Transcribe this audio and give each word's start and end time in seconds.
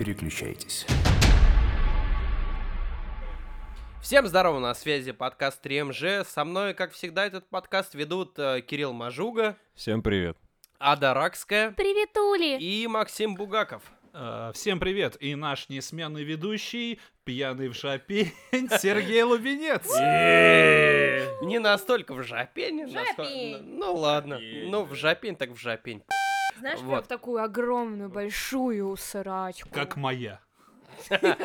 3МЖ. 0.00 0.04
Не 0.04 0.04
переключайтесь. 0.04 0.86
Всем 4.02 4.26
здорово, 4.26 4.58
на 4.58 4.74
связи 4.74 5.12
подкаст 5.12 5.64
3МЖ. 5.64 6.24
Со 6.24 6.44
мной, 6.44 6.74
как 6.74 6.92
всегда, 6.92 7.26
этот 7.26 7.48
подкаст 7.48 7.94
ведут 7.94 8.38
э, 8.38 8.62
Кирилл 8.62 8.92
Мажуга, 8.92 9.56
Всем 9.74 10.02
привет. 10.02 10.36
Ада 10.78 11.12
Ракская 11.12 11.72
Приветули! 11.72 12.58
и 12.58 12.86
Максим 12.86 13.34
Бугаков. 13.34 13.82
Э, 14.14 14.52
Всем 14.54 14.80
привет! 14.80 15.16
И 15.20 15.34
наш 15.34 15.68
несменный 15.68 16.24
ведущий, 16.24 16.98
пьяный 17.24 17.68
в 17.68 17.74
жопе, 17.74 18.32
Сергей 18.52 19.22
Лубенец. 19.22 19.86
Не 21.44 21.58
настолько 21.58 22.14
в 22.14 22.22
Жопень. 22.22 22.86
Ну 23.78 23.94
ладно. 23.94 24.38
Ну, 24.40 24.84
в 24.84 24.94
жопень 24.94 25.36
так 25.36 25.50
в 25.50 25.56
жопень. 25.56 26.02
Знаешь, 26.60 26.80
Вот. 26.80 26.90
прям 26.90 27.02
такую 27.04 27.42
огромную, 27.42 28.08
большую 28.08 28.96
срачку. 28.96 29.68
Как 29.70 29.96
моя. 29.96 30.40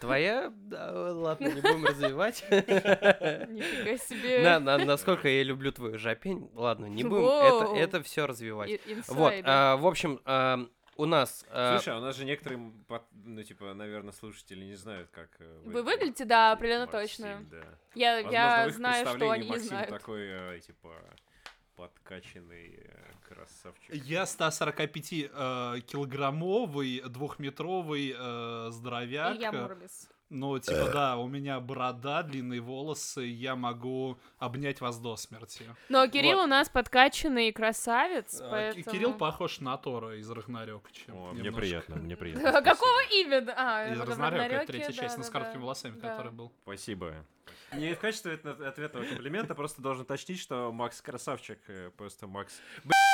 Твоя? 0.00 0.52
Да, 0.54 0.92
ладно, 1.12 1.48
не 1.48 1.60
будем 1.60 1.84
развивать. 1.84 2.44
Нифига 2.50 3.96
себе. 3.98 4.42
На- 4.42 4.60
на- 4.60 4.78
Насколько 4.84 5.28
я 5.28 5.42
люблю 5.42 5.72
твою 5.72 5.98
жопень. 5.98 6.50
Ладно, 6.54 6.86
не 6.86 7.02
будем 7.04 7.22
Воу. 7.22 7.74
это- 7.74 7.76
это 7.76 8.02
все 8.02 8.26
развивать. 8.26 8.70
И- 8.70 8.80
Вот, 9.08 9.32
а, 9.44 9.76
в 9.76 9.86
общем, 9.86 10.20
а, 10.24 10.66
у 10.96 11.04
нас... 11.06 11.44
а, 11.50 11.76
Слушай, 11.78 11.94
а 11.94 11.98
у 11.98 12.00
нас 12.00 12.16
же 12.16 12.24
некоторые, 12.24 12.72
ну, 13.24 13.42
типа, 13.42 13.74
наверное, 13.74 14.12
слушатели 14.12 14.64
не 14.64 14.76
знают, 14.76 15.08
как... 15.10 15.30
э, 15.40 15.62
Вы 15.64 15.82
выглядите, 15.82 16.24
да, 16.24 16.52
определенно 16.52 16.86
Максим, 16.86 17.00
точно. 17.00 17.44
да. 17.50 17.64
Я, 17.94 18.16
Возможно, 18.22 18.36
я 18.36 18.70
знаю, 18.70 19.06
что 19.08 19.30
они 19.30 19.50
не 19.50 19.58
знают. 19.58 19.90
такой, 19.90 20.22
э, 20.56 20.60
типа, 20.60 20.92
подкачанный 21.76 22.78
э, 22.84 22.96
красавчик. 23.34 23.94
Я 23.94 24.24
145-килограммовый, 24.24 27.02
двухметровый 27.08 28.14
э, 28.16 28.68
здоровяк. 28.70 29.36
И 29.36 29.40
я 29.40 29.52
Мурбис. 29.52 30.08
Ну, 30.30 30.58
типа, 30.58 30.90
да, 30.92 31.16
у 31.18 31.28
меня 31.28 31.60
борода, 31.60 32.22
длинные 32.22 32.60
волосы, 32.60 33.22
я 33.22 33.54
могу 33.54 34.18
обнять 34.38 34.80
вас 34.80 34.98
до 34.98 35.16
смерти. 35.16 35.64
Но 35.88 36.08
Кирилл 36.08 36.40
у 36.40 36.46
нас 36.46 36.68
подкачанный 36.68 37.52
красавец, 37.52 38.40
А, 38.40 38.50
поэтому... 38.50 38.84
Кирилл 38.84 39.14
похож 39.14 39.60
на 39.60 39.76
Тора 39.76 40.18
из 40.18 40.28
Рагнарёка, 40.28 40.90
чем 40.92 41.16
О, 41.16 41.32
мне 41.32 41.42
немножко. 41.42 41.60
приятно, 41.60 41.96
мне 41.96 42.16
приятно. 42.16 42.62
Какого 42.62 43.00
именно? 43.12 43.54
А, 43.56 43.92
Из 43.92 43.98
вот 43.98 44.08
Рагнарёке, 44.08 44.66
третья 44.66 44.92
часть, 44.92 45.18
но 45.18 45.24
с 45.24 45.30
короткими 45.30 45.60
волосами, 45.60 46.00
который 46.00 46.32
был. 46.32 46.50
Спасибо. 46.62 47.14
Не 47.74 47.94
в 47.94 47.98
качестве 47.98 48.34
ответ- 48.34 48.60
ответного 48.60 49.04
комплимента, 49.04 49.54
просто 49.54 49.82
должен 49.82 50.02
уточнить, 50.02 50.38
что 50.40 50.70
Макс 50.72 51.00
красавчик, 51.00 51.58
э, 51.68 51.90
просто 51.96 52.26
Макс 52.26 52.54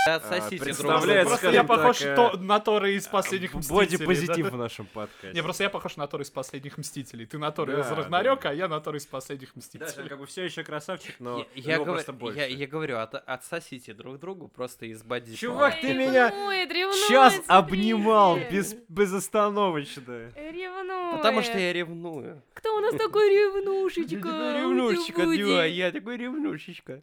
Отсосите 0.07 0.57
друг 0.57 0.65
представляет, 0.65 1.27
друга. 1.27 1.39
Просто 1.39 1.51
я 1.51 1.65
похож 1.65 1.99
так, 1.99 2.09
э, 2.09 2.17
то- 2.17 2.37
на 2.39 2.59
Тора 2.59 2.91
из 2.91 3.07
последних 3.07 3.53
мстителей. 3.55 3.77
боди-позитив 3.99 4.45
да? 4.47 4.51
в 4.51 4.57
нашем 4.57 4.87
подкасте. 4.87 5.33
Не, 5.35 5.43
просто 5.43 5.65
я 5.65 5.71
похож 5.71 5.97
на 5.97 6.07
Тора 6.07 6.23
из 6.23 6.31
последних 6.31 6.79
мстителей. 6.79 7.27
Ты 7.27 7.37
на 7.39 7.51
Тора 7.53 7.73
Да, 7.73 7.81
из 7.83 7.89
да. 7.89 7.95
Рагнарёка, 7.97 8.49
а 8.51 8.55
я 8.55 8.67
на 8.69 8.81
Тора 8.81 8.97
из 8.99 9.05
последних 9.07 9.49
Да, 9.55 9.59
мстителей. 9.59 10.09
как 10.09 10.19
бы 10.19 10.27
все 10.27 10.45
еще 10.45 10.65
красавчик, 10.65 11.17
но 11.21 11.47
Я- 11.55 11.81
просто 11.81 12.13
больше. 12.15 12.39
я- 12.39 12.47
я 12.47 12.67
говорю, 12.67 12.97
от- 12.99 13.15
отсосите 13.15 13.93
друг 13.93 14.19
другу 14.19 14.49
просто 14.49 14.87
из 14.87 15.03
боди. 15.03 15.35
Чувак, 15.35 15.75
Ой, 15.75 15.81
ты 15.83 15.93
меня 15.95 16.31
ревнует, 16.31 16.71
Сейчас 17.07 17.39
обнимал 17.47 18.39
без, 18.51 18.75
безостановочно. 18.89 20.31
Ревнует. 20.37 21.17
Потому 21.17 21.43
что 21.43 21.59
я 21.59 21.73
ревную. 21.73 22.43
Кто 22.55 22.77
у 22.77 22.81
нас 22.81 22.95
такой 22.95 23.29
ревнушечка? 23.31 24.17
Я 24.29 24.33
такой 24.33 24.61
ревнушечка, 24.61 25.27
да, 25.27 25.65
я 25.65 25.93
такой 25.93 26.17
ревнушечка. 26.17 27.03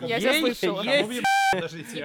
Я 0.00 0.20
сейчас 0.20 0.34
Ей- 0.36 0.40
слышала. 0.40 0.82
Ей, 0.82 1.02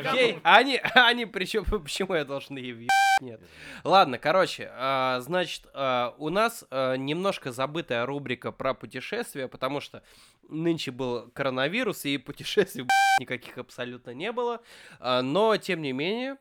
готов. 0.01 0.41
они, 0.43 0.79
они, 0.95 1.25
причем, 1.25 1.63
почему 1.83 2.15
я 2.15 2.25
должен 2.25 2.57
ей 2.57 2.73
въебать? 2.73 2.89
Нет. 3.21 3.41
Ладно, 3.83 4.17
короче, 4.17 4.71
а, 4.73 5.19
значит, 5.21 5.67
а, 5.73 6.15
у 6.17 6.29
нас 6.29 6.65
а, 6.71 6.95
немножко 6.95 7.51
забытая 7.51 8.05
рубрика 8.05 8.51
про 8.51 8.73
путешествия, 8.73 9.47
потому 9.47 9.79
что 9.79 10.01
нынче 10.49 10.91
был 10.91 11.29
коронавирус, 11.31 12.05
и 12.05 12.17
путешествий 12.17 12.85
никаких 13.19 13.57
абсолютно 13.57 14.11
не 14.11 14.31
было. 14.31 14.61
Но, 14.99 15.55
тем 15.57 15.81
не 15.81 15.91
менее, 15.91 16.37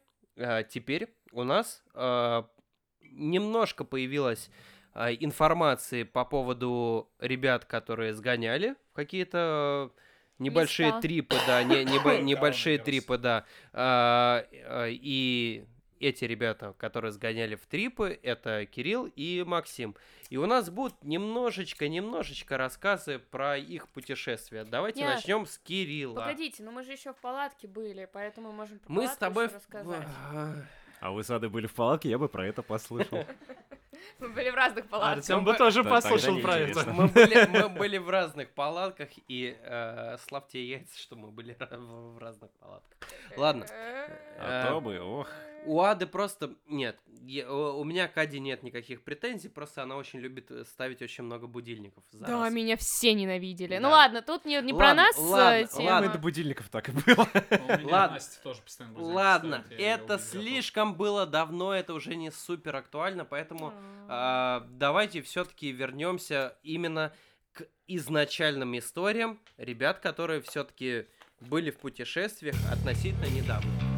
теперь 0.70 1.12
у 1.32 1.42
нас 1.44 1.82
немножко 3.00 3.84
появилась 3.84 4.50
информации 4.94 6.02
по 6.02 6.24
поводу 6.24 7.10
ребят, 7.18 7.64
которые 7.64 8.14
сгоняли 8.14 8.76
в 8.90 8.94
какие-то 8.94 9.90
э, 9.96 10.00
небольшие 10.38 10.88
Места. 10.88 11.00
трипы, 11.00 11.36
да, 11.46 11.62
не, 11.62 11.84
небо- 11.84 12.18
небольшие 12.22 12.78
трипы, 12.78 13.18
да. 13.18 13.44
А, 13.72 14.44
а, 14.64 14.88
И 14.88 15.64
эти 16.02 16.24
ребята, 16.24 16.74
которые 16.78 17.12
сгоняли 17.12 17.54
в 17.54 17.66
трипы, 17.66 18.18
это 18.22 18.66
Кирилл 18.66 19.06
и 19.14 19.44
Максим. 19.46 19.96
И 20.30 20.36
у 20.36 20.46
нас 20.46 20.68
будут 20.68 21.02
немножечко-немножечко 21.04 22.56
рассказы 22.56 23.18
про 23.18 23.56
их 23.56 23.88
путешествия. 23.88 24.64
Давайте 24.64 25.00
Нет. 25.00 25.14
начнем 25.14 25.46
с 25.46 25.58
Кирилла. 25.58 26.16
Погодите, 26.16 26.62
ну 26.62 26.72
мы 26.72 26.82
же 26.82 26.92
еще 26.92 27.12
в 27.12 27.16
палатке 27.16 27.68
были, 27.68 28.08
поэтому 28.12 28.48
мы 28.48 28.54
можем 28.54 28.78
про 28.80 28.92
Мы 28.92 29.08
с 29.08 29.16
тобой... 29.16 29.46
рассказать. 29.46 30.06
А 31.02 31.10
вы 31.10 31.24
сады 31.24 31.48
были 31.48 31.66
в 31.66 31.74
палатке, 31.74 32.08
я 32.10 32.16
бы 32.16 32.28
про 32.28 32.46
это 32.46 32.62
послушал. 32.62 33.26
Мы 34.18 34.28
были 34.28 34.50
в 34.50 34.54
разных 34.54 34.88
палатках. 34.88 35.18
Артем 35.18 35.44
бы 35.44 35.54
тоже 35.54 35.82
послушал 35.82 36.38
про 36.38 36.58
это. 36.58 36.88
Мы 36.90 37.08
были, 37.08 37.46
мы 37.46 37.68
были 37.68 37.98
в 37.98 38.08
разных 38.08 38.50
палатках, 38.50 39.08
и 39.28 39.56
э, 39.60 40.16
славьте 40.28 40.64
яйца, 40.64 40.96
что 40.98 41.16
мы 41.16 41.30
были 41.30 41.56
в 41.70 42.14
в 42.14 42.18
разных 42.18 42.50
палатках. 42.52 42.98
Ладно. 43.36 43.66
А 44.38 44.68
то 44.68 44.80
бы, 44.80 45.00
ох. 45.00 45.28
У 45.64 45.80
Ады 45.80 46.06
просто 46.06 46.54
нет. 46.66 46.98
я- 47.24 47.50
у 47.52 47.84
меня 47.84 48.08
к 48.08 48.18
Аде 48.18 48.40
нет 48.40 48.62
никаких 48.64 49.02
претензий, 49.04 49.48
просто 49.48 49.82
она 49.84 49.96
очень 49.96 50.18
любит 50.18 50.50
э, 50.50 50.64
ставить 50.64 51.02
очень 51.02 51.22
много 51.24 51.46
будильников. 51.46 52.02
За 52.10 52.24
Да, 52.26 52.40
раз. 52.44 52.52
меня 52.52 52.76
все 52.76 53.14
ненавидели. 53.14 53.76
Да. 53.76 53.80
Ну 53.80 53.90
ладно, 53.90 54.22
тут 54.22 54.44
не, 54.44 54.60
не 54.60 54.72
про 54.72 54.86
Ладно, 54.88 55.02
нас 55.02 55.18
ладно, 55.18 55.36
э, 55.36 55.60
ладно. 55.62 55.68
тема. 55.78 55.90
Ладно, 55.90 56.12
до 56.12 56.18
будильников 56.18 56.68
так 56.68 56.88
и 56.88 56.92
было. 56.92 57.28
Меня 57.78 57.88
Ладно. 57.88 58.18
Тоже 58.42 58.60
постоянно 58.62 59.00
Ладно, 59.00 59.64
это 59.70 60.18
слишком 60.18 60.94
было 60.94 61.26
давно, 61.26 61.72
это 61.72 61.94
уже 61.94 62.16
не 62.16 62.32
супер 62.32 62.74
актуально, 62.74 63.24
поэтому 63.24 63.72
а, 64.08 64.66
давайте 64.70 65.22
все-таки 65.22 65.70
вернемся 65.70 66.56
именно 66.64 67.12
к 67.52 67.66
изначальным 67.86 68.76
историям 68.76 69.38
ребят, 69.58 70.00
которые 70.00 70.40
все-таки 70.40 71.06
были 71.40 71.70
в 71.70 71.78
путешествиях 71.78 72.56
относительно 72.72 73.26
недавно. 73.26 73.91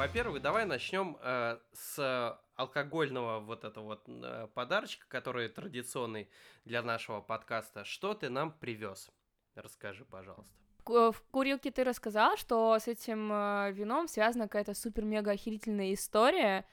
Во-первых, 0.00 0.40
давай 0.40 0.64
начнем 0.64 1.18
э, 1.20 1.58
с 1.74 2.40
алкогольного 2.56 3.40
вот 3.40 3.64
этого 3.64 3.84
вот 3.84 4.04
э, 4.08 4.48
подарочка, 4.54 5.04
который 5.08 5.50
традиционный 5.50 6.30
для 6.64 6.80
нашего 6.80 7.20
подкаста. 7.20 7.84
Что 7.84 8.14
ты 8.14 8.30
нам 8.30 8.50
привез? 8.50 9.10
Расскажи, 9.54 10.06
пожалуйста. 10.06 10.54
К- 10.84 11.12
В 11.12 11.20
курилке 11.30 11.70
ты 11.70 11.84
рассказал, 11.84 12.38
что 12.38 12.78
с 12.78 12.88
этим 12.88 13.30
э, 13.30 13.72
вином 13.72 14.08
связана 14.08 14.44
какая-то 14.48 14.72
супер-мега 14.72 15.32
охерительная 15.32 15.92
история. 15.92 16.64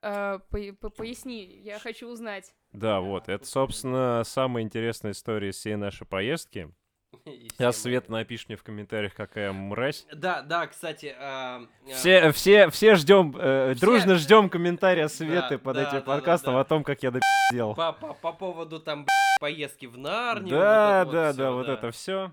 Э, 0.00 0.38
по- 0.48 0.72
по- 0.80 0.88
Поясни, 0.88 1.44
я 1.44 1.78
хочу 1.78 2.08
узнать. 2.08 2.54
Да, 2.72 3.00
вот, 3.02 3.28
это, 3.28 3.44
собственно, 3.44 4.22
самая 4.24 4.64
интересная 4.64 5.12
история 5.12 5.50
из 5.50 5.56
всей 5.56 5.76
нашей 5.76 6.06
поездки. 6.06 6.74
Сейчас 7.24 7.76
всем- 7.76 7.82
Свет 7.82 8.08
напишет 8.08 8.48
мне 8.48 8.56
в 8.56 8.62
комментариях, 8.62 9.14
какая 9.14 9.52
мразь. 9.52 10.06
Да, 10.12 10.42
да, 10.42 10.66
кстати. 10.66 11.14
а, 11.18 11.62
а, 11.86 11.92
Все, 11.92 12.32
все, 12.32 12.68
все 12.70 12.94
ждем, 12.96 13.34
э, 13.38 13.74
Все- 13.74 13.80
дружно 13.80 14.16
ждем 14.16 14.48
комментария 14.48 15.08
Светы 15.08 15.56
Да, 15.56 15.58
под 15.58 15.74
да, 15.74 15.82
этим 15.82 15.92
да, 15.92 16.00
да, 16.00 16.06
подкастом 16.06 16.54
да. 16.54 16.60
о 16.60 16.64
том, 16.64 16.82
как 16.84 17.02
я 17.02 17.10
допиздел. 17.10 17.74
По, 17.74 17.92
по, 17.92 18.14
по 18.14 18.32
поводу 18.32 18.80
там 18.80 19.06
поездки 19.40 19.86
в 19.86 19.96
Нарнию. 19.98 20.50
Да, 20.56 21.04
вот 21.04 21.12
да, 21.12 21.26
вот 21.28 21.36
да, 21.36 21.50
вот 21.52 21.66
да. 21.66 21.72
это 21.74 21.90
все. 21.92 22.32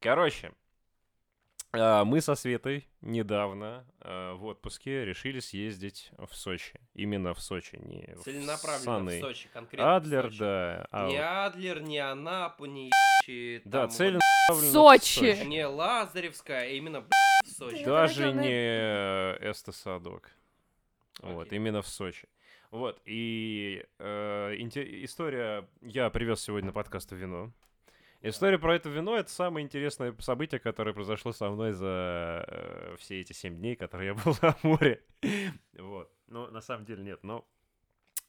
Короче, 0.00 0.52
мы 2.04 2.20
со 2.20 2.34
Светой 2.34 2.86
недавно 3.00 3.84
а, 4.00 4.34
в 4.34 4.44
отпуске 4.46 5.04
решили 5.04 5.40
съездить 5.40 6.10
в 6.18 6.34
Сочи. 6.34 6.72
Именно 6.94 7.34
в 7.34 7.40
Сочи, 7.40 7.76
не 7.76 8.14
в 8.16 8.22
Целенаправленно 8.22 8.84
Саны. 8.98 9.18
в 9.18 9.20
Сочи, 9.20 9.48
конкретно 9.52 9.86
в 9.92 9.96
Адлер, 9.96 10.24
Сочи. 10.24 10.38
да. 10.38 10.86
а, 10.90 11.08
Не 11.08 11.16
Адлер, 11.18 11.80
не 11.82 11.98
Анапу, 11.98 12.64
не 12.66 12.90
ебучие 12.90 13.62
Да, 13.64 13.80
там 13.80 13.88
вот- 13.88 13.96
целенаправленно 13.96 14.70
в 14.70 14.72
Сочи. 14.72 15.44
Не 15.44 15.66
Лазаревская, 15.66 16.62
а 16.62 16.66
именно 16.66 17.00
в 17.02 17.46
Сочи. 17.48 17.84
Да. 17.84 18.02
Даже 18.02 18.32
не 18.32 18.48
э, 18.50 19.50
Эстосадок. 19.50 20.30
Вот, 21.20 21.52
именно 21.52 21.82
в 21.82 21.88
Сочи. 21.88 22.28
Вот, 22.70 23.00
и 23.04 23.84
э, 23.98 24.54
инте- 24.58 25.04
история... 25.04 25.68
Я 25.80 26.10
привез 26.10 26.40
сегодня 26.42 26.68
на 26.68 26.72
подкаст 26.72 27.12
вино. 27.12 27.52
История 28.26 28.58
про 28.58 28.74
это 28.74 28.88
вино— 28.88 29.16
это 29.18 29.30
самое 29.30 29.66
интересное 29.66 30.16
событие, 30.18 30.58
которое 30.58 30.94
произошло 30.94 31.32
со 31.32 31.50
мной 31.50 31.72
за 31.72 32.42
э, 32.48 32.96
все 32.98 33.20
эти 33.20 33.34
семь 33.34 33.58
дней, 33.58 33.76
которые 33.76 34.08
я 34.08 34.14
был 34.14 34.34
на 34.40 34.56
море. 34.62 35.04
Вот. 35.78 36.10
Ну, 36.28 36.50
на 36.50 36.62
самом 36.62 36.86
деле 36.86 37.04
нет, 37.04 37.22
но... 37.22 37.46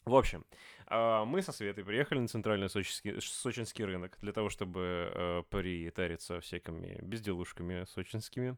В 0.03 0.13
общем, 0.13 0.45
а, 0.87 1.23
мы 1.23 1.41
со 1.41 1.53
Светой 1.53 1.85
приехали 1.85 2.19
на 2.19 2.27
центральный 2.27 2.69
сочинский, 2.69 3.21
сочинский 3.21 3.85
рынок 3.85 4.17
для 4.19 4.33
того, 4.33 4.49
чтобы 4.49 5.11
э, 5.15 5.43
притариться 5.49 6.41
всякими 6.41 6.99
безделушками 7.01 7.85
сочинскими. 7.85 8.57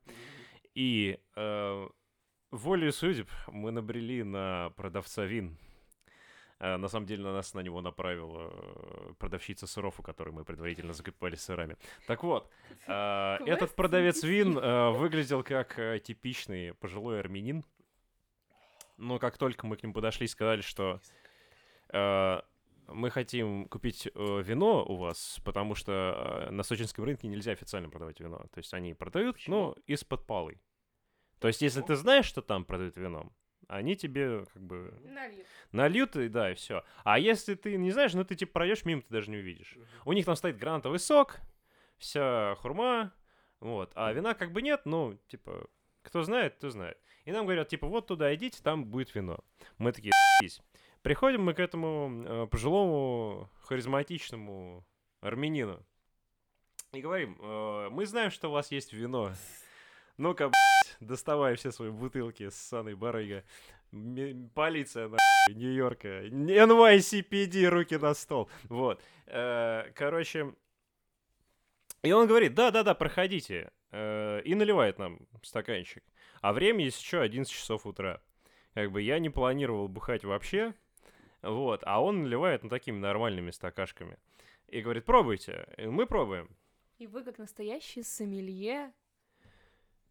И 0.74 1.20
э, 1.36 1.88
волею 2.50 2.92
судеб 2.92 3.30
мы 3.48 3.70
набрели 3.70 4.24
на 4.24 4.72
продавца 4.76 5.26
вин. 5.26 5.56
Э, 6.60 6.78
На 6.78 6.88
самом 6.88 7.06
деле 7.06 7.24
на 7.24 7.34
нас 7.34 7.54
на 7.54 7.60
него 7.62 7.82
направила 7.82 8.52
э, 8.52 9.14
продавщица 9.18 9.68
сыров, 9.68 10.00
у 10.00 10.04
которой 10.04 10.30
мы 10.30 10.44
предварительно 10.44 10.94
закупали 10.94 11.36
сырами. 11.36 11.78
Так 12.08 12.24
вот, 12.24 12.50
э, 12.88 13.38
этот 13.46 13.76
продавец 13.76 14.24
вин 14.24 14.56
выглядел 14.56 15.44
как 15.44 15.76
типичный 16.04 16.74
пожилой 16.74 17.20
армянин. 17.20 17.64
Но 18.98 19.20
как 19.20 19.38
только 19.38 19.68
мы 19.68 19.78
к 19.78 19.84
ним 19.84 19.94
подошли 19.94 20.26
и 20.26 20.30
сказали, 20.30 20.62
что 20.62 21.00
мы 22.88 23.10
хотим 23.10 23.68
купить 23.68 24.08
э, 24.08 24.42
вино 24.42 24.86
у 24.86 24.96
вас, 24.96 25.40
потому 25.44 25.76
что 25.76 26.46
э, 26.48 26.52
на 26.52 26.64
сочинском 26.64 27.04
рынке 27.04 27.28
нельзя 27.28 27.52
официально 27.52 27.90
продавать 27.90 28.20
вино. 28.20 28.46
То 28.52 28.60
есть 28.60 28.74
они 28.74 28.94
продают, 28.94 29.38
но 29.48 29.76
из-под 29.86 30.26
полы. 30.26 30.62
То 31.40 31.48
есть 31.48 31.62
если 31.62 31.82
ты 31.82 31.96
знаешь, 31.96 32.26
что 32.26 32.42
там 32.42 32.66
продают 32.66 32.96
вино, 32.98 33.32
они 33.68 33.96
тебе 33.96 34.46
как 34.54 34.62
бы 34.62 34.94
Налив. 35.04 35.46
нальют, 35.72 36.16
и 36.16 36.30
да, 36.30 36.52
и 36.52 36.56
все. 36.56 36.84
А 37.04 37.20
если 37.20 37.56
ты 37.56 37.78
не 37.78 37.92
знаешь, 37.92 38.14
ну 38.14 38.24
ты 38.24 38.36
типа 38.36 38.54
пройдешь 38.54 38.86
мимо, 38.86 39.02
ты 39.02 39.08
даже 39.10 39.30
не 39.30 39.38
увидишь. 39.38 39.78
У 40.06 40.14
них 40.14 40.26
там 40.26 40.36
стоит 40.36 40.58
гранатовый 40.58 41.00
сок, 41.00 41.38
вся 41.98 42.56
хурма, 42.56 43.14
вот. 43.60 43.92
А 43.96 44.12
вина 44.14 44.34
как 44.34 44.52
бы 44.52 44.62
нет, 44.62 44.82
ну, 44.86 45.18
типа, 45.28 45.68
кто 46.02 46.24
знает, 46.24 46.56
кто 46.56 46.70
знает. 46.70 46.98
И 47.26 47.32
нам 47.32 47.46
говорят, 47.46 47.68
типа, 47.68 47.88
вот 47.88 48.08
туда 48.08 48.34
идите, 48.36 48.62
там 48.64 48.86
будет 48.86 49.14
вино. 49.14 49.40
Мы 49.78 49.92
такие, 49.92 50.12
«С***ись». 50.42 50.62
Приходим 51.02 51.44
мы 51.44 51.54
к 51.54 51.60
этому 51.60 52.24
э, 52.26 52.48
пожилому, 52.48 53.50
харизматичному 53.62 54.86
армянину. 55.22 55.86
И 56.94 57.02
говорим, 57.02 57.38
«Э, 57.42 57.90
мы 57.90 58.06
знаем, 58.06 58.32
что 58.32 58.50
у 58.50 58.52
вас 58.52 58.72
есть 58.72 58.94
вино. 58.94 59.32
Ну-ка, 60.18 60.52
доставай 61.00 61.56
все 61.56 61.72
свои 61.72 61.90
бутылки 61.90 62.50
с 62.50 62.56
саной 62.56 62.96
барыга. 62.96 63.44
Полиция, 64.56 65.08
нахуй, 65.08 65.56
Нью-Йорка. 65.56 66.26
NYCPD, 66.28 67.68
руки 67.68 67.98
на 67.98 68.14
стол. 68.14 68.50
Вот. 68.64 69.02
Э, 69.28 69.92
Короче, 69.96 70.54
и 72.04 72.12
он 72.12 72.28
говорит, 72.28 72.54
да-да-да, 72.54 72.94
проходите. 72.94 73.72
Э, 73.92 74.42
И 74.44 74.56
наливает 74.56 75.00
нам 75.00 75.20
стаканчик. 75.44 76.04
А 76.42 76.54
время 76.54 76.86
есть 76.86 77.02
еще 77.02 77.22
11 77.22 77.52
часов 77.52 77.86
утра. 77.86 78.22
Как 78.74 78.92
бы 78.92 79.02
я 79.02 79.20
не 79.20 79.30
планировал 79.30 79.88
бухать 79.88 80.24
вообще. 80.24 80.74
Вот. 81.42 81.82
А 81.84 82.02
он 82.02 82.24
наливает 82.24 82.64
ну, 82.64 82.70
такими 82.70 82.98
нормальными 82.98 83.52
стакашками. 83.52 84.18
И 84.68 84.82
говорит, 84.82 85.06
пробуйте. 85.06 85.68
И 85.78 85.88
мы 85.88 86.06
пробуем. 86.06 86.50
И 86.98 87.08
вы, 87.08 87.24
как 87.24 87.38
настоящий 87.38 88.04
сомелье, 88.04 88.92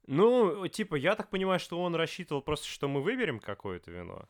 Ну, 0.06 0.67
типа, 0.69 0.94
я 0.94 1.17
так 1.17 1.31
понимаю, 1.31 1.58
что 1.58 1.82
он 1.82 1.94
рассчитывал 1.94 2.43
просто, 2.43 2.67
что 2.67 2.88
мы 2.88 3.03
выберем 3.03 3.41
какое-то 3.41 3.91
вино. 3.91 4.29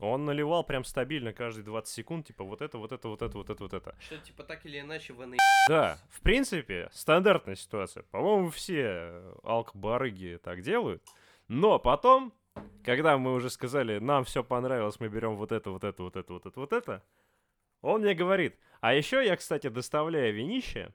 Он 0.00 0.24
наливал 0.24 0.64
прям 0.64 0.84
стабильно 0.84 1.32
каждые 1.32 1.64
20 1.64 1.94
секунд, 1.94 2.26
типа, 2.26 2.42
вот 2.42 2.60
это, 2.62 2.78
вот 2.78 2.90
это, 2.90 3.08
вот 3.08 3.22
это, 3.22 3.38
вот 3.38 3.48
это, 3.48 3.62
вот 3.62 3.72
это. 3.72 3.94
Что 4.00 4.18
типа 4.18 4.42
так 4.42 4.66
или 4.66 4.80
иначе 4.80 5.12
вы 5.12 5.26
на... 5.26 5.36
Да, 5.68 5.98
в 6.10 6.20
принципе, 6.20 6.88
стандартная 6.92 7.54
ситуация. 7.54 8.02
По-моему, 8.10 8.50
все 8.50 9.22
алкбарыги 9.44 10.40
так 10.42 10.62
делают. 10.62 11.02
Но 11.46 11.78
потом, 11.78 12.34
когда 12.84 13.16
мы 13.18 13.34
уже 13.34 13.50
сказали, 13.50 13.98
нам 13.98 14.24
все 14.24 14.42
понравилось, 14.42 14.98
мы 14.98 15.08
берем 15.08 15.36
вот 15.36 15.52
это, 15.52 15.70
вот 15.70 15.84
это, 15.84 16.02
вот 16.02 16.16
это, 16.16 16.32
вот 16.32 16.46
это, 16.46 16.60
вот 16.60 16.72
это, 16.72 17.02
он 17.80 18.00
мне 18.00 18.14
говорит, 18.14 18.58
а 18.80 18.94
еще 18.94 19.24
я, 19.24 19.36
кстати, 19.36 19.68
доставляю 19.68 20.34
винище, 20.34 20.92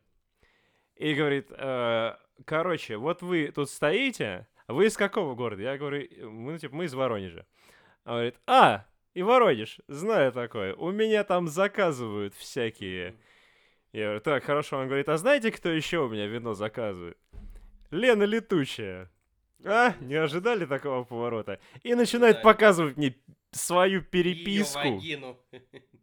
и 1.00 1.14
говорит, 1.14 1.48
«Э, 1.52 2.16
короче, 2.46 2.98
вот 2.98 3.22
вы 3.22 3.52
тут 3.56 3.70
стоите, 3.70 4.48
вы 4.68 4.88
из 4.88 4.98
какого 4.98 5.34
города? 5.34 5.64
Я 5.64 5.78
говорю, 5.78 6.08
мы, 6.30 6.52
ну, 6.52 6.58
типа, 6.58 6.76
мы 6.76 6.86
из 6.86 6.94
Воронежа. 6.94 7.46
Он 8.04 8.14
говорит, 8.14 8.36
а, 8.46 8.86
и 9.14 9.24
Воронеж, 9.24 9.80
знаю 9.88 10.34
такое, 10.34 10.76
у 10.76 10.92
меня 10.92 11.24
там 11.24 11.48
заказывают 11.48 12.36
всякие... 12.36 13.16
Я 13.92 14.04
говорю, 14.04 14.20
так, 14.20 14.44
хорошо. 14.44 14.78
Он 14.78 14.88
говорит, 14.88 15.10
а 15.10 15.18
знаете, 15.18 15.52
кто 15.52 15.70
еще 15.70 16.06
у 16.06 16.10
меня 16.10 16.28
вино 16.28 16.54
заказывает? 16.54 17.18
Лена 17.90 18.24
Летучая. 18.24 19.10
А, 19.64 19.96
не 20.02 20.14
ожидали 20.14 20.66
такого 20.66 21.06
поворота? 21.06 21.60
И 21.82 21.96
начинает 21.96 22.44
показывать 22.44 22.98
мне 22.98 23.16
свою 23.52 24.02
переписку. 24.02 25.02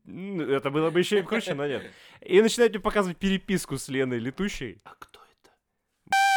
Это 0.07 0.71
было 0.71 0.91
бы 0.91 0.99
еще 1.01 1.19
и 1.21 1.23
круче, 1.23 1.55
но 1.55 1.67
нет. 1.67 1.91
И 2.21 2.41
начинает 2.41 2.73
мне 2.73 2.81
показывать 2.81 3.19
переписку 3.19 3.77
с 3.77 3.89
Леной 3.89 4.19
Летучей. 4.19 4.81
А 4.85 4.95
кто 4.99 5.21
это? 5.21 5.51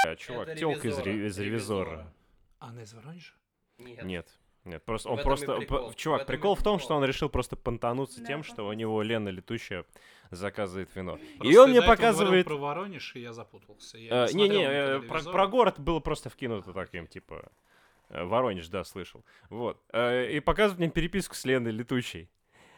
А, 0.08 0.16
чувак, 0.16 0.56
телка 0.58 0.88
из, 0.88 0.98
ревизора, 1.00 1.06
ре- 1.06 1.28
из 1.28 1.40
ревизора. 1.40 1.90
ревизора. 1.90 2.14
Она 2.60 2.84
из 2.84 2.94
Воронежа? 2.94 3.34
Нет. 3.78 4.04
Нет. 4.04 4.28
Нет, 4.66 4.84
просто 4.84 5.10
он 5.10 5.20
и 5.20 5.24
просто. 5.24 5.56
прикол. 5.58 5.94
Чувак, 5.94 6.22
В 6.22 6.24
и 6.26 6.28
прикол 6.28 6.54
в 6.56 6.64
том, 6.64 6.76
прикол. 6.78 6.86
что 6.86 6.96
он 6.98 7.06
решил 7.06 7.30
просто 7.30 7.56
понтануться 7.56 8.20
Да, 8.22 8.28
тем, 8.28 8.44
что 8.44 8.68
у 8.68 8.74
него 8.74 9.02
Лена 9.02 9.30
Летучая 9.30 9.86
заказывает 10.32 10.94
вино. 10.96 11.18
и 11.18 11.38
Просто 11.38 11.62
он 11.62 11.66
ты 11.68 11.72
мне 11.72 11.82
показывает. 11.82 12.46
про 12.46 12.56
Воронеж, 12.58 13.16
и 13.16 13.22
я 13.22 13.34
запутался. 13.34 13.98
Я 13.98 14.10
Э, 14.10 14.22
не 14.26 14.32
смотрел 14.48 14.62
э, 14.62 14.98
никогда 14.98 15.08
про, 15.08 15.32
про 15.32 15.48
город 15.48 15.80
было 15.80 16.00
просто 16.02 16.30
вкинуто 16.30 16.74
таким, 16.74 17.08
типа, 17.08 17.52
Воронеж, 18.10 18.68
да, 18.70 18.84
слышал. 18.84 19.24
Вот. 19.50 19.82
Э, 19.94 20.30
И 20.32 20.40
показывают 20.40 20.80
мне 20.80 20.90
переписку 20.90 21.36
с 21.36 21.46
Леной 21.46 21.72
Летучей. 21.72 22.30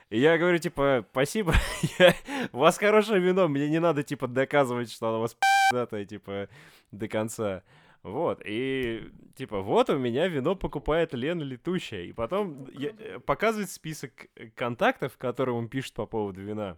И 0.09 0.19
я 0.19 0.37
говорю, 0.37 0.57
типа, 0.57 1.05
спасибо, 1.11 1.53
я- 1.99 2.15
у 2.51 2.57
вас 2.57 2.77
хорошее 2.77 3.21
вино, 3.21 3.47
мне 3.47 3.69
не 3.69 3.79
надо, 3.79 4.03
типа, 4.03 4.27
доказывать, 4.27 4.91
что 4.91 5.07
оно 5.07 5.19
у 5.19 5.21
вас 5.21 5.35
пи***тое, 5.71 6.05
типа, 6.05 6.49
до 6.91 7.07
конца. 7.07 7.63
Вот, 8.03 8.41
и, 8.43 9.09
типа, 9.37 9.61
вот 9.61 9.89
у 9.89 9.97
меня 9.97 10.27
вино 10.27 10.55
покупает 10.55 11.13
Лена 11.13 11.43
Летучая. 11.43 12.01
И 12.03 12.11
потом 12.13 12.67
я- 12.73 12.89
э, 12.97 13.19
показывает 13.19 13.69
список 13.69 14.11
э, 14.35 14.47
контактов, 14.49 15.17
которые 15.17 15.55
он 15.55 15.69
пишет 15.69 15.93
по 15.93 16.05
поводу 16.05 16.41
вина. 16.41 16.77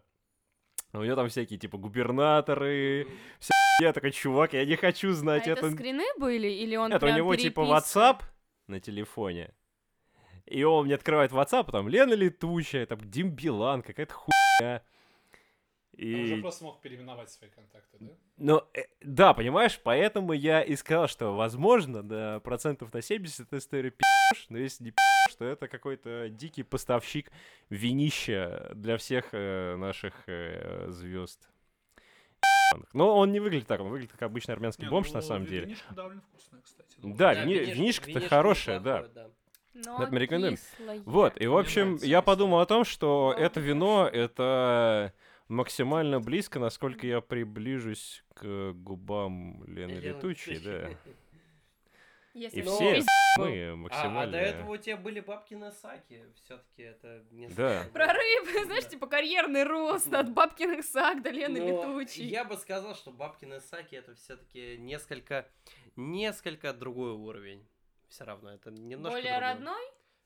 У 0.92 1.02
него 1.02 1.16
там 1.16 1.28
всякие, 1.30 1.58
типа, 1.58 1.78
губернаторы, 1.80 3.08
я 3.82 3.94
такой, 3.94 4.12
чувак, 4.12 4.54
я 4.54 4.64
не 4.66 4.76
хочу 4.76 5.10
а 5.10 5.14
знать 5.14 5.48
это 5.48 5.66
это. 5.66 5.72
скрины 5.72 6.04
были, 6.20 6.48
или 6.50 6.76
он 6.76 6.94
Это 6.94 7.08
у 7.08 7.10
него 7.10 7.36
типа 7.36 7.66
переписка? 7.66 8.00
WhatsApp 8.00 8.22
на 8.68 8.80
телефоне. 8.80 9.54
И 10.46 10.64
он 10.64 10.86
мне 10.86 10.96
открывает 10.96 11.32
WhatsApp, 11.32 11.72
там 11.72 11.88
Лена 11.88 12.14
Летучая, 12.14 12.86
там 12.86 13.00
Дим 13.10 13.32
Билан, 13.32 13.82
какая-то 13.82 14.14
хуйня. 14.14 14.84
Он 15.96 16.22
уже 16.24 16.38
И... 16.38 16.42
просто 16.42 16.64
мог 16.64 16.82
переименовать 16.82 17.30
свои 17.30 17.52
контакты, 17.52 17.98
да? 18.00 18.12
Ну, 18.38 18.64
э, 18.74 18.86
да, 19.02 19.34
понимаешь, 19.36 19.80
поэтому 19.82 20.34
я 20.34 20.64
и 20.64 20.76
сказал, 20.76 21.08
что, 21.08 21.36
возможно, 21.36 22.02
на 22.02 22.40
процентов 22.40 22.92
на 22.94 23.02
70 23.02 23.42
эта 23.42 23.60
история 23.60 23.92
пи***ш, 23.92 24.48
но 24.50 24.58
если 24.58 24.86
не 24.86 24.92
пи***ш, 24.92 25.38
то 25.38 25.46
это 25.46 25.68
какой-то 25.68 26.30
дикий 26.30 26.64
поставщик 26.64 27.32
винища 27.70 28.72
для 28.74 28.98
всех 28.98 29.30
э, 29.34 29.76
наших 29.76 30.16
звезд. 30.92 31.53
Но 32.94 33.18
он 33.18 33.32
не 33.32 33.40
выглядит 33.40 33.68
так, 33.68 33.82
он 33.82 33.90
выглядит 33.90 34.12
как 34.12 34.24
обычный 34.24 34.54
армянский 34.54 34.86
Не, 34.86 34.90
бомж, 34.90 35.10
ну, 35.10 35.16
на 35.16 35.22
самом 35.22 35.46
деле. 35.46 35.66
Винишко 35.66 35.94
довольно 35.94 36.22
вкусное, 36.22 36.62
кстати. 36.62 36.96
Да, 37.02 37.34
сказать. 37.34 37.46
вини- 37.48 37.74
винишко 37.74 38.20
хорошее, 38.28 38.80
да. 38.80 39.00
неплохое, 39.02 39.30
Но 39.76 40.04
Это 40.04 40.12
мы 40.14 40.20
рекомендуем. 40.20 40.56
кислое. 40.58 41.02
Вот, 41.06 41.42
и 41.42 41.48
в 41.48 41.58
общем, 41.58 41.84
нравится 41.86 42.06
я 42.08 42.22
подумал 42.22 42.60
о 42.60 42.66
том, 42.66 42.84
что 42.86 43.34
Да, 43.38 43.44
это 43.44 43.60
вино, 43.60 44.08
это 44.12 45.14
максимально 45.48 46.20
близко, 46.20 46.60
насколько 46.60 47.06
я 47.08 47.22
приближусь 47.22 48.24
к 48.36 48.72
губам 48.74 49.64
Лены 49.66 50.00
Летучей, 50.00 50.60
да. 50.60 50.90
Если 52.34 52.60
И 52.60 52.64
бы 52.64 52.72
все 52.72 53.04
мы 53.38 53.72
А, 53.72 53.76
максимально... 53.76 54.22
а 54.24 54.28
до 54.28 54.38
этого 54.38 54.74
у 54.74 54.78
тебя 54.78 54.98
были 54.98 55.20
бабкины 55.20 55.72
саки. 55.72 56.24
Все-таки 56.44 56.84
это 56.84 57.24
не 57.32 57.48
Да. 57.48 57.86
Прорыв, 57.94 58.66
знаешь, 58.66 58.88
типа 58.88 59.08
карьерный 59.08 59.64
рост 59.64 60.12
от 60.14 60.32
бабкиных 60.32 60.84
саг 60.86 61.22
до 61.22 61.30
Лены 61.30 61.60
Но 61.60 61.68
Летучей. 61.68 62.26
Я 62.26 62.44
бы 62.44 62.58
сказал, 62.58 62.96
что 62.96 63.12
бабкины 63.12 63.60
саки 63.60 63.96
это 63.96 64.16
все-таки 64.16 64.78
несколько, 64.78 65.48
несколько 65.96 66.74
другой 66.74 67.12
уровень. 67.12 67.66
Все 68.10 68.24
равно 68.24 68.52
это 68.54 68.70
немножко 68.72 69.18
Более 69.18 69.32
другое. 69.34 69.54
родной? 69.54 69.84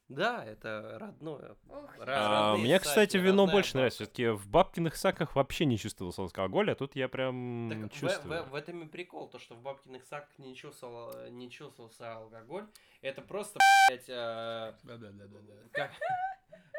Да, 0.10 0.46
это 0.46 0.98
родное. 1.00 1.58
Ух, 1.68 1.96
А, 2.08 2.56
Мне, 2.56 2.78
саки, 2.80 2.88
кстати, 2.88 3.18
вино 3.18 3.46
больше 3.46 3.76
нравится. 3.76 4.04
бабка. 4.04 4.14
Все-таки 4.14 4.28
в 4.30 4.48
бабкиных 4.50 4.96
саках 4.96 5.36
вообще 5.36 5.66
не 5.66 5.78
чувствовался 5.78 6.22
алкоголь, 6.22 6.72
а 6.72 6.76
тут 6.76 6.96
я 6.96 7.10
прям 7.10 7.68
Так 7.70 7.92
в, 7.92 8.00
чувствую. 8.00 8.44
в- 8.46 8.50
в 8.52 8.56
этом 8.56 8.84
и 8.84 8.88
прикол, 8.88 9.28
то 9.30 9.38
что 9.38 9.56
в 9.56 9.62
бабкиных 9.62 10.06
саках 10.06 10.30
не, 10.40 10.56
чувствовал, 10.56 11.30
не 11.30 11.52
чувствовался 11.52 12.14
алкоголь. 12.16 12.66
Это 13.02 13.22
просто, 13.22 13.60
блядь, 13.90 14.08
э, 14.08 14.74
Да-да-да-да-да. 14.84 15.54
как, 15.74 15.92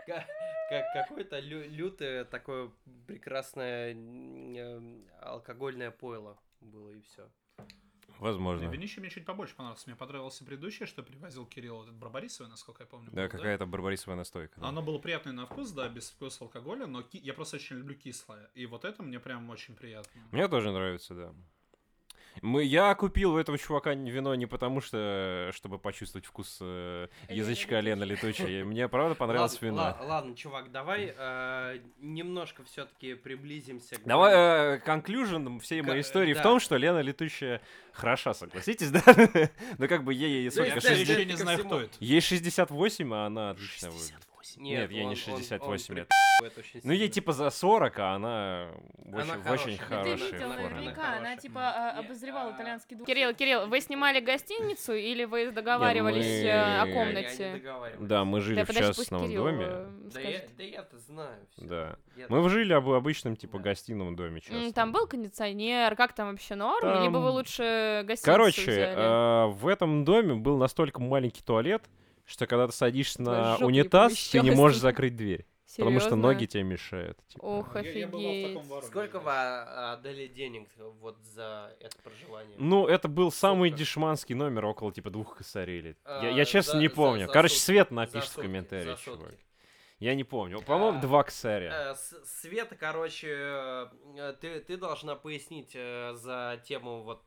Ка- 0.07 0.27
Как 0.71 0.85
какое-то 0.95 1.39
лю- 1.39 1.69
лютое 1.69 2.25
такое 2.25 2.71
прекрасное 3.07 3.95
э, 3.95 5.01
алкогольное 5.21 5.91
пойло 5.91 6.39
было 6.63 6.93
и 6.93 7.03
все. 7.03 7.29
Возможно. 8.19 8.69
Винищи 8.69 8.99
мне 9.01 9.11
чуть 9.11 9.25
побольше 9.25 9.55
понравился. 9.55 9.85
Мне 9.89 9.97
понравился 9.97 10.45
предыдущий, 10.45 10.87
что 10.87 11.03
привозил 11.03 11.47
Кирилл, 11.47 11.83
этот 11.83 11.95
Барбарисовый, 11.95 12.51
насколько 12.51 12.83
я 12.83 12.87
помню. 12.87 13.11
Да, 13.13 13.29
какая-то 13.29 13.67
барбарисовая 13.67 14.17
настойка. 14.17 14.61
да. 14.61 14.69
Оно 14.69 14.83
было 14.83 14.99
приятное 14.99 15.33
на 15.33 15.47
вкус, 15.47 15.71
да, 15.71 15.89
без 15.89 16.11
вкуса 16.11 16.45
алкоголя, 16.45 16.87
но 16.87 17.03
ки- 17.03 17.19
я 17.19 17.35
просто 17.35 17.57
очень 17.57 17.77
люблю 17.77 17.95
кислое. 17.95 18.51
И 18.55 18.67
вот 18.67 18.85
это 18.85 19.03
мне 19.03 19.21
прям 19.21 19.49
очень 19.51 19.75
приятно. 19.75 20.21
Мне 20.33 20.49
тоже 20.49 20.71
нравится, 20.73 21.15
да. 21.15 21.35
Мы, 22.43 22.65
я 22.65 22.95
купил 22.95 23.35
у 23.35 23.39
этого 23.39 23.59
чувака 23.59 23.95
вино 23.95 24.35
не 24.35 24.47
потому, 24.47 24.81
что 24.81 25.51
чтобы 25.55 25.79
почувствовать 25.79 26.27
вкус 26.27 26.59
э, 26.61 27.09
Лена 27.29 27.39
язычка 27.39 27.81
Лена 27.81 28.05
Летучей. 28.05 28.63
Мне 28.63 28.89
правда 28.89 29.15
понравилось 29.15 29.55
ладно, 29.55 29.67
вино. 29.67 29.77
ла- 29.77 29.99
ладно, 30.03 30.37
чувак, 30.37 30.71
давай 30.71 31.15
э, 31.17 31.79
немножко 32.01 32.63
все-таки 32.65 33.15
приблизимся. 33.15 33.97
к- 33.97 34.05
Давай, 34.05 34.77
э, 34.77 34.79
конклюжен 34.79 35.61
всей 35.61 35.83
моей 35.83 36.03
истории 36.03 36.35
да. 36.35 36.41
в 36.41 36.43
том, 36.43 36.61
что 36.61 36.77
Лена 36.77 37.01
Летучая 37.01 37.61
хороша, 37.93 38.35
согласитесь, 38.35 38.91
да? 38.91 39.03
Ну 39.79 39.89
как 39.89 40.05
бы 40.05 40.15
ей 40.15 40.49
да, 40.51 40.65
Я 40.65 40.75
еще 40.75 41.25
не 41.25 41.37
знаю, 41.37 41.59
кто 41.65 41.81
это. 41.81 41.97
Ей 42.01 42.21
68, 42.21 43.15
а 43.15 43.27
она 43.27 43.51
отлично 43.51 43.91
выглядит. 43.91 44.29
Нет, 44.57 44.91
ей 44.91 45.01
он- 45.03 45.07
не 45.11 45.15
он- 45.15 45.17
68 45.17 45.93
он 45.93 45.97
лет. 45.99 46.09
прикалывает 46.39 46.59
очень 46.59 46.81
Ну 46.85 46.93
ей 46.93 47.09
типа 47.09 47.33
за 47.33 47.51
40, 47.51 47.99
а 47.99 48.15
она 48.15 48.69
Она 49.07 49.19
очень, 49.19 49.43
в 49.43 49.51
очень 49.51 49.77
хорошая. 49.77 49.77
Ты 49.77 49.79
Хорошая 49.79 50.33
видел 50.33 50.49
наверняка, 50.49 51.03
она 51.03 51.17
Хорошая. 51.17 51.37
типа 51.39 51.61
а, 51.61 51.99
обозревала 51.99 52.51
а, 52.51 52.55
итальянский 52.57 52.97
дух. 52.97 53.07
Кирилл, 53.07 53.35
Кирилл, 53.35 53.67
вы 53.67 53.81
снимали 53.81 54.21
гостиницу 54.21 54.93
или 54.95 55.25
вы 55.25 55.51
договаривались 55.51 56.25
мы- 56.25 56.49
э, 56.49 56.51
о 56.51 56.55
Я- 56.55 56.77
я 56.77 56.87
не 56.87 56.93
комнате? 56.93 57.63
Да, 58.01 58.25
мы 58.25 58.41
жили 58.41 58.57
Да, 58.57 58.65
в 58.65 58.67
подожди, 58.69 58.87
пусть 58.89 58.99
частном 58.99 59.23
Кирилл 59.27 59.45
доме. 59.45 59.65
э, 59.69 59.87
Да 60.15 60.21
я, 60.21 60.43
да 60.57 60.63
я-то 60.63 60.99
знаю. 60.99 61.39
всё. 61.57 61.67
Да. 61.67 61.97
Я- 62.17 62.27
Мы 62.29 62.49
жили 62.49 62.73
об 62.73 62.89
обычном 62.89 63.37
типа 63.37 63.59
Да. 63.59 63.65
гостином 63.65 64.15
доме 64.17 64.41
частном. 64.41 64.73
Там 64.73 64.93
был 64.93 65.07
кондиционер, 65.07 65.97
как 65.97 66.13
там 66.15 66.31
вообще 66.31 66.55
норм? 66.55 67.03
Либо 67.03 67.17
вы 67.19 67.25
Там- 67.27 67.33
лучше 67.35 68.03
гостиницу 68.07 68.25
Короче, 68.25 68.63
взяли? 68.63 68.97
э, 68.97 69.47
в 69.49 69.67
этом 69.67 70.05
доме 70.05 70.35
был 70.35 70.57
настолько 70.57 71.01
маленький 71.01 71.43
туалет, 71.43 71.83
что 72.29 72.47
когда 72.47 72.67
ты 72.69 72.73
садишься 72.73 73.23
на 73.23 73.57
унитаз, 73.57 74.29
ты 74.29 74.41
не 74.41 74.51
можешь 74.53 74.79
закрыть 74.79 75.17
дверь. 75.17 75.45
Потому 75.77 76.01
что 76.01 76.17
ноги 76.17 76.47
тебе 76.47 76.63
мешают. 76.63 77.19
типа. 77.29 77.43
Ох, 77.45 77.75
Я- 77.75 77.83
я 77.83 78.07
офигеть. 78.09 78.47
таком 78.55 78.69
воронке, 78.69 78.87
Сколько 78.89 79.21
вы 79.21 79.31
а, 79.31 79.93
отдали 79.93 80.27
денег 80.27 80.67
вот 80.79 81.19
за 81.23 81.77
это 81.81 81.95
проживание? 82.03 82.57
Ну, 82.59 82.87
это 82.87 83.07
был 83.07 83.31
самый 83.31 83.69
Сутка. 83.69 83.79
дешманский 83.85 84.35
номер, 84.35 84.65
около 84.65 84.93
типа 84.93 85.11
двух 85.11 85.37
косарей. 85.37 85.79
или- 85.81 85.97
А, 86.05 86.25
Я, 86.25 86.31
я 86.31 86.45
честно 86.47 86.73
за- 86.75 86.79
не 86.79 86.89
за- 86.89 86.95
помню. 86.95 87.27
за 87.27 87.33
Короче, 87.35 87.55
сутки, 87.55 87.65
Свет 87.67 87.89
за 87.91 87.95
напишет 87.95 88.31
в 88.31 88.41
комментариях, 88.41 88.99
за 88.99 89.05
чувак. 89.05 89.35
Я 90.01 90.15
не 90.15 90.25
помню. 90.25 90.63
По-моему, 90.63 90.99
А, 90.99 91.03
два 91.03 91.23
косаря. 91.23 91.93
Э, 91.93 91.95
Света, 92.25 92.75
короче, 92.75 93.29
э, 93.31 93.87
ты, 94.41 94.61
ты 94.61 94.77
должна 94.79 95.17
пояснить 95.17 95.73
э, 95.75 96.15
за 96.15 96.63
тему 96.65 97.03
вот, 97.03 97.21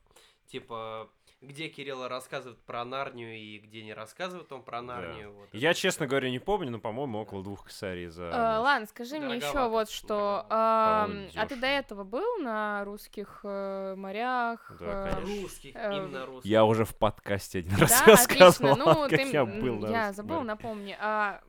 типа, 0.47 1.09
где 1.41 1.69
Кирилл 1.69 2.07
рассказывает 2.07 2.59
про 2.61 2.85
Нарнию 2.85 3.35
и 3.35 3.57
где 3.57 3.83
не 3.83 3.93
рассказывает 3.93 4.51
он 4.51 4.61
про 4.63 4.81
Нарнию. 4.81 5.33
вот 5.33 5.49
Я, 5.53 5.71
это 5.71 5.79
честно 5.79 6.05
говоря, 6.07 6.29
не 6.29 6.39
помню, 6.39 6.69
но, 6.69 6.79
по-моему, 6.79 7.19
около 7.19 7.43
двух 7.43 7.65
косарей 7.65 8.07
за... 8.07 8.25
Э, 8.25 8.57
ладно, 8.59 8.85
скажи 8.87 9.19
мне 9.19 9.37
еще 9.37 9.67
вот 9.67 9.89
что. 9.89 10.45
По-моему, 10.49 11.29
а 11.35 11.45
ты 11.47 11.55
до 11.55 11.67
этого 11.67 12.03
был 12.03 12.37
на 12.37 12.83
русских 12.85 13.39
э, 13.43 13.95
морях? 13.95 14.71
Да, 14.79 15.09
э, 15.09 15.13
конечно. 15.13 15.41
Русских, 15.41 15.75
Э, 15.75 15.97
именно 15.97 16.25
русских. 16.25 16.49
Я 16.49 16.63
уже 16.65 16.85
в 16.85 16.95
подкасте 16.95 17.59
один 17.59 17.71
Да, 17.71 17.81
раз 17.81 18.01
отлично. 18.01 18.11
рассказывал, 18.11 18.75
Ну, 18.77 18.93
как 19.09 19.09
ты, 19.09 19.31
я 19.31 19.45
был 19.45 19.79
на 19.79 19.87
я 19.87 20.13
забыл, 20.13 20.41
напомни. 20.41 20.95
А, 20.99 21.41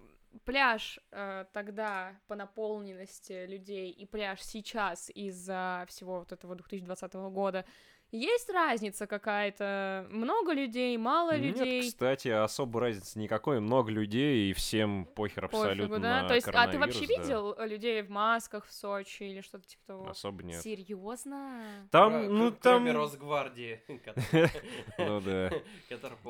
пляж 0.45 0.99
э, 1.11 1.45
тогда 1.53 2.13
по 2.27 2.35
наполненности 2.35 3.47
людей 3.47 3.91
и 3.91 4.07
пляж 4.07 4.41
сейчас 4.41 5.11
из-за 5.15 5.85
всего 5.89 6.21
вот 6.21 6.33
этого 6.33 6.55
2020 6.55 7.15
года 7.15 7.65
есть 8.13 8.51
разница 8.51 9.07
какая-то? 9.07 10.07
Много 10.11 10.53
людей, 10.53 10.97
мало 10.97 11.37
Нет, 11.37 11.59
людей? 11.59 11.83
кстати, 11.83 12.29
особо 12.29 12.81
разницы 12.81 13.19
никакой. 13.19 13.61
Много 13.61 13.91
людей, 13.91 14.51
и 14.51 14.53
всем 14.53 15.07
похер 15.07 15.49
Пофигу, 15.49 15.63
абсолютно 15.63 15.99
да? 15.99 16.29
То 16.29 16.35
есть, 16.35 16.47
а 16.49 16.69
ты 16.69 16.79
вообще 16.79 17.07
да. 17.07 17.23
видел 17.23 17.55
э, 17.59 17.67
людей 17.67 18.03
в 18.03 18.11
масках 18.11 18.67
в 18.67 18.73
Сочи 18.73 19.23
или 19.25 19.41
что-то 19.41 19.67
типа 19.67 19.83
того? 19.87 20.09
Особо 20.09 20.43
нет. 20.43 20.63
Серьезно? 20.63 21.89
Там, 21.91 22.13
Кро- 22.13 22.29
ну 22.29 22.51
там... 22.51 22.85
Кроме 22.85 22.93
Росгвардии, 22.93 23.81
Ну 24.99 25.21
да. 25.21 25.51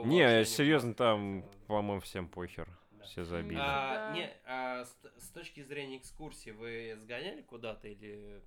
Не, 0.05 0.45
серьезно, 0.45 0.95
там, 0.95 1.45
по-моему, 1.67 2.01
всем 2.01 2.29
похер. 2.29 2.69
Все 3.05 3.25
забили. 3.25 3.59
А, 3.61 4.13
не, 4.15 4.31
а 4.47 4.85
с, 4.85 4.97
с 5.19 5.29
точки 5.31 5.63
зрения 5.63 5.99
экскурсии 5.99 6.51
вы 6.51 6.97
сгоняли 7.01 7.43
куда-то 7.43 7.89
или? 7.89 8.41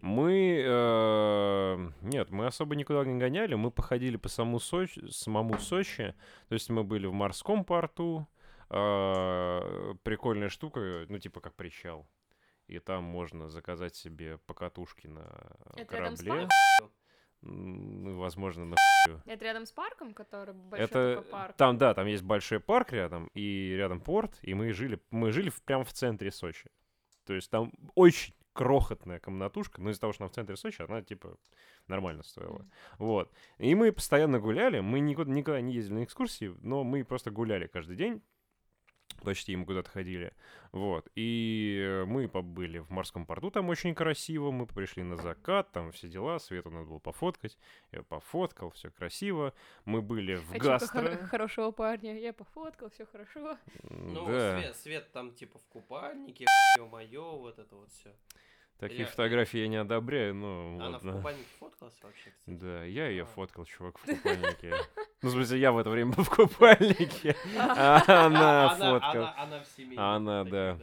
Мы... 0.00 0.62
э, 0.66 1.90
Нет, 2.02 2.30
мы 2.30 2.46
особо 2.46 2.74
никуда 2.76 3.04
не 3.04 3.18
гоняли. 3.18 3.54
Мы 3.54 3.70
походили 3.70 4.16
по 4.16 4.28
самому 4.28 4.58
Сочи, 4.60 5.02
самому 5.10 5.58
Сочи. 5.58 6.14
То 6.48 6.54
есть 6.54 6.70
мы 6.70 6.84
были 6.84 7.06
в 7.06 7.12
морском 7.12 7.64
порту. 7.64 8.26
э, 8.70 9.94
Прикольная 10.02 10.48
штука, 10.48 11.06
ну 11.08 11.18
типа 11.18 11.40
как 11.40 11.54
причал. 11.54 12.06
И 12.66 12.78
там 12.78 13.04
можно 13.04 13.48
заказать 13.50 13.94
себе 13.94 14.38
покатушки 14.46 15.06
на 15.06 15.26
Это 15.76 15.96
рядом 15.96 16.16
с 16.16 16.22
корабле. 16.22 16.48
Ну, 17.46 18.16
возможно, 18.18 18.64
на 18.64 18.76
Это 19.26 19.44
рядом 19.44 19.66
с 19.66 19.72
парком, 19.72 20.14
который 20.14 20.54
большой 20.54 20.84
Это 20.86 21.24
парк? 21.30 21.54
там, 21.56 21.76
да, 21.76 21.92
там 21.92 22.06
есть 22.06 22.22
большой 22.22 22.58
парк 22.58 22.92
рядом 22.92 23.26
и 23.34 23.74
рядом 23.76 24.00
порт, 24.00 24.38
и 24.40 24.54
мы 24.54 24.72
жили, 24.72 24.98
мы 25.10 25.30
жили 25.30 25.50
в- 25.50 25.60
прямо 25.62 25.84
в 25.84 25.92
центре 25.92 26.30
Сочи. 26.30 26.70
То 27.26 27.34
есть 27.34 27.50
там 27.50 27.70
очень 27.94 28.32
крохотная 28.54 29.18
комнатушка, 29.18 29.82
но 29.82 29.90
из-за 29.90 30.00
того, 30.00 30.12
что 30.12 30.24
она 30.24 30.30
в 30.30 30.34
центре 30.34 30.56
Сочи, 30.56 30.80
она 30.80 31.02
типа 31.02 31.36
нормально 31.88 32.22
стоила. 32.22 32.64
Вот. 32.98 33.30
И 33.58 33.74
мы 33.74 33.92
постоянно 33.92 34.40
гуляли, 34.40 34.80
мы 34.80 35.00
никуда, 35.00 35.30
никогда 35.30 35.60
не 35.60 35.74
ездили 35.74 35.94
на 35.94 36.04
экскурсии, 36.04 36.54
но 36.62 36.84
мы 36.84 37.04
просто 37.04 37.30
гуляли 37.30 37.66
каждый 37.66 37.96
день. 37.96 38.22
Почти 39.24 39.56
мы 39.56 39.64
куда-то 39.64 39.90
ходили. 39.90 40.32
Вот. 40.72 41.08
И 41.14 42.02
мы 42.06 42.28
побыли 42.28 42.78
в 42.78 42.90
морском 42.90 43.26
порту, 43.26 43.50
там 43.50 43.68
очень 43.68 43.94
красиво. 43.94 44.50
Мы 44.50 44.66
пришли 44.66 45.02
на 45.02 45.16
закат, 45.16 45.70
там 45.72 45.92
все 45.92 46.08
дела. 46.08 46.38
Свету 46.38 46.70
надо 46.70 46.86
было 46.86 46.98
пофоткать. 46.98 47.56
Я 47.92 48.02
пофоткал, 48.02 48.70
все 48.70 48.90
красиво. 48.90 49.52
Мы 49.84 50.02
были 50.02 50.34
в 50.36 50.48
Хочу 50.48 50.64
гастро. 50.64 51.00
хор- 51.02 51.26
хорошего 51.26 51.70
парня. 51.70 52.18
Я 52.18 52.32
пофоткал, 52.32 52.90
все 52.90 53.06
хорошо. 53.06 53.56
Ну, 53.90 54.26
да. 54.26 54.60
свет, 54.60 54.76
свет 54.76 55.12
там 55.12 55.32
типа 55.32 55.58
в 55.58 55.66
купальнике, 55.66 56.46
ё-моё, 56.78 57.36
вот 57.36 57.58
это 57.58 57.74
вот 57.76 57.90
все. 57.90 58.10
Такие 58.88 59.00
Я- 59.04 59.06
фотографии 59.06 59.60
я 59.60 59.68
не 59.68 59.76
одобряю, 59.76 60.34
но 60.34 60.74
Она 60.74 60.88
в 60.88 60.92
ладно. 60.92 61.12
купальнике 61.14 61.48
фоткалась 61.58 61.94
вообще, 62.02 62.30
кстати? 62.32 62.58
Да, 62.58 62.84
я 62.84 63.08
ее 63.08 63.22
А. 63.22 63.26
фоткал, 63.26 63.64
чувак, 63.64 63.96
в 63.98 64.04
купальнике. 64.06 64.74
Ну, 65.22 65.28
в 65.30 65.32
смысле, 65.32 65.58
я 65.58 65.72
в 65.72 65.78
это 65.78 65.88
время 65.88 66.12
был 66.12 66.22
в 66.24 66.28
купальнике, 66.28 67.34
а 67.58 68.26
она 68.26 68.70
она, 68.72 68.98
фоткала. 69.00 69.30
она, 69.30 69.42
она 69.42 69.60
в 69.62 69.66
семье. 69.68 69.98
Она, 69.98 70.44
да. 70.44 70.78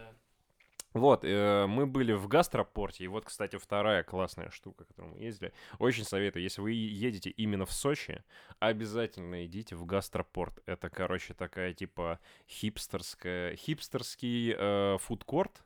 Вот, 0.93 1.23
э, 1.23 1.67
мы 1.67 1.85
были 1.85 2.11
в 2.11 2.27
гастропорте, 2.27 3.05
и 3.05 3.07
вот, 3.07 3.23
кстати, 3.25 3.55
вторая 3.57 4.03
классная 4.03 4.49
штука, 4.49 4.83
которую 4.83 5.13
мы 5.13 5.19
ездили. 5.21 5.53
Очень 5.79 6.03
советую, 6.03 6.41
если 6.43 6.59
вы 6.59 6.71
едете 6.73 7.29
именно 7.29 7.65
в 7.65 7.71
Сочи, 7.71 8.23
обязательно 8.59 9.45
идите 9.45 9.75
в 9.77 9.85
гастропорт. 9.85 10.59
Это, 10.65 10.89
короче, 10.89 11.33
такая 11.33 11.73
типа 11.73 12.19
хипстерская, 12.49 13.55
хипстерский 13.55 14.53
э, 14.57 14.97
фудкорт. 14.99 15.63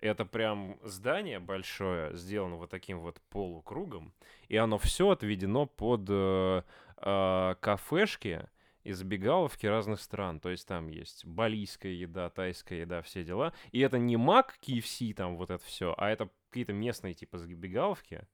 Это 0.00 0.24
прям 0.24 0.78
здание 0.82 1.38
большое, 1.38 2.16
сделано 2.16 2.56
вот 2.56 2.70
таким 2.70 3.00
вот 3.00 3.20
полукругом, 3.30 4.12
и 4.48 4.56
оно 4.56 4.78
все 4.78 5.10
отведено 5.10 5.66
под 5.66 6.06
э, 6.08 6.62
э, 6.98 7.54
кафешки 7.60 8.48
и 8.82 8.92
забегаловки 8.92 9.66
разных 9.66 10.00
стран. 10.00 10.40
То 10.40 10.50
есть 10.50 10.68
там 10.68 10.88
есть 10.88 11.24
балийская 11.24 11.92
еда, 11.92 12.28
тайская 12.28 12.80
еда, 12.80 13.02
все 13.02 13.24
дела. 13.24 13.52
И 13.72 13.80
это 13.80 13.98
не 13.98 14.16
Мак, 14.16 14.58
KFC, 14.60 15.14
там 15.14 15.36
вот 15.36 15.50
это 15.50 15.64
все, 15.64 15.94
а 15.96 16.10
это 16.10 16.28
какие-то 16.50 16.72
местные 16.72 17.14
типа 17.14 17.38
забегаловки. 17.38 18.26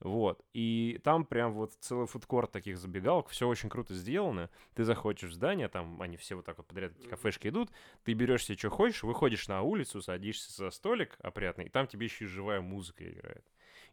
Вот. 0.00 0.44
И 0.52 1.00
там 1.04 1.24
прям 1.24 1.52
вот 1.52 1.72
целый 1.80 2.06
фудкорт 2.06 2.52
таких 2.52 2.76
забегалок, 2.76 3.28
все 3.28 3.48
очень 3.48 3.68
круто 3.68 3.94
сделано. 3.94 4.50
Ты 4.74 4.84
заходишь 4.84 5.30
в 5.30 5.32
здание, 5.32 5.68
там 5.68 6.00
они 6.02 6.16
все 6.16 6.34
вот 6.34 6.44
так 6.44 6.58
вот 6.58 6.66
подряд, 6.66 6.92
эти 6.98 7.08
кафешки 7.08 7.48
идут, 7.48 7.70
ты 8.04 8.12
берешь 8.12 8.44
себе 8.44 8.58
что 8.58 8.70
хочешь, 8.70 9.02
выходишь 9.02 9.48
на 9.48 9.62
улицу, 9.62 10.02
садишься 10.02 10.52
за 10.52 10.70
столик 10.70 11.16
опрятный, 11.20 11.66
и 11.66 11.68
там 11.68 11.86
тебе 11.86 12.06
еще 12.06 12.24
и 12.24 12.28
живая 12.28 12.60
музыка 12.60 13.08
играет. 13.08 13.44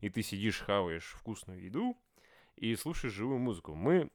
И 0.01 0.09
ты 0.09 0.21
сидишь, 0.21 0.59
хаваешь 0.59 1.15
вкусную 1.17 1.63
еду 1.63 1.97
и 2.57 2.75
слушаешь 2.75 3.13
живую 3.13 3.39
музыку. 3.39 3.73
Мы... 3.73 4.09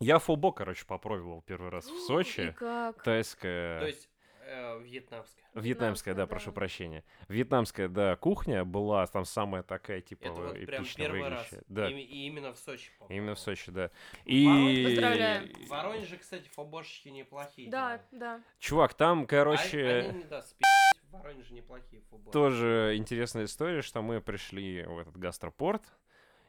Я 0.00 0.18
фулбок, 0.18 0.56
короче, 0.56 0.84
попробовал 0.84 1.42
первый 1.42 1.70
раз 1.70 1.86
в 1.86 1.94
И 1.94 2.00
Сочи. 2.06 2.54
как? 2.58 3.00
Тайская... 3.04 3.78
То 3.78 3.86
есть, 3.86 4.08
вьетнамская. 4.44 5.44
Вьетнамская, 5.54 5.54
да, 5.54 5.60
Вьетнамская, 5.60 6.26
прошу 6.26 6.46
да. 6.50 6.54
прощения. 6.54 7.04
Вьетнамская, 7.28 7.88
да, 7.88 8.16
кухня 8.16 8.64
была 8.64 9.06
там 9.06 9.24
самая 9.24 9.62
такая, 9.62 10.00
типа, 10.00 10.24
Это 10.24 10.32
вот 10.32 10.54
прям 10.66 10.84
первый 10.96 11.28
раз. 11.28 11.50
выглядящая. 11.50 11.62
Да, 11.68 11.88
И, 11.90 11.94
и 12.00 12.26
именно 12.26 12.52
в 12.52 12.58
Сочи. 12.58 12.90
по-моему. 12.98 13.22
именно 13.22 13.34
в 13.34 13.38
Сочи, 13.38 13.70
да. 13.70 13.90
Воронеж- 14.24 14.72
И... 14.72 14.84
Поздравляем. 14.84 15.52
В 15.66 15.68
Воронеже, 15.68 16.16
кстати, 16.16 16.48
фобошечки 16.48 17.08
неплохие. 17.08 17.70
Да, 17.70 18.00
да. 18.12 18.40
Чувак, 18.58 18.94
там, 18.94 19.22
А- 19.22 19.26
короче... 19.26 19.84
Они, 20.08 20.18
не 20.18 20.24
да, 20.24 20.42
спи***, 20.42 20.64
в 21.08 21.12
Воронеже 21.12 21.54
неплохие 21.54 22.02
фобошки. 22.10 22.32
Тоже 22.32 22.94
интересная 22.96 23.44
история, 23.44 23.82
что 23.82 24.02
мы 24.02 24.20
пришли 24.20 24.82
в 24.84 24.98
этот 24.98 25.16
гастропорт, 25.16 25.82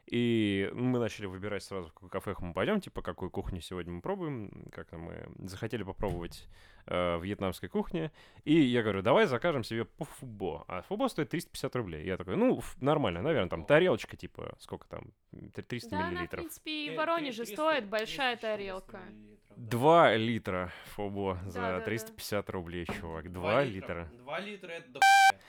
и 0.06 0.70
мы 0.74 0.98
начали 0.98 1.26
выбирать 1.26 1.62
сразу, 1.62 1.88
в 1.88 1.92
какое 1.92 2.10
кафе 2.10 2.34
мы 2.40 2.52
пойдем, 2.52 2.80
типа, 2.80 3.02
какую 3.02 3.30
кухню 3.30 3.60
сегодня 3.60 3.92
мы 3.92 4.00
пробуем, 4.00 4.50
как 4.72 4.92
мы 4.92 5.26
захотели 5.38 5.82
попробовать 5.82 6.46
э, 6.86 7.18
вьетнамской 7.20 7.68
кухни, 7.68 8.10
и 8.44 8.54
я 8.60 8.82
говорю, 8.82 9.02
давай 9.02 9.26
закажем 9.26 9.64
себе 9.64 9.84
по 9.84 10.04
фубо, 10.04 10.64
а 10.68 10.82
фубо 10.82 11.08
стоит 11.08 11.30
350 11.30 11.76
рублей. 11.76 12.04
Я 12.06 12.16
такой, 12.16 12.36
ну, 12.36 12.58
ф- 12.58 12.76
нормально, 12.80 13.22
наверное, 13.22 13.48
там 13.48 13.64
тарелочка, 13.64 14.16
типа, 14.16 14.54
сколько 14.58 14.86
там, 14.88 15.12
т- 15.54 15.62
300 15.62 15.90
Да, 15.90 15.98
она, 15.98 16.08
в 16.08 16.12
миллилитров. 16.12 16.40
принципе, 16.40 16.70
и 16.86 16.90
Э, 16.90 16.94
в 16.94 16.96
Воронеже 16.96 17.44
300, 17.44 17.54
стоит 17.54 17.86
большая 17.88 18.36
300 18.36 18.46
тарелка. 18.56 19.00
да. 19.00 19.54
2 19.56 20.16
литра 20.16 20.72
фубо 20.96 21.38
за 21.46 21.60
Да-да-да. 21.60 21.84
350 21.84 22.50
рублей, 22.50 22.86
чувак, 22.86 23.32
2 23.32 23.40
Два 23.40 23.64
литра. 23.64 24.10
Два 24.18 24.40
литра 24.40 24.70
это. 24.72 24.98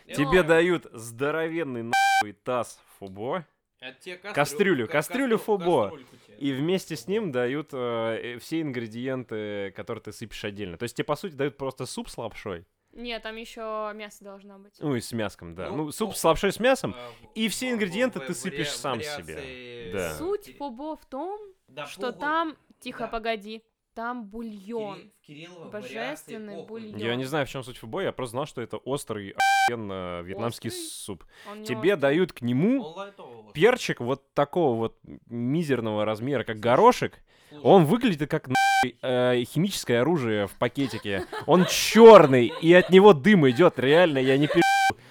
Это- 0.06 0.16
Тебе 0.16 0.44
Но- 0.44 0.48
дают 0.48 0.86
здоровенный 0.94 1.82
нахуй 1.84 2.34
таз 2.44 2.80
фубо, 3.00 3.46
тебе 4.00 4.17
кастрюлю, 4.17 4.88
ка- 4.88 4.94
кастрюлю 4.94 5.38
кастрю- 5.38 5.44
фобо. 5.44 6.00
И 6.38 6.51
вместе 6.51 6.96
с 6.96 7.08
ним 7.08 7.32
дают 7.32 7.70
э, 7.74 7.77
э, 8.36 8.39
все 8.39 8.62
ингредиенты, 8.62 9.72
которые 9.75 10.01
ты 10.03 10.12
сыпешь 10.12 10.44
отдельно. 10.44 10.77
То 10.77 10.84
есть 10.84 10.96
тебе, 10.96 11.05
по 11.05 11.15
сути, 11.15 11.34
дают 11.34 11.58
просто 11.58 11.86
суп 11.86 12.10
с 12.10 12.17
лапшой. 12.17 12.65
Нет, 12.94 13.24
там 13.24 13.36
еще 13.36 13.91
мясо 13.94 14.24
должно 14.24 14.58
быть. 14.58 14.74
Ну, 14.79 14.96
и 14.96 15.01
с 15.01 15.12
мяском, 15.12 15.53
да. 15.53 15.70
Ну, 15.70 15.75
Ну, 15.86 15.91
суп 15.91 16.12
о- 16.12 16.13
с 16.13 16.24
лапшой 16.24 16.51
с 16.53 16.60
мясом. 16.60 16.96
А, 16.98 17.10
в- 17.10 17.34
и 17.36 17.48
все 17.50 17.72
ингредиенты 17.72 18.20
в- 18.22 18.25
ты 18.25 18.34
сыпешь 18.34 18.70
сам 18.72 19.01
себе. 19.01 19.91
Да. 19.94 20.13
Суть 20.15 20.55
фобо 20.58 20.96
в 20.96 21.05
том, 21.05 21.39
Да 21.67 21.86
что 21.88 22.08
похуй. 22.08 22.20
там... 22.22 22.58
Тихо, 22.79 23.00
Да. 23.00 23.08
погоди. 23.08 23.63
Там 23.96 24.25
бульон. 24.25 25.10
Кири- 25.25 25.48
Божественный 25.72 26.64
бульон. 26.66 26.98
Я 26.98 27.16
не 27.16 27.24
знаю, 27.24 27.46
в 27.46 27.50
чем 27.50 27.64
суть 27.64 27.78
фубо, 27.78 28.02
я 28.02 28.12
просто 28.12 28.32
знал, 28.32 28.46
что 28.46 28.62
это 28.62 28.75
острый, 28.78 29.34
охуенно 29.68 30.22
вьетнамский 30.22 30.68
Острый? 30.70 30.82
суп. 30.82 31.24
Он 31.50 31.64
Тебе 31.64 31.94
острый. 31.94 32.02
дают 32.02 32.34
к 32.34 32.42
нему 32.42 32.86
перчик 33.54 34.02
вот 34.02 34.34
такого 34.34 34.75
вот 34.75 34.98
мизерного 35.30 36.04
размера, 36.04 36.44
как 36.44 36.60
горошек. 36.60 37.14
Слушай, 37.50 37.64
Он 37.64 37.86
выглядит 37.86 38.30
как 38.30 38.50
э, 39.02 39.44
химическое 39.46 40.02
оружие 40.02 40.48
в 40.48 40.52
пакетике. 40.56 41.25
Он 41.46 41.66
черный, 41.66 42.48
и 42.62 42.74
от 42.74 42.90
него 42.90 43.14
дым 43.14 43.50
идет, 43.50 43.80
реально, 43.80 44.18
я 44.18 44.38
не 44.38 44.48
пи***. 44.48 44.60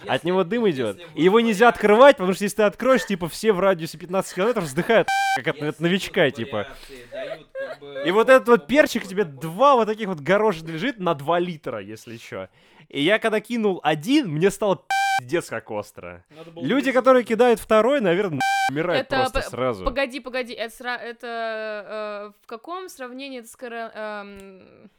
От 0.07 0.25
него 0.25 0.45
дым 0.45 0.69
идет. 0.69 1.01
И 1.15 1.23
его 1.25 1.41
нельзя 1.41 1.69
варианты- 1.71 1.77
открывать, 1.79 2.17
потому 2.19 2.35
что 2.35 2.45
если 2.45 2.57
ты 2.59 2.63
откроешь, 2.65 3.07
типа, 3.07 3.29
все 3.31 3.53
в 3.55 3.61
радиусе 3.61 3.97
15 3.97 4.35
километров 4.35 4.65
вздыхают, 4.65 5.09
как 5.43 5.49
от, 5.63 5.81
новичка, 5.81 6.31
типа. 6.31 6.67
дают, 7.11 7.47
бы, 7.81 8.03
И 8.07 8.11
вот 8.11 8.29
этот 8.29 8.49
вот 8.49 8.67
перчик 8.67 9.07
тебе 9.07 9.25
два 9.25 9.75
вот 9.77 9.87
таких 9.87 10.09
вот 10.09 10.21
горошек 10.21 10.65
лежит 10.69 10.99
на 10.99 11.15
2 11.15 11.39
литра, 11.39 11.81
если 11.81 12.17
что. 12.17 12.49
И 12.89 13.01
я 13.03 13.19
когда 13.19 13.41
кинул 13.41 13.81
один, 13.83 14.29
мне 14.29 14.51
стало 14.51 14.85
пиздец 15.21 15.49
как 15.49 15.71
остро. 15.71 16.25
Люди, 16.57 16.93
которые 16.93 17.25
кидают 17.25 17.59
второй, 17.61 18.01
наверное, 18.01 18.41
умирают 18.71 19.07
Это 19.07 19.17
просто 19.17 19.43
сразу. 19.43 19.85
Погоди, 19.85 20.21
погоди, 20.21 20.53
это, 20.53 20.75
сра- 20.85 20.99
это 20.99 22.33
э, 22.37 22.43
в 22.43 22.47
каком 22.47 22.89
сравнении 22.89 23.41
это 23.41 23.49
с 23.49 23.57
Кара- 23.57 23.93
эм, 23.95 24.91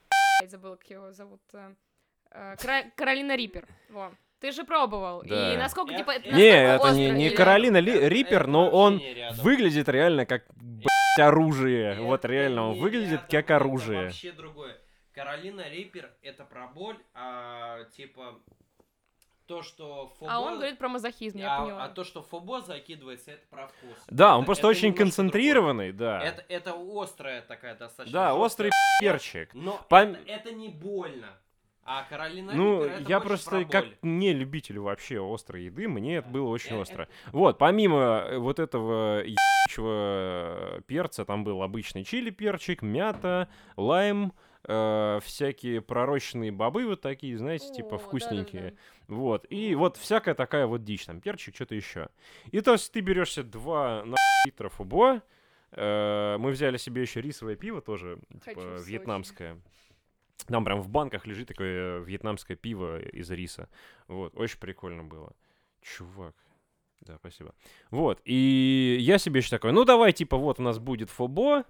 я 0.41 0.47
забыла, 0.49 0.75
как 0.75 0.89
его 0.89 1.11
зовут. 1.11 1.41
э, 1.53 1.73
э, 2.31 2.55
Кра- 2.59 2.91
Каролина 2.95 3.35
Риппер. 3.35 3.67
Во. 3.89 4.11
Ты 4.39 4.51
же 4.51 4.63
пробовал. 4.63 5.23
Да. 5.23 5.53
И 5.53 5.57
насколько, 5.57 5.91
Это- 5.93 5.99
типа, 6.03 6.11
это 6.11 6.27
это- 6.27 6.37
Не, 6.37 6.75
это 6.75 6.91
не, 6.91 7.09
не 7.11 7.29
Каролина 7.29 7.77
Ли- 7.77 7.93
Это- 7.93 8.07
Риппер, 8.07 8.41
это 8.41 8.49
но 8.49 8.69
он 8.69 9.01
выглядит 9.41 9.87
реально 9.89 10.25
как 10.25 10.43
блядь, 10.55 10.87
оружие. 11.19 11.99
Вот 12.01 12.19
Это 12.19 12.27
реально, 12.27 12.69
он 12.69 12.79
выглядит 12.79 13.11
рядом, 13.11 13.25
как 13.29 13.45
это 13.45 13.55
оружие. 13.55 14.03
вообще 14.05 14.31
другое. 14.31 14.77
Каролина 15.13 15.69
Риппер 15.69 16.11
это 16.21 16.43
про 16.43 16.67
боль, 16.67 16.97
а 17.13 17.85
типа 17.95 18.37
то, 19.47 19.61
что 19.61 20.11
фобо... 20.19 20.31
А 20.33 20.39
он 20.41 20.55
говорит 20.55 20.77
про 20.77 20.89
мазохизм, 20.89 21.37
я 21.37 21.55
а, 21.55 21.61
поняла. 21.61 21.83
а 21.83 21.89
то, 21.89 22.03
что 22.03 22.23
фобо 22.23 22.61
закидывается, 22.61 23.31
это 23.31 23.45
про 23.49 23.67
вкус. 23.67 23.95
Да, 24.09 24.33
он 24.35 24.41
Это- 24.41 24.45
просто 24.47 24.61
это 24.61 24.67
очень 24.69 24.93
концентрированный, 24.93 25.91
да. 25.91 26.19
другое. 26.19 26.31
Это, 26.31 26.45
это 26.49 26.75
острая 27.01 27.41
такая 27.43 27.75
достаточно. 27.75 28.11
Да, 28.19 28.35
острый 28.35 28.71
перчик. 28.99 29.53
Но 29.53 29.79
Пом- 29.89 30.19
это, 30.21 30.31
это 30.31 30.51
не 30.51 30.69
больно. 30.69 31.29
А 31.87 32.03
Каролина 32.09 32.51
Ну, 32.53 32.83
Риппер 32.83 33.01
это 33.01 33.09
я 33.09 33.19
просто 33.19 33.61
про 33.61 33.65
как 33.65 33.85
не 34.01 34.33
любитель 34.33 34.79
вообще 34.79 35.23
острой 35.23 35.65
еды, 35.65 35.87
мне 35.87 36.17
это 36.17 36.27
было 36.27 36.47
очень 36.49 36.75
Э, 36.75 36.79
остро. 36.79 37.07
Вот, 37.31 37.59
помимо 37.59 38.23
э, 38.25 38.37
вот 38.39 38.57
этого 38.57 39.23
ебучего 39.23 40.81
перца, 40.87 41.25
там 41.25 41.43
был 41.43 41.61
обычный 41.61 42.03
чили 42.03 42.31
перчик, 42.31 42.81
мята, 42.81 43.49
лайм, 43.77 44.33
э, 44.63 45.19
всякие 45.23 45.79
пророщенные 45.81 46.51
бобы 46.51 46.87
вот 46.87 47.01
такие, 47.01 47.37
знаете, 47.37 47.71
типа 47.71 47.99
вкусненькие. 47.99 48.75
Вот, 49.07 49.45
и 49.51 49.75
вот 49.75 49.97
всякая 49.97 50.33
такая 50.33 50.65
вот 50.65 50.83
дичь, 50.83 51.05
там 51.05 51.21
перчик, 51.21 51.53
что-то 51.53 51.75
еще. 51.75 52.09
И 52.51 52.61
то 52.61 52.71
есть 52.71 52.91
ты 52.91 53.01
берешься 53.01 53.43
2 53.43 54.05
на 54.05 54.15
литра 54.47 54.69
фубо, 54.69 55.21
э, 55.71 56.37
мы 56.39 56.49
взяли 56.49 56.77
себе 56.77 57.03
еще 57.03 57.21
рисовое 57.21 57.55
пиво 57.55 57.81
тоже, 57.81 58.17
Хочу 58.43 58.55
типа 58.55 58.77
в 58.77 58.79
Сочи. 58.79 59.55
Там 60.47 60.63
прям 60.63 60.81
в 60.81 60.89
банках 60.89 61.25
лежит 61.25 61.47
такое 61.47 61.99
вьетнамское 61.99 62.55
пиво 62.55 62.99
из 62.99 63.29
риса. 63.31 63.69
Вот, 64.07 64.35
очень 64.35 64.59
прикольно 64.59 65.03
было. 65.03 65.33
Чувак. 65.81 66.35
Да, 67.01 67.17
спасибо. 67.17 67.53
Вот, 67.91 68.21
и 68.25 68.97
я 68.99 69.17
себе 69.17 69.39
еще 69.39 69.49
такой, 69.49 69.71
ну 69.71 69.83
давай, 69.83 70.13
типа, 70.13 70.37
вот 70.37 70.59
у 70.59 70.63
нас 70.63 70.79
будет 70.79 71.09
фобо, 71.09 71.63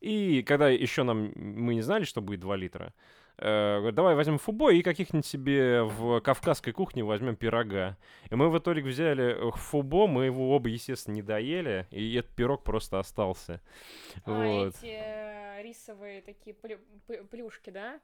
и 0.00 0.42
когда 0.42 0.68
еще 0.68 1.04
нам, 1.04 1.32
мы 1.36 1.74
не 1.74 1.82
знали, 1.82 2.04
что 2.04 2.20
будет 2.20 2.40
2 2.40 2.56
литра, 2.56 2.92
э, 3.38 3.90
давай 3.92 4.14
возьмем 4.14 4.38
фубо 4.38 4.72
и 4.72 4.82
каких-нибудь 4.82 5.24
себе 5.24 5.84
в 5.84 6.20
кавказской 6.20 6.72
кухне 6.72 7.04
возьмем 7.04 7.36
пирога. 7.36 7.96
И 8.30 8.34
мы 8.34 8.50
в 8.50 8.58
итоге 8.58 8.82
взяли 8.82 9.48
э, 9.48 9.50
фубо, 9.52 10.08
мы 10.08 10.24
его 10.24 10.54
оба, 10.54 10.68
естественно, 10.68 11.14
не 11.14 11.22
доели, 11.22 11.86
и 11.90 12.14
этот 12.14 12.34
пирог 12.34 12.64
просто 12.64 12.98
остался. 12.98 13.60
А 14.24 14.32
вот. 14.32 14.74
эти 14.74 14.86
э, 14.86 15.62
рисовые 15.62 16.20
такие 16.20 16.56
плю- 16.56 17.24
плюшки, 17.30 17.70
да? 17.70 18.00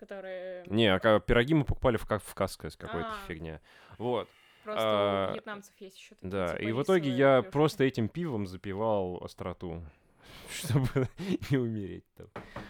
Которые 0.00 0.64
Не, 0.66 0.94
а 0.94 1.20
пироги 1.20 1.52
мы 1.52 1.64
покупали 1.64 1.98
в 1.98 2.06
кавказской 2.06 2.70
какой-то 2.70 3.10
А. 3.10 3.26
фигня. 3.28 3.60
Вот, 3.98 4.28
просто 4.64 4.82
а, 4.82 5.30
у 5.30 5.34
вьетнамцев 5.34 5.74
есть 5.78 5.98
еще 5.98 6.14
такие, 6.14 6.30
да. 6.30 6.48
типа, 6.56 6.62
И 6.62 6.72
в 6.72 6.82
итоге 6.82 7.10
я 7.10 7.42
плюшки. 7.42 7.52
просто 7.52 7.84
этим 7.84 8.08
пивом 8.08 8.46
запивал 8.46 9.22
остроту, 9.22 9.84
чтобы 10.50 11.08
не 11.50 11.58
умереть 11.58 12.04
там. 12.16 12.28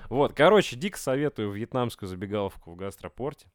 Вот, 0.08 0.34
короче, 0.34 0.74
дико 0.74 0.98
советую 0.98 1.52
вьетнамскую 1.52 2.08
забегаловку 2.08 2.72
в 2.72 2.76
гастропорте. 2.76 3.46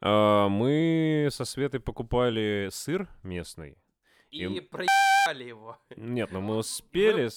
А, 0.00 0.48
Мы 0.48 1.28
со 1.32 1.44
Светой 1.44 1.80
покупали 1.80 2.68
сыр 2.70 3.08
местный. 3.24 3.76
И 4.30 4.42
им- 4.44 4.66
проебали 4.66 5.44
его. 5.44 5.78
Нет, 5.96 6.30
ну 6.32 6.40
мы 6.40 6.56
успели 6.58 7.30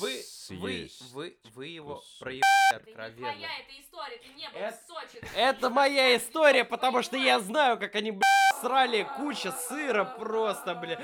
Вы, 0.00 0.08
вы, 0.08 0.22
съесть. 0.22 1.12
вы, 1.12 1.38
вы 1.54 1.66
его 1.68 1.96
вкус. 1.96 2.16
проебали 2.18 2.42
Это 2.72 2.84
не 2.86 2.90
откровенно. 2.92 3.32
твоя 3.32 3.48
эта 3.58 3.80
история, 3.80 4.18
ты 4.18 4.28
не 4.34 4.48
был 4.50 4.58
Это- 4.58 4.76
в 4.76 4.86
Сочи. 4.86 5.20
ты 5.20 5.26
Это 5.38 5.70
моя 5.70 6.16
история, 6.16 6.64
потому 6.64 7.02
что 7.02 7.16
я 7.16 7.40
знаю, 7.40 7.78
как 7.78 7.94
они, 7.94 8.10
блядь, 8.10 8.60
срали 8.60 9.06
куча 9.16 9.50
сыра 9.52 10.04
просто, 10.04 10.74
бля. 10.74 11.00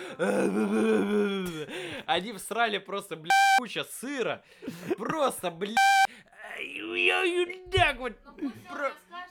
Они 2.07 2.33
всрали 2.35 2.79
просто, 2.79 3.17
блядь, 3.17 3.33
куча 3.59 3.85
сыра. 3.85 4.45
Просто, 4.99 5.51
блядь. 5.51 5.77
Так 7.73 7.97
вот. 7.99 8.13
Ну, 8.37 8.53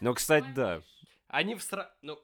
Ну, 0.02 0.14
кстати, 0.14 0.48
да. 0.56 0.82
Они 1.28 1.56
всрали... 1.56 1.88
Ну, 2.02 2.20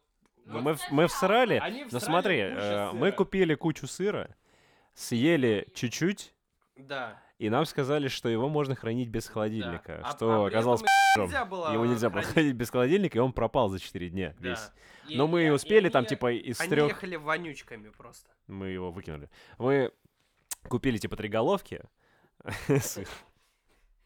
Ну, 0.48 0.54
Ну, 0.54 0.62
мы, 0.62 0.78
мы 0.92 1.08
всрали. 1.08 1.56
Они 1.62 1.84
Но 1.84 1.88
всрали 1.90 2.04
смотри, 2.06 2.42
кучу 2.50 2.60
э, 2.62 2.92
мы 2.94 3.12
купили 3.12 3.54
кучу 3.56 3.86
сыра, 3.88 4.36
съели 4.94 5.68
чуть-чуть, 5.74 6.34
Да. 6.78 7.20
и 7.38 7.50
нам 7.50 7.66
сказали, 7.66 8.08
что 8.08 8.30
его 8.30 8.48
можно 8.50 8.74
хранить 8.76 9.10
без 9.10 9.28
да. 9.28 9.34
холодильника, 9.34 10.02
А- 10.04 10.12
что 10.12 10.46
а 10.46 10.48
оказалось 10.48 10.82
нельзя 11.18 11.46
было 11.46 11.74
Его 11.74 11.86
нельзя 11.86 12.10
было 12.10 12.22
хранить. 12.22 12.34
хранить 12.34 12.54
без 12.56 12.70
холодильника, 12.70 13.18
и 13.18 13.22
он 13.22 13.34
пропал 13.34 13.70
за 13.70 13.80
4 13.80 14.10
дня 14.10 14.36
Да. 14.40 14.50
весь. 14.50 14.72
И- 15.10 15.18
Но 15.18 15.28
мы 15.28 15.48
и- 15.48 15.50
успели 15.50 15.88
и 15.88 15.90
там, 15.90 16.00
они- 16.02 16.10
типа, 16.10 16.32
из 16.32 16.60
Они 16.62 16.70
трех... 16.70 16.88
ехали 16.90 17.16
вонючками 17.18 17.90
просто. 17.90 18.30
Мы 18.48 18.68
его 18.70 18.92
выкинули. 18.92 19.30
Мы 19.58 19.92
купили, 20.70 20.98
типа, 20.98 21.16
три 21.18 21.28
головки. 21.30 21.82
сыр. 22.82 23.08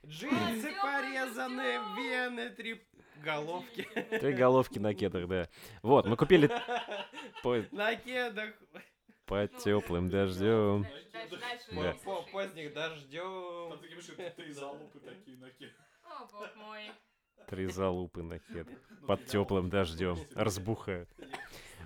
Джинсы 0.06 0.72
Стёпа, 0.72 0.82
порезаны, 0.82 1.80
вены, 1.98 2.50
три 2.50 2.82
головки. 3.24 3.84
Три 4.20 4.34
головки 4.34 4.80
на 4.80 4.94
кедах, 4.94 5.28
да. 5.28 5.48
Вот, 5.84 6.06
мы 6.08 6.18
купили 6.18 6.50
по, 7.44 7.64
На 7.72 7.96
кедах. 7.96 8.54
под 9.26 9.56
теплым 9.58 10.10
дождем. 10.10 10.84
Дальше, 11.14 11.38
дальше. 11.38 11.66
Да. 11.72 11.94
По, 12.04 12.22
по 12.24 12.32
поздних 12.32 12.74
дождем. 12.74 13.70
Там 13.70 13.80
такие 13.80 13.96
большие 13.96 14.30
три 14.32 14.52
залупы 14.52 15.00
такие 15.00 15.38
на 15.38 15.50
ке- 15.52 15.72
О, 16.04 16.26
бог 16.32 16.56
мой. 16.56 16.92
Три 17.48 17.68
залупы 17.68 18.24
на 18.24 18.40
кед. 18.40 18.68
Под 19.08 19.26
теплым 19.28 19.70
дождем. 19.70 20.18
Разбухают. 20.36 21.10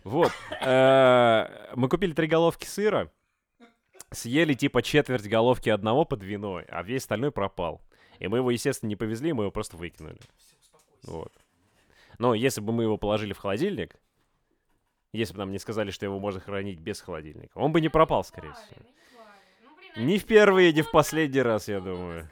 Вот. 0.04 0.32
э, 0.62 1.74
Мы 1.76 1.90
купили 1.90 2.14
три 2.14 2.28
головки 2.28 2.66
сыра. 2.66 3.12
Съели 4.12 4.54
типа 4.54 4.82
четверть 4.82 5.28
головки 5.28 5.68
одного 5.70 6.06
под 6.06 6.24
вино, 6.24 6.62
а 6.70 6.84
весь 6.84 7.02
остальной 7.02 7.32
пропал. 7.32 7.82
И 8.20 8.28
мы 8.28 8.38
его, 8.40 8.52
естественно, 8.52 8.90
не 8.90 8.96
повезли, 8.96 9.34
мы 9.34 9.44
его 9.44 9.52
просто 9.52 9.78
выкинули. 9.78 10.18
Вот. 11.04 11.32
Но 12.18 12.34
если 12.34 12.62
бы 12.62 12.72
мы 12.72 12.84
его 12.84 12.98
положили 12.98 13.34
в 13.34 13.38
холодильник, 13.38 13.96
если 15.12 15.34
бы 15.34 15.40
нам 15.40 15.52
не 15.52 15.60
сказали, 15.60 15.92
что 15.92 16.06
его 16.06 16.20
можно 16.20 16.40
хранить 16.40 16.80
без 16.80 17.02
холодильника, 17.02 17.58
он 17.58 17.72
бы 17.72 17.82
не 17.82 17.90
пропал, 17.90 18.24
скорее 18.24 18.54
всего. 18.54 18.86
Ни 19.98 20.18
в 20.18 20.26
первый, 20.26 20.74
ни 20.74 20.82
в 20.82 20.92
последний 20.92 21.42
раз, 21.42 21.68
я 21.68 21.80
думаю. 21.80 22.30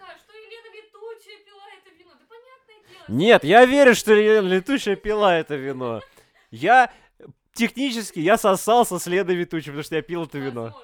Нет, 3.08 3.44
я 3.44 3.66
верю, 3.66 3.96
что 3.96 4.14
ле- 4.14 4.42
летучая 4.42 4.96
пила 4.96 5.38
это 5.38 5.56
вино. 5.56 6.02
Я 6.52 6.92
технически 7.54 8.20
я 8.20 8.38
сосал 8.38 8.86
со 8.86 9.00
следа 9.00 9.34
летучей, 9.34 9.68
потому 9.68 9.84
что 9.84 9.96
я 9.96 10.02
пил 10.02 10.24
это 10.24 10.38
вино. 10.38 10.82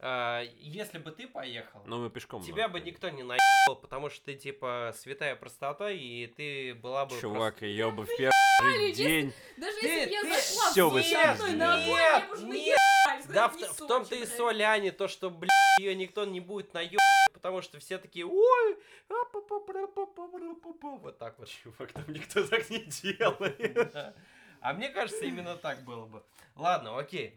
А, 0.00 0.42
Если 0.58 0.98
бы 0.98 1.10
ты 1.10 1.26
поехал, 1.26 1.82
Ну, 1.84 1.98
мы 2.04 2.10
пешком. 2.10 2.40
тебя 2.42 2.68
бы 2.68 2.78
никто 2.80 3.08
не 3.08 3.24
наебал, 3.24 3.80
потому 3.80 4.10
что 4.10 4.26
ты, 4.26 4.34
типа, 4.36 4.94
святая 4.96 5.34
простота, 5.34 5.90
и 5.90 6.26
ты 6.28 6.74
была 6.74 7.04
бы... 7.06 7.20
Чувак, 7.20 7.54
просто- 7.54 7.66
ее 7.66 7.90
бы 7.90 8.04
в 8.04 8.08
первый 8.16 8.92
день. 8.92 9.32
Даже 9.56 9.76
если 9.82 10.04
бы 10.06 10.10
я 10.12 10.22
зашла 10.22 10.70
всё 10.70 10.88
в 10.88 10.92
вы 10.92 11.02
Северную 11.02 11.36
съездили. 11.36 11.56
на 11.58 11.74
огонь, 11.74 11.88
Нет, 11.88 11.98
я 11.98 12.28
бы 12.28 12.38
нет. 12.42 12.78
наебались, 13.08 13.26
Да, 13.26 13.48
в, 13.48 13.86
том-то 13.88 14.14
и 14.14 14.24
соль, 14.26 14.62
Ани, 14.62 14.90
то, 14.92 15.08
что, 15.08 15.30
блядь, 15.30 15.50
ее 15.80 15.96
никто 15.96 16.24
не 16.24 16.38
будет 16.38 16.72
наебать, 16.74 16.98
потому 17.32 17.60
что 17.60 17.80
все 17.80 17.98
такие, 17.98 18.24
ой, 18.24 18.78
а, 19.08 19.24
па, 19.32 19.40
па, 19.40 19.58
пра, 19.58 19.86
па, 19.88 20.06
па, 20.06 20.28
пра, 20.28 20.54
па, 20.62 20.72
па». 20.80 20.88
вот 20.96 21.18
так 21.18 21.36
вот. 21.40 21.48
Чувак, 21.48 21.90
там 21.92 22.04
никто 22.08 22.46
так 22.46 22.70
не 22.70 22.78
делает. 22.84 24.14
А 24.60 24.72
мне 24.74 24.90
кажется, 24.90 25.24
именно 25.24 25.56
так 25.56 25.82
было 25.84 26.06
бы. 26.06 26.22
Ладно, 26.54 26.96
окей. 26.98 27.34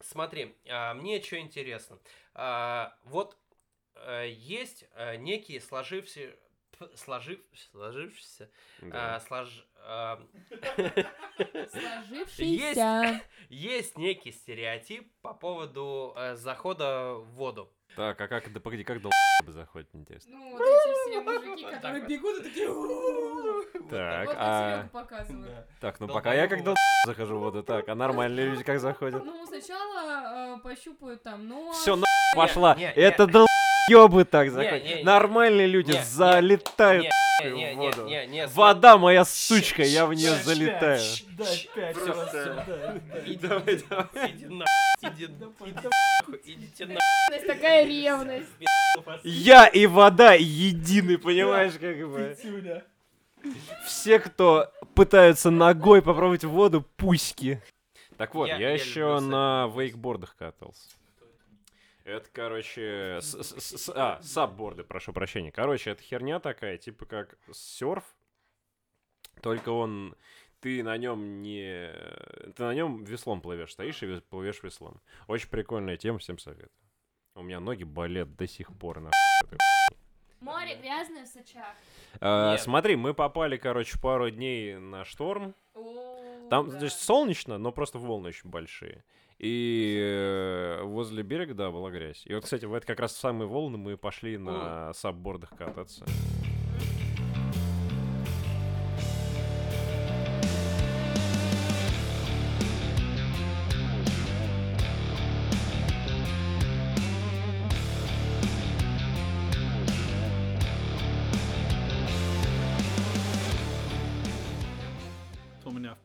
Смотри, 0.00 0.56
а, 0.68 0.94
мне 0.94 1.22
что 1.22 1.38
интересно. 1.38 1.98
А, 2.34 2.96
Вот 3.04 3.36
э, 3.94 4.28
есть 4.30 4.84
э, 4.94 5.16
некие 5.16 5.60
сложившиеся... 5.60 6.36
Сложив, 6.94 7.40
сложившиеся... 7.72 8.48
а, 8.92 9.18
слож- 9.18 9.64
а, 9.76 10.18
Сложившийся. 11.70 13.20
есть 13.48 13.98
некий 13.98 14.32
стереотип 14.32 15.12
по 15.22 15.34
поводу 15.34 16.14
э, 16.16 16.36
захода 16.36 17.14
в 17.14 17.32
воду. 17.34 17.72
Так, 17.96 18.20
а 18.20 18.28
как, 18.28 18.52
да 18.52 18.60
погоди, 18.60 18.84
как 18.84 19.02
дол 19.02 19.10
заходит, 19.46 19.88
интересно? 19.94 20.36
Ну, 20.36 20.50
вот 20.52 20.60
эти 20.60 21.10
все 21.10 21.20
мужики, 21.20 21.64
которые 21.64 22.06
бегут 22.06 22.40
и 22.40 22.42
такие... 22.44 22.68
Так, 23.90 24.26
Вот 24.26 24.36
а... 24.38 24.88
Так, 25.80 25.98
ну 25.98 26.06
пока 26.06 26.34
я 26.34 26.46
как 26.46 26.62
дол 26.62 26.76
захожу 27.06 27.38
в 27.38 27.40
воду, 27.40 27.62
так, 27.64 27.88
а 27.88 27.94
нормальные 27.94 28.46
люди 28.46 28.62
как 28.62 28.78
заходят? 28.78 29.24
Ну, 29.24 29.44
сначала 29.46 30.56
э, 30.56 30.60
пощупают 30.60 31.22
там 31.24 31.48
нос. 31.48 31.78
Все, 31.78 31.98
пошла. 32.36 32.76
не, 32.76 32.92
не. 32.94 33.69
Долбёбы 33.90 34.24
так 34.24 34.46
Не, 34.46 34.50
заходят. 34.50 34.84
не, 34.84 34.94
не. 34.96 35.02
Нормальные 35.04 35.66
люди 35.66 35.92
Не, 35.92 35.98
не, 35.98 36.04
залетают 36.04 37.06
Не, 37.42 37.50
в 37.50 37.54
не, 37.54 37.64
не, 37.64 37.74
воду. 37.74 38.04
не, 38.06 38.26
не, 38.26 38.46
см- 38.46 38.54
Вода 38.54 38.98
моя 38.98 39.24
сучка, 39.24 39.82
я 39.82 40.06
в 40.06 40.14
нее 40.14 40.34
залетаю. 40.42 41.00
Иди, 41.00 41.68
Давай, 43.36 43.74
иди, 43.74 43.84
давай. 43.88 44.30
иди 44.30 44.46
на, 44.46 44.64
иди, 45.02 45.24
иди 45.24 45.28
нахуй, 45.38 46.40
идите 46.44 46.86
на. 46.86 46.98
Такая 47.46 47.84
ревность. 47.86 48.46
Я 49.24 49.66
и 49.66 49.86
вода 49.86 50.34
едины, 50.34 51.18
понимаешь, 51.18 51.72
как 51.80 51.96
бы. 52.08 52.36
Все, 53.86 54.18
кто 54.18 54.70
пытаются 54.94 55.50
ногой 55.50 56.02
попробовать 56.02 56.44
воду, 56.44 56.84
пуськи. 56.96 57.62
Так 58.18 58.34
вот, 58.34 58.48
Я- 58.48 58.56
я, 58.58 58.68
я 58.68 58.74
еще 58.74 59.18
на 59.20 59.70
вейкбордах 59.74 60.36
катался. 60.36 60.90
Это, 62.10 62.28
короче, 62.32 63.18
с- 63.20 63.42
с- 63.42 63.78
с- 63.78 63.92
а, 63.94 64.20
сабборды, 64.22 64.82
прошу 64.84 65.12
прощения. 65.12 65.52
Короче, 65.52 65.90
это 65.90 66.02
херня 66.02 66.40
такая, 66.40 66.76
типа 66.76 67.06
как 67.06 67.38
серф, 67.52 68.04
только 69.42 69.70
он, 69.70 70.16
ты 70.60 70.82
на 70.82 70.96
нем 70.98 71.40
не, 71.40 71.92
ты 72.56 72.62
на 72.62 72.74
нем 72.74 73.04
веслом 73.04 73.40
плывешь, 73.40 73.72
стоишь 73.72 74.02
и 74.02 74.20
плывешь 74.20 74.62
веслом. 74.62 75.00
Очень 75.28 75.48
прикольная 75.48 75.96
тема, 75.96 76.18
всем 76.18 76.38
советую. 76.38 76.70
У 77.36 77.42
меня 77.42 77.60
ноги 77.60 77.84
болят 77.84 78.34
до 78.36 78.46
сих 78.48 78.76
пор 78.76 79.00
на 79.00 79.10
Море 80.40 80.76
грязное 80.76 81.24
в 81.24 81.28
Сочах. 81.28 81.74
А. 82.20 82.56
Смотри, 82.56 82.96
мы 82.96 83.12
попали, 83.14 83.56
короче, 83.56 83.98
пару 84.00 84.30
дней 84.30 84.78
на 84.78 85.04
шторм. 85.04 85.54
Там, 86.50 86.68
значит, 86.70 86.98
солнечно, 86.98 87.58
но 87.58 87.72
просто 87.72 87.98
волны 87.98 88.28
очень 88.28 88.50
большие. 88.50 89.04
И 89.38 89.98
э, 89.98 90.82
возле 90.82 91.22
берега, 91.22 91.54
да, 91.54 91.70
была 91.70 91.90
грязь. 91.90 92.22
И 92.26 92.34
вот, 92.34 92.44
кстати, 92.44 92.66
в 92.66 92.74
это 92.74 92.86
как 92.86 93.00
раз 93.00 93.14
в 93.14 93.18
самые 93.18 93.48
волны 93.48 93.78
мы 93.78 93.96
пошли 93.96 94.36
на 94.36 94.92
саббордах 94.92 95.50
кататься. 95.56 96.04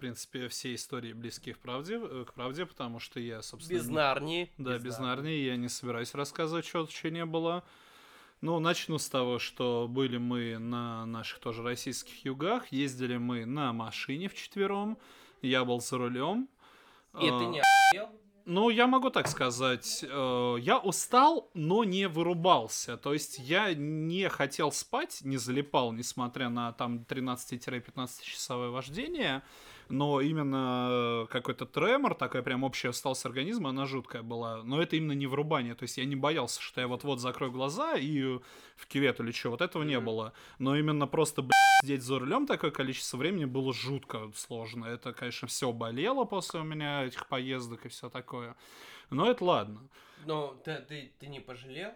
Принципе, 0.06 0.48
все 0.50 0.76
истории 0.76 1.14
близки 1.14 1.52
к 1.52 1.58
правде, 1.58 2.00
э, 2.00 2.26
к 2.28 2.34
правде, 2.34 2.68
потому 2.68 3.00
что 3.00 3.20
я, 3.20 3.42
собственно... 3.42 3.80
Без 3.80 3.88
Нарнии. 3.88 4.52
Да, 4.60 4.78
без 4.78 5.00
Нарнии 5.00 5.44
я 5.44 5.56
не 5.56 5.68
собираюсь 5.68 6.14
рассказывать, 6.14 6.64
что 6.68 6.86
что 6.86 7.10
не 7.10 7.26
было. 7.26 7.64
Ну, 8.42 8.60
начну 8.60 9.00
с 9.00 9.10
того, 9.10 9.40
что 9.40 9.88
были 9.90 10.18
мы 10.18 10.60
на 10.60 11.08
наших 11.08 11.40
тоже 11.40 11.64
российских 11.64 12.24
югах, 12.24 12.72
ездили 12.72 13.18
мы 13.18 13.46
на 13.46 13.74
машине 13.74 14.30
вчетвером, 14.30 15.00
я 15.42 15.66
был 15.66 15.82
за 15.82 15.98
рулем. 15.98 16.50
И 17.16 17.26
ты 17.26 17.32
А, 17.32 17.46
не 17.46 17.62
охуел? 17.62 18.10
Ну, 18.46 18.70
я 18.70 18.86
могу 18.86 19.10
так 19.10 19.28
сказать, 19.28 20.06
э, 20.08 20.56
я 20.60 20.78
устал, 20.78 21.50
но 21.56 21.84
не 21.84 22.08
вырубался. 22.08 22.96
То 22.96 23.14
есть 23.14 23.40
я 23.40 23.74
не 23.74 24.30
хотел 24.30 24.72
спать, 24.72 25.22
не 25.24 25.38
залипал, 25.38 25.94
несмотря 25.94 26.50
на 26.50 26.72
там 26.74 27.00
13-15 27.10 28.22
часовое 28.22 28.70
вождение. 28.70 29.42
Но 29.90 30.22
именно 30.22 31.26
э, 31.26 31.28
какой-то 31.30 31.66
тремор, 31.66 32.16
такая 32.16 32.42
прям 32.42 32.64
общая 32.64 32.90
усталость 32.90 33.26
организма, 33.26 33.70
она 33.70 33.86
жуткая 33.86 34.24
была. 34.24 34.64
Но 34.64 34.82
это 34.82 34.96
именно 34.96 35.12
не 35.12 35.28
врубание. 35.28 35.76
То 35.76 35.84
есть 35.84 35.98
я 35.98 36.06
не 36.06 36.16
боялся, 36.16 36.62
что 36.62 36.82
я 36.82 36.88
вот-вот 36.88 37.20
закрою 37.20 37.52
глаза 37.52 37.96
и 37.96 38.38
э, 38.38 38.40
в 38.76 38.88
кювет 38.88 39.20
или 39.20 39.32
что. 39.32 39.52
Вот 39.52 39.62
этого 39.62 39.84
не 39.84 40.00
было. 40.00 40.34
Но 40.60 40.76
именно 40.76 41.08
просто, 41.08 41.42
блядь, 41.42 41.54
сидеть 41.84 42.04
за 42.04 42.20
рулем 42.20 42.48
такое 42.48 42.72
количество 42.72 43.18
времени 43.18 43.46
было 43.46 43.74
жутко 43.74 44.32
сложно. 44.36 44.86
Это, 44.86 45.14
конечно, 45.14 45.48
все 45.48 45.72
болело 45.72 46.26
после 46.26 46.62
у 46.62 46.64
меня 46.64 47.04
этих 47.04 47.28
поездок 47.28 47.86
и 47.86 47.90
все 47.90 48.10
такое. 48.10 48.56
Но 49.10 49.30
это 49.30 49.44
ладно. 49.44 49.82
Ну, 50.26 50.56
ты, 50.64 50.78
ты, 50.88 51.12
ты 51.20 51.28
не 51.28 51.40
пожалел? 51.40 51.92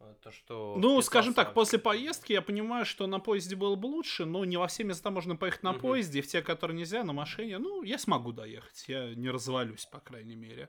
Э, 0.00 0.14
То, 0.22 0.30
что 0.32 0.74
Ну, 0.78 1.00
скажем 1.02 1.34
так, 1.34 1.54
после 1.54 1.78
поездки 1.78 2.32
я 2.32 2.42
понимаю, 2.42 2.84
что 2.84 3.06
на 3.06 3.20
поезде 3.20 3.56
было 3.56 3.76
бы 3.76 3.86
лучше, 3.86 4.24
но 4.24 4.44
не 4.44 4.56
во 4.56 4.66
все 4.66 4.84
места 4.84 5.10
можно 5.10 5.36
поехать 5.36 5.62
на 5.62 5.72
Мгм. 5.72 5.80
поезде, 5.80 6.20
в 6.22 6.26
те, 6.26 6.42
которые 6.42 6.76
нельзя, 6.76 7.04
на 7.04 7.12
машине, 7.12 7.58
ну, 7.58 7.82
я 7.82 7.98
смогу 7.98 8.32
доехать, 8.32 8.84
я 8.88 9.14
не 9.14 9.30
развалюсь, 9.30 9.86
по 9.86 10.00
крайней 10.00 10.36
мере. 10.36 10.68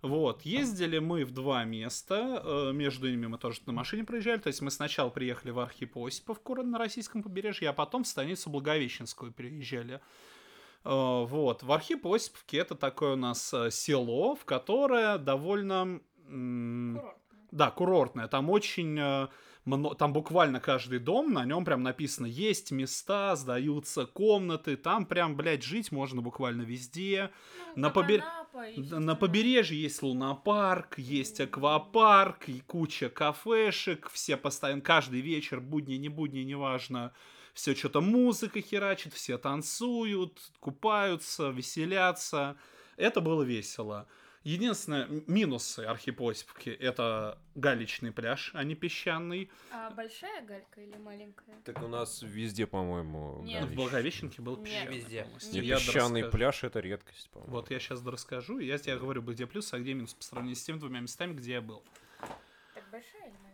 Вот, 0.00 0.42
ездили 0.42 0.98
мы 1.00 1.24
в 1.24 1.32
два 1.32 1.64
места, 1.64 2.40
э, 2.44 2.72
между 2.72 3.08
ними 3.10 3.26
мы 3.26 3.36
тоже 3.38 3.60
на 3.66 3.72
машине 3.72 4.04
проезжали, 4.04 4.38
то 4.38 4.46
есть 4.48 4.62
мы 4.62 4.70
сначала 4.70 5.10
приехали 5.10 5.50
в 5.50 5.58
Архип 5.58 5.96
Осиповку 5.96 6.54
на 6.62 6.78
российском 6.78 7.22
побережье, 7.22 7.68
а 7.68 7.72
потом 7.72 8.04
в 8.04 8.06
станицу 8.06 8.48
Благовещенскую 8.50 9.32
приезжали. 9.32 10.00
Э, 10.84 11.24
Вот, 11.24 11.64
в 11.64 11.72
Архип 11.72 12.06
Осиповке 12.06 12.58
это 12.58 12.76
такое 12.76 13.14
у 13.14 13.16
нас 13.16 13.52
село, 13.70 14.36
в 14.36 14.44
которое 14.44 15.18
довольно... 15.18 16.00
м, 16.28 17.02
да, 17.50 17.70
курортная. 17.70 18.28
Там 18.28 18.50
очень... 18.50 18.98
э, 18.98 19.28
Там 19.98 20.12
буквально 20.12 20.60
каждый 20.60 20.98
дом, 20.98 21.32
на 21.32 21.44
нем 21.44 21.64
прям 21.64 21.82
написано, 21.82 22.26
есть 22.26 22.70
места, 22.72 23.36
сдаются 23.36 24.06
комнаты, 24.06 24.76
там 24.76 25.04
прям, 25.04 25.36
блядь, 25.36 25.62
жить 25.62 25.92
можно 25.92 26.22
буквально 26.22 26.62
везде. 26.62 27.30
На 27.76 27.88
побер- 27.90 28.22
Да, 28.90 28.98
На 29.00 29.14
побережье 29.14 29.78
есть 29.80 30.02
лунопарк, 30.02 30.98
есть 30.98 31.40
аквапарк, 31.40 32.48
и 32.48 32.60
куча 32.60 33.08
кафешек, 33.10 34.08
все 34.10 34.36
постоянно, 34.36 34.80
каждый 34.80 35.20
вечер, 35.20 35.60
будни, 35.60 35.96
не 35.96 36.08
будни, 36.08 36.40
неважно, 36.40 37.12
все 37.52 37.74
что-то 37.74 38.00
музыка 38.00 38.60
херачит, 38.62 39.12
все 39.12 39.36
танцуют, 39.36 40.38
купаются, 40.60 41.50
веселятся. 41.50 42.56
Это 42.96 43.20
было 43.20 43.42
весело. 43.42 44.06
Единственное, 44.48 45.06
минусы 45.26 45.80
Архипосипки— 45.80 46.70
это 46.80 47.38
галечный 47.54 48.12
пляж, 48.12 48.50
а 48.54 48.64
не 48.64 48.74
песчаный. 48.74 49.50
А 49.70 49.90
большая 49.90 50.42
галька 50.42 50.80
или 50.80 50.96
маленькая? 50.96 51.60
Так 51.66 51.82
у 51.82 51.86
нас 51.86 52.22
везде, 52.22 52.66
по-моему, 52.66 53.42
Нет. 53.42 53.64
В. 53.64 53.74
Благовещенке 53.74 54.40
был 54.40 54.56
Нет. 54.56 54.64
песчаный. 54.64 54.96
Везде. 54.96 55.26
Я 55.52 55.76
песчаный 55.76 56.24
пляж 56.30 56.64
это 56.64 56.80
редкость, 56.80 57.28
по-моему. 57.28 57.56
Вот 57.56 57.70
я 57.70 57.78
сейчас 57.78 58.02
расскажу, 58.06 58.58
и 58.58 58.64
я 58.64 58.78
тебе 58.78 58.96
говорю, 58.96 59.20
где 59.20 59.46
плюс, 59.46 59.70
а 59.74 59.80
где 59.80 59.92
минус 59.92 60.14
по 60.14 60.24
сравнению 60.24 60.56
с 60.56 60.62
теми 60.62 60.78
двумя 60.78 61.00
местами, 61.00 61.34
где 61.34 61.52
я 61.52 61.60
был. 61.60 61.84
Так 62.72 62.88
большая 62.90 63.28
или 63.28 63.36
маленькая? 63.42 63.47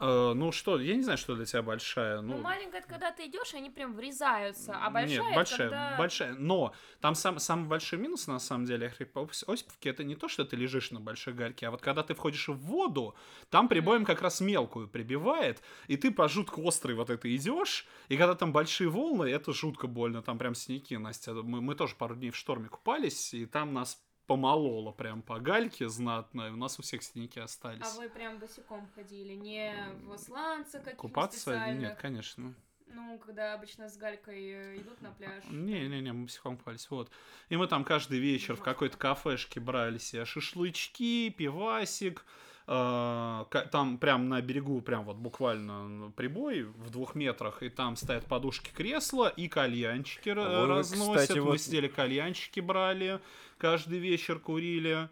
Э, 0.00 0.32
ну 0.34 0.50
что, 0.50 0.80
я 0.80 0.96
не 0.96 1.02
знаю, 1.02 1.18
что 1.18 1.36
для 1.36 1.44
тебя 1.44 1.62
большая. 1.62 2.22
Ну, 2.22 2.36
Ну, 2.36 2.42
маленькая 2.42 2.78
это 2.78 2.88
когда 2.88 3.12
ты 3.12 3.26
идешь, 3.26 3.52
они 3.52 3.68
прям 3.68 3.94
врезаются, 3.94 4.74
а 4.74 4.90
большая 4.90 5.18
Нет, 5.18 5.26
это 5.26 5.34
большая, 5.34 5.68
когда... 5.68 5.96
большая. 5.98 6.34
Но 6.34 6.74
там 7.00 7.14
сам, 7.14 7.38
самый 7.38 7.68
большой 7.68 7.98
минус, 7.98 8.26
на 8.26 8.38
самом 8.38 8.64
деле, 8.64 8.86
Осиповки, 8.88 9.88
это 9.88 10.02
не 10.02 10.16
то, 10.16 10.28
что 10.28 10.44
ты 10.44 10.56
лежишь 10.56 10.90
на 10.90 11.00
большой 11.00 11.34
гальке, 11.34 11.68
а 11.68 11.70
вот 11.70 11.82
когда 11.82 12.02
ты 12.02 12.14
входишь 12.14 12.48
в 12.48 12.56
воду, 12.56 13.14
там 13.50 13.68
прибоем 13.68 14.06
как 14.06 14.22
раз 14.22 14.40
мелкую 14.40 14.88
прибивает, 14.88 15.62
и 15.86 15.98
ты 15.98 16.10
по 16.10 16.28
жутко 16.28 16.66
острой 16.66 16.94
вот 16.94 17.10
это 17.10 17.34
идешь, 17.36 17.86
и 18.08 18.16
когда 18.16 18.34
там 18.34 18.52
большие 18.52 18.88
волны, 18.88 19.24
это 19.24 19.52
жутко 19.52 19.86
больно, 19.86 20.22
там 20.22 20.38
прям 20.38 20.54
синяки, 20.54 20.96
Настя. 20.96 21.34
Мы, 21.34 21.60
мы 21.60 21.74
тоже 21.74 21.94
пару 21.94 22.16
дней 22.16 22.30
в 22.30 22.36
шторме 22.36 22.68
купались, 22.68 23.34
и 23.34 23.44
там 23.44 23.74
нас 23.74 23.98
помололо 24.30 24.92
прям 24.92 25.22
по 25.22 25.40
гальке 25.40 25.88
знатно, 25.88 26.46
и 26.46 26.50
у 26.50 26.56
нас 26.56 26.78
у 26.78 26.82
всех 26.82 27.02
синяки 27.02 27.40
остались. 27.40 27.82
А 27.82 27.98
вы 27.98 28.08
прям 28.08 28.38
босиком 28.38 28.88
ходили, 28.94 29.34
не 29.34 29.74
в 30.04 30.16
сланце 30.18 30.78
каких-то 30.78 30.96
Купаться? 30.96 31.72
Нет, 31.72 31.98
конечно. 32.00 32.54
Ну, 32.86 33.18
когда 33.18 33.54
обычно 33.54 33.88
с 33.88 33.96
галькой 33.96 34.50
э, 34.50 34.76
идут 34.76 35.02
на 35.02 35.10
пляж. 35.10 35.42
Не-не-не, 35.50 36.12
мы 36.12 36.28
психом 36.28 36.56
купались, 36.56 36.88
вот. 36.90 37.10
И 37.48 37.56
мы 37.56 37.66
там 37.66 37.82
каждый 37.82 38.20
вечер 38.20 38.54
в 38.54 38.62
какой-то 38.62 38.96
кафешке 38.96 39.58
брали 39.58 39.98
себе 39.98 40.24
шашлычки, 40.24 41.30
пивасик. 41.30 42.24
Э, 42.70 43.44
Там 43.72 43.98
прям 43.98 44.28
на 44.28 44.40
берегу, 44.40 44.80
прям 44.80 45.04
вот 45.04 45.16
буквально 45.16 46.10
прибой 46.12 46.62
в 46.62 46.90
двух 46.90 47.14
метрах, 47.14 47.62
и 47.62 47.68
там 47.68 47.96
стоят 47.96 48.24
подушки 48.26 48.70
кресла 48.74 49.28
и 49.28 49.48
кальянчики 49.48 50.30
А 50.30 50.34
вы, 50.62 50.66
разносят. 50.66 51.22
кстати, 51.22 51.38
Мы 51.38 51.44
вот- 51.44 51.60
сидели 51.60 51.88
кальянчики 51.88 52.60
брали, 52.60 53.20
каждый 53.58 53.98
вечер 53.98 54.38
курили. 54.38 55.08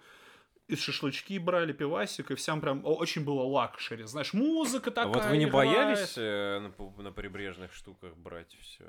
И 0.69 0.77
шашлычки 0.77 1.39
брали, 1.39 1.73
пивасик, 1.73 2.31
и 2.31 2.35
всем 2.35 2.61
прям 2.61 2.83
очень 2.85 3.25
было 3.25 3.43
luxury. 3.43 4.05
Знаешь, 4.05 4.35
музыка 4.35 4.91
А 4.91 4.93
такая 4.93 5.13
вот 5.15 5.25
вы 5.31 5.39
не 5.39 5.47
играет. 5.47 5.53
боялись 5.73 6.13
э, 6.19 6.59
на, 6.61 7.03
на 7.03 7.11
прибрежных 7.11 7.73
штуках 7.73 8.15
брать 8.19 8.55
все? 8.61 8.85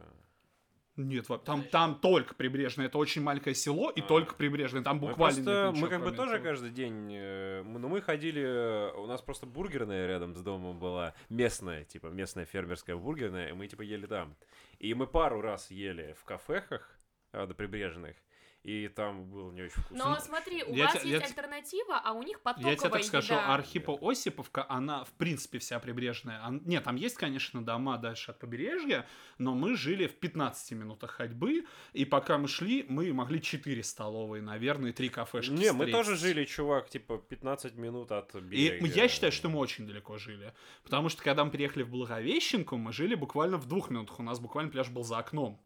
Нет, 1.01 1.27
там, 1.45 1.63
там 1.63 1.95
только 1.95 2.35
прибрежное. 2.35 2.88
Это 2.88 2.97
очень 2.97 3.21
маленькое 3.21 3.55
село, 3.55 3.89
и 3.89 4.01
А. 4.01 4.03
только 4.03 4.35
прибрежное. 4.35 4.81
Там 4.81 4.97
Мы, 4.97 5.07
буквально 5.07 5.43
просто, 5.43 5.71
нет 5.71 5.81
мы 5.81 5.88
как 5.88 6.03
бы 6.03 6.12
тоже 6.12 6.33
этого. 6.35 6.43
каждый 6.49 6.71
день, 6.71 7.09
э, 7.13 7.63
мы- 7.63 7.79
ну 7.79 7.88
мы 7.88 8.01
ходили, 8.01 8.41
э, 8.43 8.91
у 8.97 9.05
нас 9.05 9.21
просто 9.21 9.45
бургерная 9.45 10.07
рядом 10.07 10.35
с 10.35 10.41
домом 10.41 10.77
была, 10.77 11.13
местная, 11.29 11.85
типа 11.85 12.07
местная 12.07 12.43
фермерская 12.45 12.97
бургерная, 12.97 13.47
и 13.49 13.53
мы 13.53 13.67
типа 13.67 13.81
ели 13.81 14.07
там. 14.07 14.35
И 14.79 14.93
мы 14.93 15.07
пару 15.07 15.39
раз 15.39 15.71
ели 15.71 16.15
в 16.19 16.25
кафехах 16.25 16.99
э, 17.31 17.45
до 17.47 17.53
прибрежных, 17.53 18.17
и 18.63 18.88
там 18.89 19.26
было 19.30 19.52
не 19.52 19.62
очень 19.63 19.82
вкусно. 19.82 19.98
Но 20.10 20.19
смотри, 20.19 20.63
у 20.63 20.74
Я 20.76 20.86
вас 20.86 20.93
те- 20.93 21.00
есть 21.00 21.12
я 21.12 21.19
те- 21.19 21.26
альтернатива, 21.28 22.02
а 22.04 22.12
у 22.13 22.24
них 22.24 22.41
потоковая 22.41 22.74
Я 22.74 22.78
тебе 22.78 22.89
так 22.89 23.04
скажу, 23.04 23.34
еда. 23.34 23.54
Архипо 23.54 23.98
Осиповка, 24.02 24.65
она 24.69 25.06
в 25.06 25.12
принципе 25.13 25.60
вся 25.60 25.80
прибрежная. 25.80 26.41
Нет, 26.65 26.84
там 26.84 26.95
есть, 26.98 27.15
конечно, 27.15 27.63
дома 27.63 27.98
дальше 27.98 28.32
от 28.32 28.39
побережья, 28.39 29.08
но 29.38 29.56
мы 29.56 29.76
жили 29.76 30.08
в 30.08 30.19
15 30.19 30.74
минутах 30.76 31.12
ходьбы, 31.12 31.65
и 31.93 32.06
пока 32.06 32.38
мы 32.38 32.48
шли, 32.48 32.86
мы 32.89 33.13
могли 33.13 33.41
4 33.41 33.82
столовые, 33.84 34.41
наверное, 34.41 34.89
и 34.91 34.93
3 34.93 35.10
кафешки 35.10 35.52
Не, 35.52 35.72
мы 35.72 35.86
встретить. 35.86 35.93
тоже 35.93 36.15
жили, 36.17 36.45
чувак, 36.45 36.89
типа 36.89 37.17
15 37.17 37.76
минут 37.76 38.12
от 38.12 38.36
И 38.36 38.39
берега. 38.39 38.86
я 38.88 39.08
считаю, 39.08 39.32
что 39.32 39.48
мы 39.50 39.60
очень 39.60 39.88
далеко 39.88 40.17
жили. 40.17 40.54
Потому 40.84 41.10
что 41.10 41.24
когда 41.24 41.45
мы 41.45 41.52
приехали 41.52 41.84
в 41.84 41.89
Благовещенку, 41.89 42.76
мы 42.78 42.91
жили 42.91 43.15
буквально 43.15 43.58
в 43.58 43.67
двух 43.67 43.89
минутах. 43.89 44.19
У 44.19 44.24
нас 44.24 44.39
буквально 44.39 44.69
пляж 44.72 44.89
был 44.89 45.04
за 45.04 45.17
окном. 45.17 45.63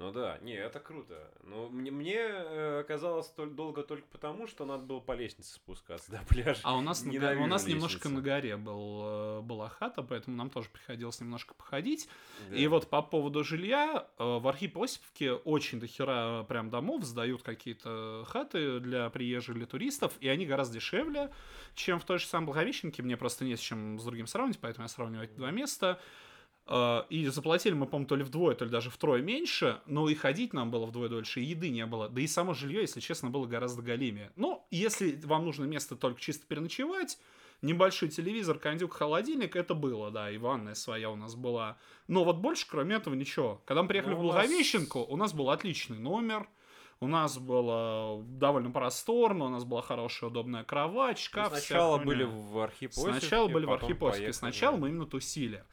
Ну 0.00 0.12
да, 0.12 0.38
не, 0.40 0.54
это 0.54 0.80
круто. 0.80 1.30
Но 1.42 1.68
мне, 1.68 1.90
мне 1.90 2.16
э, 2.16 2.84
казалось 2.88 3.26
столь 3.26 3.50
долго 3.50 3.82
только 3.82 4.06
потому, 4.10 4.46
что 4.46 4.64
надо 4.64 4.82
было 4.82 4.98
по 4.98 5.12
лестнице 5.12 5.52
спускаться 5.52 6.10
до 6.10 6.22
пляжа. 6.26 6.60
А 6.62 6.74
у 6.78 6.80
нас, 6.80 7.04
на 7.04 7.12
у 7.12 7.46
нас 7.46 7.66
немножко 7.66 8.08
на 8.08 8.22
горе 8.22 8.56
был, 8.56 9.00
э, 9.02 9.40
была 9.42 9.68
хата, 9.68 10.02
поэтому 10.02 10.38
нам 10.38 10.48
тоже 10.48 10.70
приходилось 10.70 11.20
немножко 11.20 11.52
походить. 11.52 12.08
Да. 12.48 12.56
И 12.56 12.66
вот 12.66 12.88
по 12.88 13.02
поводу 13.02 13.44
жилья, 13.44 14.08
э, 14.18 14.24
в 14.24 14.48
Архип-Осиповке 14.48 15.32
очень 15.34 15.80
дохера 15.80 16.44
прям 16.44 16.70
домов 16.70 17.04
сдают 17.04 17.42
какие-то 17.42 18.24
хаты 18.26 18.80
для 18.80 19.10
приезжих, 19.10 19.54
для 19.54 19.66
туристов, 19.66 20.14
и 20.20 20.28
они 20.28 20.46
гораздо 20.46 20.76
дешевле, 20.76 21.30
чем 21.74 22.00
в 22.00 22.06
той 22.06 22.18
же 22.18 22.24
самой 22.24 22.46
Благовещенке. 22.46 23.02
Мне 23.02 23.18
просто 23.18 23.44
не 23.44 23.54
с 23.54 23.60
чем 23.60 23.98
с 23.98 24.04
другим 24.04 24.26
сравнивать, 24.26 24.60
поэтому 24.60 24.84
я 24.84 24.88
сравниваю 24.88 25.28
эти 25.28 25.34
два 25.34 25.50
места. 25.50 26.00
Э, 26.72 27.02
И 27.10 27.26
заплатили 27.26 27.74
мы, 27.74 27.86
по-моему, 27.86 28.06
то 28.08 28.16
ли 28.16 28.22
вдвое, 28.22 28.54
то 28.54 28.64
ли 28.64 28.70
даже 28.70 28.90
втрое 28.90 29.20
меньше, 29.22 29.80
но 29.86 30.08
и 30.08 30.14
ходить 30.14 30.52
нам 30.52 30.70
было 30.70 30.86
вдвое 30.86 31.08
дольше, 31.08 31.40
и 31.40 31.44
еды 31.44 31.68
не 31.70 31.84
было. 31.84 32.08
Да 32.08 32.20
и 32.20 32.26
само 32.28 32.54
жилье, 32.54 32.80
если 32.82 33.00
честно, 33.00 33.28
было 33.28 33.46
гораздо 33.46 33.82
голимее. 33.82 34.30
Ну, 34.36 34.64
если 34.70 35.20
вам 35.24 35.44
нужно 35.44 35.64
место 35.64 35.96
только 35.96 36.20
чисто 36.20 36.46
переночевать, 36.46 37.18
небольшой 37.60 38.08
телевизор, 38.08 38.58
кондюк, 38.58 38.94
холодильник, 38.94 39.56
это 39.56 39.74
было, 39.74 40.10
да, 40.10 40.30
и 40.30 40.38
ванная 40.38 40.74
своя 40.74 41.10
у 41.10 41.16
нас 41.16 41.34
была. 41.34 41.76
Но 42.08 42.24
вот 42.24 42.36
больше, 42.36 42.66
кроме 42.70 42.94
этого, 42.96 43.14
ничего. 43.14 43.60
Когда 43.66 43.82
мы 43.82 43.88
приехали 43.88 44.12
Ну, 44.14 44.20
в 44.20 44.22
Благовещенку, 44.22 45.00
у 45.00 45.16
нас 45.16 45.34
был 45.34 45.50
отличный 45.50 45.98
номер, 45.98 46.48
у 47.00 47.06
нас 47.06 47.36
было 47.38 48.22
довольно 48.24 48.70
просторно, 48.70 49.46
у 49.46 49.48
нас 49.48 49.64
была 49.64 49.82
хорошая 49.82 50.30
удобная 50.30 50.64
кровать, 50.64 51.18
шкаф. 51.18 51.48
сначала 51.52 51.98
были 51.98 52.24
в 52.24 52.58
Архипосике, 52.60 53.10
Сначала 53.20 53.48
были 53.48 53.64
в 53.66 53.72
Архипосике. 53.72 54.00
поехали. 54.18 54.32
Сначала 54.32 54.76
мы 54.76 54.88
именно 54.88 55.06
тусили. 55.06 55.64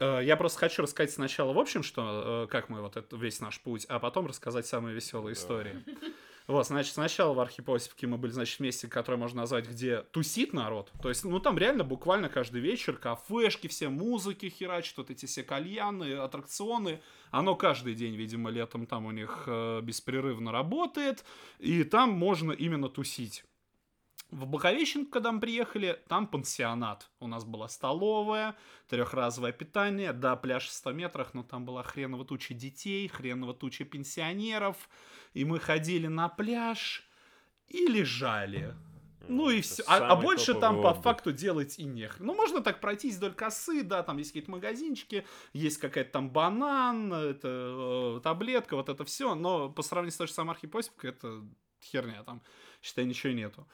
Э, 0.00 0.20
Я 0.22 0.36
просто 0.36 0.58
хочу 0.58 0.82
рассказать 0.82 1.12
сначала 1.12 1.52
в 1.52 1.58
общем, 1.58 1.82
что 1.82 2.44
э, 2.44 2.50
как 2.50 2.68
мы 2.68 2.80
вот 2.80 2.96
это, 2.96 3.16
весь 3.16 3.40
наш 3.40 3.60
путь, 3.60 3.84
а 3.88 3.98
потом 3.98 4.26
рассказать 4.26 4.66
самые 4.66 4.94
веселые 4.94 5.34
истории. 5.34 5.82
Вот, 6.46 6.66
значит, 6.66 6.92
сначала 6.92 7.32
в 7.32 7.40
Архипосике 7.40 8.06
мы 8.06 8.18
были, 8.18 8.30
значит, 8.30 8.58
в 8.58 8.60
месте, 8.60 8.86
которое 8.86 9.16
можно 9.16 9.40
назвать, 9.40 9.66
где 9.66 10.02
тусит 10.02 10.52
народ. 10.52 10.92
То 11.02 11.08
есть, 11.08 11.24
ну, 11.24 11.40
там 11.40 11.56
реально 11.56 11.84
буквально 11.84 12.28
каждый 12.28 12.60
вечер 12.60 12.98
кафешки, 12.98 13.66
все 13.66 13.88
музыки 13.88 14.50
херачат, 14.50 14.98
вот 14.98 15.10
эти 15.10 15.24
все 15.24 15.42
кальяны, 15.42 16.12
аттракционы. 16.16 17.00
Оно 17.30 17.56
каждый 17.56 17.94
день, 17.94 18.14
видимо, 18.14 18.50
летом 18.50 18.84
там 18.86 19.06
у 19.06 19.10
них 19.10 19.44
э, 19.46 19.80
беспрерывно 19.82 20.52
работает, 20.52 21.24
и 21.60 21.82
там 21.82 22.10
можно 22.10 22.52
именно 22.52 22.90
тусить. 22.90 23.44
В 24.34 24.46
Благовещенку, 24.46 25.12
когда 25.12 25.30
мы 25.30 25.38
приехали, 25.38 26.02
там 26.08 26.26
пансионат. 26.26 27.08
У 27.20 27.28
нас 27.28 27.44
была 27.44 27.68
столовая, 27.68 28.56
трехразовое 28.88 29.52
питание, 29.52 30.12
да, 30.12 30.34
пляж 30.34 30.66
в 30.66 30.72
100 30.72 30.90
метрах, 30.90 31.34
но 31.34 31.44
там 31.44 31.64
была 31.64 31.84
хреново 31.84 32.24
туча 32.24 32.52
детей, 32.52 33.06
хреново 33.06 33.54
туча 33.54 33.84
пенсионеров. 33.84 34.88
И 35.34 35.44
мы 35.44 35.60
ходили 35.60 36.08
на 36.08 36.28
пляж 36.28 37.08
и 37.68 37.86
лежали. 37.86 38.74
Ну 39.28 39.50
и 39.50 39.60
все. 39.60 39.84
А, 39.86 39.98
а 39.98 40.16
больше 40.16 40.54
там 40.54 40.82
по 40.82 40.88
отдых. 40.88 41.04
факту 41.04 41.30
делать 41.30 41.78
и 41.78 41.84
нех. 41.84 42.18
Ну, 42.18 42.34
можно 42.34 42.60
так 42.60 42.80
пройтись 42.80 43.16
вдоль 43.18 43.34
косы, 43.34 43.84
да, 43.84 44.02
там 44.02 44.18
есть 44.18 44.30
какие-то 44.30 44.50
магазинчики, 44.50 45.24
есть 45.52 45.78
какая-то 45.78 46.10
там 46.10 46.30
банан, 46.30 47.12
это, 47.12 48.16
э, 48.16 48.20
таблетка, 48.24 48.74
вот 48.74 48.88
это 48.88 49.04
все. 49.04 49.36
Но 49.36 49.70
по 49.70 49.82
сравнению 49.82 50.12
с 50.12 50.16
той 50.16 50.26
же 50.26 50.32
самой 50.32 50.54
архипосипкой, 50.54 51.10
это 51.10 51.40
херня, 51.80 52.24
там, 52.24 52.42
считай, 52.82 53.04
ничего 53.04 53.32
нету. 53.32 53.64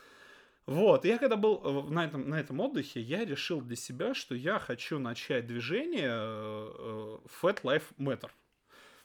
Вот, 0.70 1.04
я 1.04 1.18
когда 1.18 1.34
был 1.34 1.60
э, 1.64 1.92
на 1.92 2.04
этом, 2.04 2.28
на 2.28 2.38
этом 2.38 2.60
отдыхе, 2.60 3.00
я 3.00 3.24
решил 3.24 3.60
для 3.60 3.74
себя, 3.74 4.14
что 4.14 4.36
я 4.36 4.60
хочу 4.60 5.00
начать 5.00 5.44
движение 5.48 6.08
э, 6.12 6.70
э, 6.78 7.18
Fat 7.42 7.62
Life 7.62 7.82
Matter. 7.98 8.30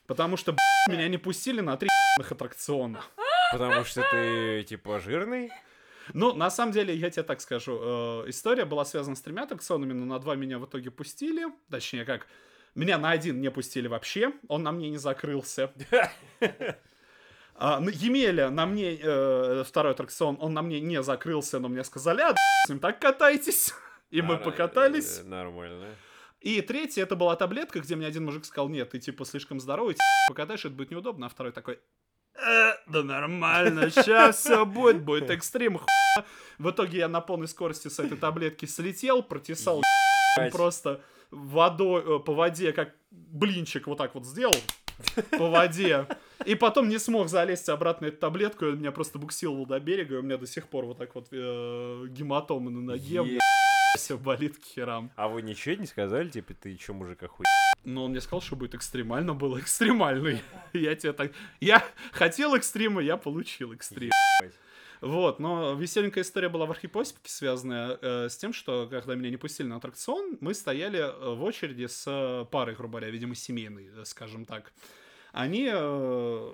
Потому 0.05 0.37
что, 0.37 0.51
б***ь, 0.51 0.91
меня 0.91 1.07
не 1.07 1.17
пустили 1.17 1.61
на 1.61 1.75
три 1.75 1.89
аттракциона. 2.19 3.01
Потому 3.51 3.83
что 3.83 4.03
ты, 4.11 4.63
типа, 4.63 4.99
жирный? 4.99 5.49
Ну, 6.13 6.35
на 6.35 6.51
самом 6.51 6.71
деле, 6.71 6.95
я 6.95 7.09
тебе 7.09 7.23
так 7.23 7.41
скажу, 7.41 7.79
э, 7.81 8.29
история 8.29 8.65
была 8.65 8.85
связана 8.85 9.15
с 9.15 9.21
тремя 9.21 9.45
аттракционами, 9.45 9.93
но 9.93 10.05
на 10.05 10.19
два 10.19 10.35
меня 10.35 10.59
в 10.59 10.67
итоге 10.67 10.91
пустили. 10.91 11.47
Точнее, 11.71 12.05
как, 12.05 12.27
меня 12.75 12.99
на 12.99 13.09
один 13.09 13.41
не 13.41 13.49
пустили 13.49 13.87
вообще, 13.87 14.33
он 14.49 14.61
на 14.61 14.71
мне 14.71 14.91
не 14.91 14.97
закрылся. 14.97 15.73
А, 17.57 17.79
на 17.79 17.89
Емеля 17.89 18.49
на 18.49 18.65
мне, 18.65 18.97
э, 19.01 19.63
второй 19.65 19.93
аттракцион, 19.93 20.37
он 20.41 20.53
на 20.53 20.61
мне 20.61 20.81
не 20.81 21.01
закрылся, 21.01 21.59
но 21.59 21.69
мне 21.69 21.83
сказали, 21.85 22.21
а, 22.21 22.33
с 22.65 22.69
ним 22.69 22.79
так 22.79 22.99
катайтесь. 22.99 23.73
И 24.11 24.21
мы 24.21 24.37
покатались. 24.37 25.19
э, 25.19 25.23
Нормально. 25.23 25.87
И 26.41 26.61
третье, 26.61 27.03
это 27.03 27.15
была 27.15 27.35
таблетка, 27.35 27.79
где 27.79 27.95
мне 27.95 28.05
один 28.07 28.25
мужик 28.25 28.45
сказал, 28.45 28.69
нет, 28.69 28.91
ты 28.91 28.99
типа 28.99 29.25
слишком 29.25 29.59
здоровый, 29.59 29.95
покатаешь, 30.27 30.65
это 30.65 30.75
будет 30.75 30.91
неудобно, 30.91 31.25
а 31.25 31.29
второй 31.29 31.51
такой, 31.53 31.79
«Э, 32.35 32.73
да 32.87 33.01
нормально, 33.03 33.89
сейчас 33.89 34.37
все 34.39 34.65
будет, 34.65 35.01
будет 35.01 35.29
экстрим, 35.29 35.77
хуйня». 35.79 36.27
В 36.59 36.69
итоге 36.69 36.99
я 36.99 37.07
на 37.07 37.21
полной 37.21 37.47
скорости 37.47 37.87
с 37.87 37.97
этой 37.99 38.17
таблетки 38.17 38.65
слетел, 38.65 39.23
протесал 39.23 39.81
Ебать. 40.37 40.51
просто 40.51 41.01
водой, 41.31 42.03
э, 42.03 42.19
по 42.19 42.33
воде, 42.33 42.73
как 42.73 42.93
блинчик 43.11 43.87
вот 43.87 43.97
так 43.97 44.13
вот 44.13 44.25
сделал, 44.25 44.55
по 45.31 45.47
воде. 45.49 46.05
И 46.45 46.55
потом 46.55 46.89
не 46.89 46.99
смог 46.99 47.29
залезть 47.29 47.69
обратно 47.69 48.07
эту 48.07 48.17
таблетку, 48.17 48.65
и 48.65 48.69
он 48.69 48.79
меня 48.79 48.91
просто 48.91 49.19
буксировал 49.19 49.65
до 49.65 49.79
берега, 49.79 50.15
и 50.15 50.17
у 50.17 50.21
меня 50.21 50.37
до 50.37 50.47
сих 50.47 50.67
пор 50.67 50.85
вот 50.85 50.97
так 50.97 51.15
вот 51.15 51.27
э, 51.31 52.05
гематомы 52.09 52.71
на 52.71 52.81
ноге, 52.81 53.21
Е- 53.23 53.39
все 53.97 54.17
болит 54.17 54.57
к 54.57 54.63
херам. 54.63 55.11
А 55.15 55.27
вы 55.27 55.41
ничего 55.41 55.75
не 55.75 55.85
сказали, 55.85 56.29
типа, 56.29 56.53
ты 56.53 56.75
чё, 56.75 56.93
мужик, 56.93 57.23
охуй? 57.23 57.45
Но 57.85 58.05
он 58.05 58.11
мне 58.11 58.21
сказал, 58.21 58.41
что 58.41 58.55
будет 58.55 58.75
экстремально, 58.75 59.33
было 59.33 59.59
экстремально. 59.59 60.39
Я 60.73 60.95
тебе 60.95 61.13
так... 61.13 61.31
Я 61.61 61.83
хотел 62.11 62.55
экстрима, 62.55 63.01
я 63.01 63.15
получил 63.15 63.73
экстрим. 63.73 64.11
Вот, 65.01 65.39
но 65.39 65.73
веселенькая 65.73 66.23
история 66.23 66.49
была 66.49 66.65
в 66.65 66.71
архипосипке, 66.71 67.29
связанная 67.29 67.97
э, 68.01 68.29
с 68.29 68.37
тем, 68.37 68.53
что 68.53 68.87
когда 68.89 69.13
меня 69.15 69.29
не 69.29 69.37
пустили 69.37 69.67
на 69.67 69.75
аттракцион, 69.75 70.37
мы 70.41 70.53
стояли 70.53 70.99
э, 70.99 71.35
в 71.35 71.43
очереди 71.43 71.85
с 71.85 72.05
э, 72.07 72.45
парой, 72.49 72.75
грубо 72.75 72.93
говоря, 72.93 73.11
видимо, 73.11 73.35
семейной, 73.35 73.89
скажем 74.05 74.45
так. 74.45 74.73
Они 75.35 75.69
э, 75.69 76.53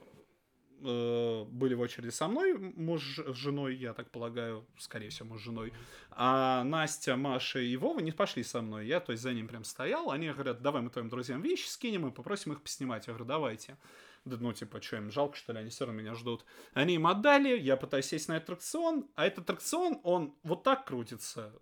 э, 0.83 1.43
были 1.43 1.75
в 1.75 1.81
очереди 1.81 2.09
со 2.09 2.27
мной, 2.27 2.53
муж 2.57 3.19
с 3.19 3.35
женой, 3.35 3.75
я 3.75 3.93
так 3.93 4.09
полагаю, 4.09 4.65
скорее 4.79 5.09
всего, 5.09 5.29
муж 5.29 5.41
с 5.41 5.43
женой. 5.43 5.71
А 6.09 6.63
Настя, 6.63 7.15
Маша 7.15 7.59
и 7.59 7.77
Вова 7.77 7.99
не 7.99 8.11
пошли 8.11 8.41
со 8.43 8.59
мной. 8.63 8.87
Я, 8.87 8.99
то 8.99 9.11
есть, 9.11 9.21
за 9.21 9.33
ним 9.33 9.47
прям 9.47 9.65
стоял. 9.65 10.09
Они 10.09 10.31
говорят, 10.31 10.63
давай 10.63 10.81
мы 10.81 10.89
твоим 10.89 11.09
друзьям 11.09 11.43
вещи 11.43 11.67
скинем 11.67 12.07
и 12.07 12.11
попросим 12.11 12.53
их 12.53 12.63
поснимать. 12.63 13.05
Я 13.05 13.13
говорю, 13.13 13.25
давайте. 13.25 13.77
Да, 14.25 14.37
ну, 14.39 14.51
типа, 14.51 14.81
что 14.81 14.97
им 14.97 15.11
жалко, 15.11 15.37
что 15.37 15.53
ли, 15.53 15.59
они 15.59 15.69
все 15.69 15.85
равно 15.85 16.01
меня 16.01 16.15
ждут. 16.15 16.43
Они 16.73 16.95
им 16.95 17.05
отдали, 17.05 17.59
я 17.59 17.77
пытаюсь 17.77 18.07
сесть 18.07 18.29
на 18.29 18.37
аттракцион, 18.37 19.07
а 19.13 19.27
этот 19.27 19.43
аттракцион, 19.43 19.99
он 20.03 20.33
вот 20.41 20.63
так 20.63 20.85
крутится 20.85 21.53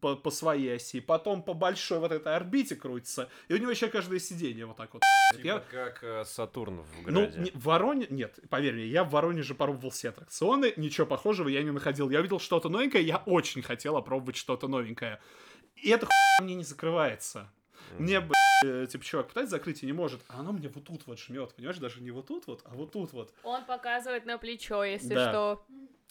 по, 0.00 0.16
по 0.16 0.30
своей 0.30 0.76
оси, 0.76 1.00
потом 1.00 1.42
по 1.42 1.54
большой 1.54 1.98
вот 1.98 2.10
этой 2.12 2.34
орбите 2.34 2.74
крутится, 2.76 3.28
и 3.48 3.54
у 3.54 3.58
него 3.58 3.70
еще 3.70 3.88
каждое 3.88 4.18
сиденье 4.18 4.66
вот 4.66 4.76
так 4.76 4.92
вот. 4.94 5.02
Я- 5.36 5.58
Типа 5.60 5.64
как 5.70 6.02
э, 6.04 6.24
Сатурн 6.24 6.82
в 6.82 7.10
ну, 7.10 7.22
граде. 7.22 7.38
не- 7.40 7.50
в 7.50 7.64
Вороне... 7.64 8.06
Нет, 8.10 8.38
поверь 8.50 8.74
мне, 8.74 8.86
я 8.86 9.04
в 9.04 9.10
Воронеже 9.10 9.54
пробовал 9.54 9.90
все 9.90 10.08
аттракционы, 10.10 10.72
ничего 10.76 11.06
похожего 11.06 11.48
я 11.48 11.62
не 11.62 11.70
находил. 11.70 12.10
Я 12.10 12.20
увидел 12.20 12.40
что-то 12.40 12.68
новенькое, 12.68 13.04
я 13.04 13.18
очень 13.26 13.62
хотел 13.62 13.96
опробовать 13.96 14.36
что-то 14.36 14.68
новенькое. 14.68 15.20
И 15.76 15.90
эта 15.90 16.06
хуйня 16.06 16.44
мне 16.46 16.54
не 16.54 16.64
закрывается. 16.64 17.50
Мне, 17.98 18.20
б***ь, 18.20 18.64
э, 18.66 18.86
типа, 18.86 19.04
чувак 19.04 19.28
пытается 19.28 19.56
закрыть 19.56 19.82
и 19.82 19.86
не 19.86 19.92
может, 19.92 20.22
а 20.28 20.40
оно 20.40 20.52
мне 20.52 20.68
вот 20.68 20.84
тут 20.84 21.06
вот 21.06 21.18
жмет, 21.18 21.54
понимаешь, 21.54 21.78
даже 21.78 22.00
не 22.00 22.10
вот 22.10 22.26
тут 22.26 22.46
вот, 22.46 22.62
а 22.64 22.74
вот 22.74 22.92
тут 22.92 23.12
вот. 23.12 23.32
Он 23.42 23.64
показывает 23.64 24.24
на 24.24 24.38
плечо, 24.38 24.82
если 24.84 25.14
Да. 25.14 25.28
что. 25.30 25.66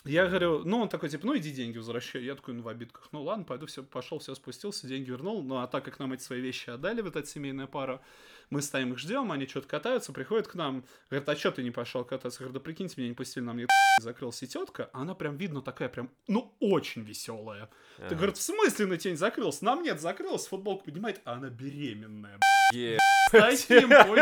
Я 0.06 0.28
говорю, 0.28 0.64
ну, 0.66 0.80
он 0.82 0.90
такой, 0.90 1.08
типа, 1.10 1.26
ну, 1.26 1.38
иди 1.38 1.52
деньги 1.52 1.78
возвращай. 1.78 2.24
Я 2.24 2.36
такой, 2.36 2.54
ну, 2.56 2.62
в 2.64 2.68
обидках. 2.68 3.08
Ну, 3.14 3.24
ладно, 3.24 3.46
пойду, 3.46 3.68
все, 3.68 3.84
пошел, 3.84 4.20
все 4.20 4.36
спустился, 4.36 4.86
деньги 4.86 5.10
вернул. 5.10 5.42
Ну, 5.44 5.60
а 5.60 5.68
так 5.68 5.86
как 5.86 5.98
нам 6.00 6.12
эти 6.12 6.22
свои 6.22 6.42
вещи 6.42 6.70
отдали, 6.70 7.00
вот 7.02 7.16
эта 7.16 7.26
семейная 7.26 7.68
пара, 7.68 8.02
мы 8.50 8.62
стоим 8.62 8.92
их 8.92 9.00
ждем, 9.00 9.32
они 9.32 9.48
что-то 9.48 9.68
катаются, 9.70 10.12
приходят 10.12 10.48
к 10.50 10.56
нам, 10.56 10.84
говорят, 11.10 11.30
а 11.30 11.36
что 11.38 11.52
ты 11.52 11.64
не 11.64 11.72
пошел 11.72 12.04
кататься? 12.04 12.44
Я 12.44 12.48
говорю, 12.48 12.60
да 12.60 12.64
прикиньте, 12.66 12.96
меня 12.98 13.08
не 13.10 13.16
пустили, 13.16 13.44
на 13.46 13.54
мне 13.54 13.66
закрылась 14.02 14.44
и 14.44 14.48
тетка, 14.48 14.90
а 14.92 15.04
она 15.04 15.16
прям, 15.16 15.38
видно, 15.38 15.62
такая 15.62 15.88
прям, 15.88 16.12
ну, 16.28 16.54
очень 16.60 17.04
веселая. 17.04 17.70
Ты, 17.98 18.04
Ага. 18.04 18.16
говорит, 18.16 18.36
в 18.38 18.42
смысле 18.42 18.86
на 18.88 18.98
тень 18.98 19.16
закрылся? 19.16 19.64
На 19.64 19.76
мне 19.78 19.98
закрылась, 19.98 20.48
футболку 20.48 20.84
поднимает, 20.84 21.22
а 21.24 21.34
она 21.36 21.50
беременная. 21.50 22.40
Е- 22.74 22.98
С 23.30 23.32
таким 23.32 23.88
нахуй. 23.90 24.18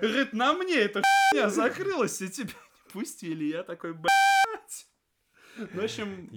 Говорит, 0.00 0.32
на 0.32 0.52
мне 0.54 0.76
эта 0.76 1.02
хуйня 1.32 1.50
закрылась, 1.50 2.20
и 2.22 2.28
тебя 2.30 2.52
пустили. 2.92 3.44
Я 3.44 3.62
такой, 3.62 3.94
блядь. 3.94 4.86
В 5.56 5.80
общем, 5.80 6.30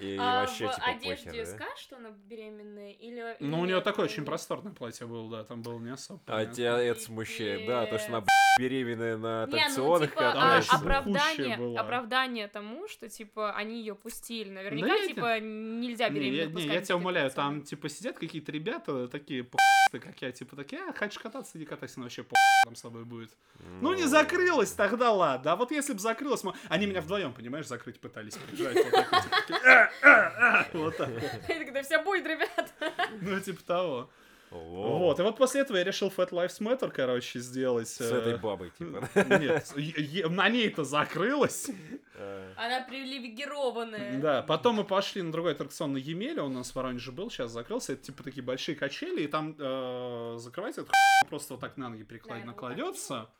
И 0.00 0.16
а 0.18 0.40
вообще, 0.40 0.68
в 0.68 0.74
типа, 0.74 0.86
одежде 0.86 1.30
похер, 1.30 1.46
да? 1.46 1.52
скажешь, 1.56 1.78
что 1.80 1.96
она 1.96 2.10
беременная? 2.10 2.92
Или, 2.92 3.36
ну, 3.40 3.60
у 3.60 3.64
нее 3.64 3.80
такое 3.80 4.04
очень 4.06 4.20
не- 4.22 4.26
просторное 4.26 4.72
платье 4.72 5.06
было, 5.06 5.30
да, 5.30 5.44
там 5.44 5.62
было 5.62 5.78
не 5.78 5.90
особо. 5.90 6.20
А 6.26 6.32
понятно. 6.32 6.54
тебя 6.54 6.78
это 6.80 7.00
смущает, 7.00 7.66
да, 7.66 7.86
то, 7.86 7.98
что 7.98 8.16
она 8.16 8.24
беременная 8.58 9.16
на 9.16 9.46
Не, 9.46 9.52
ну, 9.52 9.56
аттракционах 9.56 10.10
типа, 10.10 10.30
Она 10.32 10.58
а, 10.58 10.76
оправдание, 10.76 11.78
оправдание 11.78 12.48
тому, 12.48 12.86
что, 12.88 13.08
типа, 13.08 13.52
они 13.52 13.80
ее 13.80 13.94
пустили. 13.94 14.50
Наверняка, 14.50 14.94
я 14.94 15.06
типа, 15.08 15.40
нельзя 15.40 16.08
Не, 16.08 16.14
я, 16.14 16.20
беременных 16.20 16.48
не, 16.48 16.52
пускать 16.54 16.74
я 16.74 16.80
тебя 16.82 16.96
умоляю, 16.96 17.30
там, 17.30 17.62
типа, 17.62 17.88
сидят 17.88 18.18
какие-то 18.18 18.52
ребята, 18.52 19.08
такие 19.08 19.42
пу***ты, 19.42 19.98
как 19.98 20.20
я, 20.22 20.30
типа, 20.32 20.56
такие, 20.56 20.82
а, 20.82 20.92
хочешь 20.92 21.18
кататься, 21.18 21.58
иди 21.58 21.64
катайся, 21.64 21.98
ну, 21.98 22.04
вообще 22.04 22.22
по 22.22 22.34
там 22.64 22.76
с 22.76 22.82
тобой 22.82 23.04
будет. 23.04 23.30
Ну, 23.80 23.94
не 23.94 24.04
закрылась, 24.04 24.72
тогда 24.72 25.10
ладно. 25.12 25.52
А 25.52 25.56
вот 25.56 25.72
если 25.72 25.92
бы 25.92 25.98
закрылась, 25.98 26.44
мо- 26.44 26.54
они 26.68 26.86
меня 26.86 27.00
вдвоем, 27.00 27.32
понимаешь, 27.32 27.66
закрыть 27.66 28.00
пытались. 28.00 28.34
прижать 28.36 28.76
вот 28.76 28.92
так 28.92 29.10
Вот 30.72 30.96
так. 30.96 31.08
Я 31.48 31.64
такая, 31.64 31.82
все 31.82 32.02
будет, 32.02 32.26
ребят. 32.26 32.72
Ну, 33.20 33.40
типа 33.40 33.62
того. 33.64 34.10
Вот, 34.50 35.18
и 35.18 35.22
вот 35.22 35.38
после 35.38 35.62
этого 35.62 35.78
я 35.78 35.84
решил 35.84 36.12
Fat 36.14 36.28
Lives 36.28 36.60
Matter, 36.60 36.90
короче, 36.90 37.40
сделать. 37.40 37.88
С 37.88 38.02
этой 38.02 38.34
э, 38.34 38.36
бабой, 38.36 38.70
типа. 38.78 39.08
Нет, 39.38 39.72
на 40.30 40.48
ней-то 40.50 40.84
закрылась. 40.84 41.70
Э, 42.16 42.52
Она 42.56 42.82
привилегированная. 42.82 44.18
Да, 44.20 44.42
потом 44.42 44.76
мы 44.76 44.84
пошли 44.84 45.22
на 45.22 45.32
другой 45.32 45.52
аттракцион 45.52 45.94
на 45.94 45.96
Емеле, 45.96 46.42
он 46.42 46.52
у 46.54 46.58
нас 46.58 46.70
в 46.70 46.76
Воронеже 46.76 47.12
был, 47.12 47.30
сейчас 47.30 47.50
закрылся. 47.50 47.94
Это 47.94 48.02
типа 48.02 48.22
такие 48.22 48.42
большие 48.42 48.76
качели, 48.76 49.22
и 49.22 49.26
там 49.26 49.56
э, 49.58 50.34
закрывается 50.38 50.84
просто 51.30 51.54
вот 51.54 51.60
так 51.60 51.78
на 51.78 51.88
ноги 51.88 52.02
Да, 52.02 52.18
вот 52.22 52.44
так. 52.44 52.56
кладется. 52.56 53.30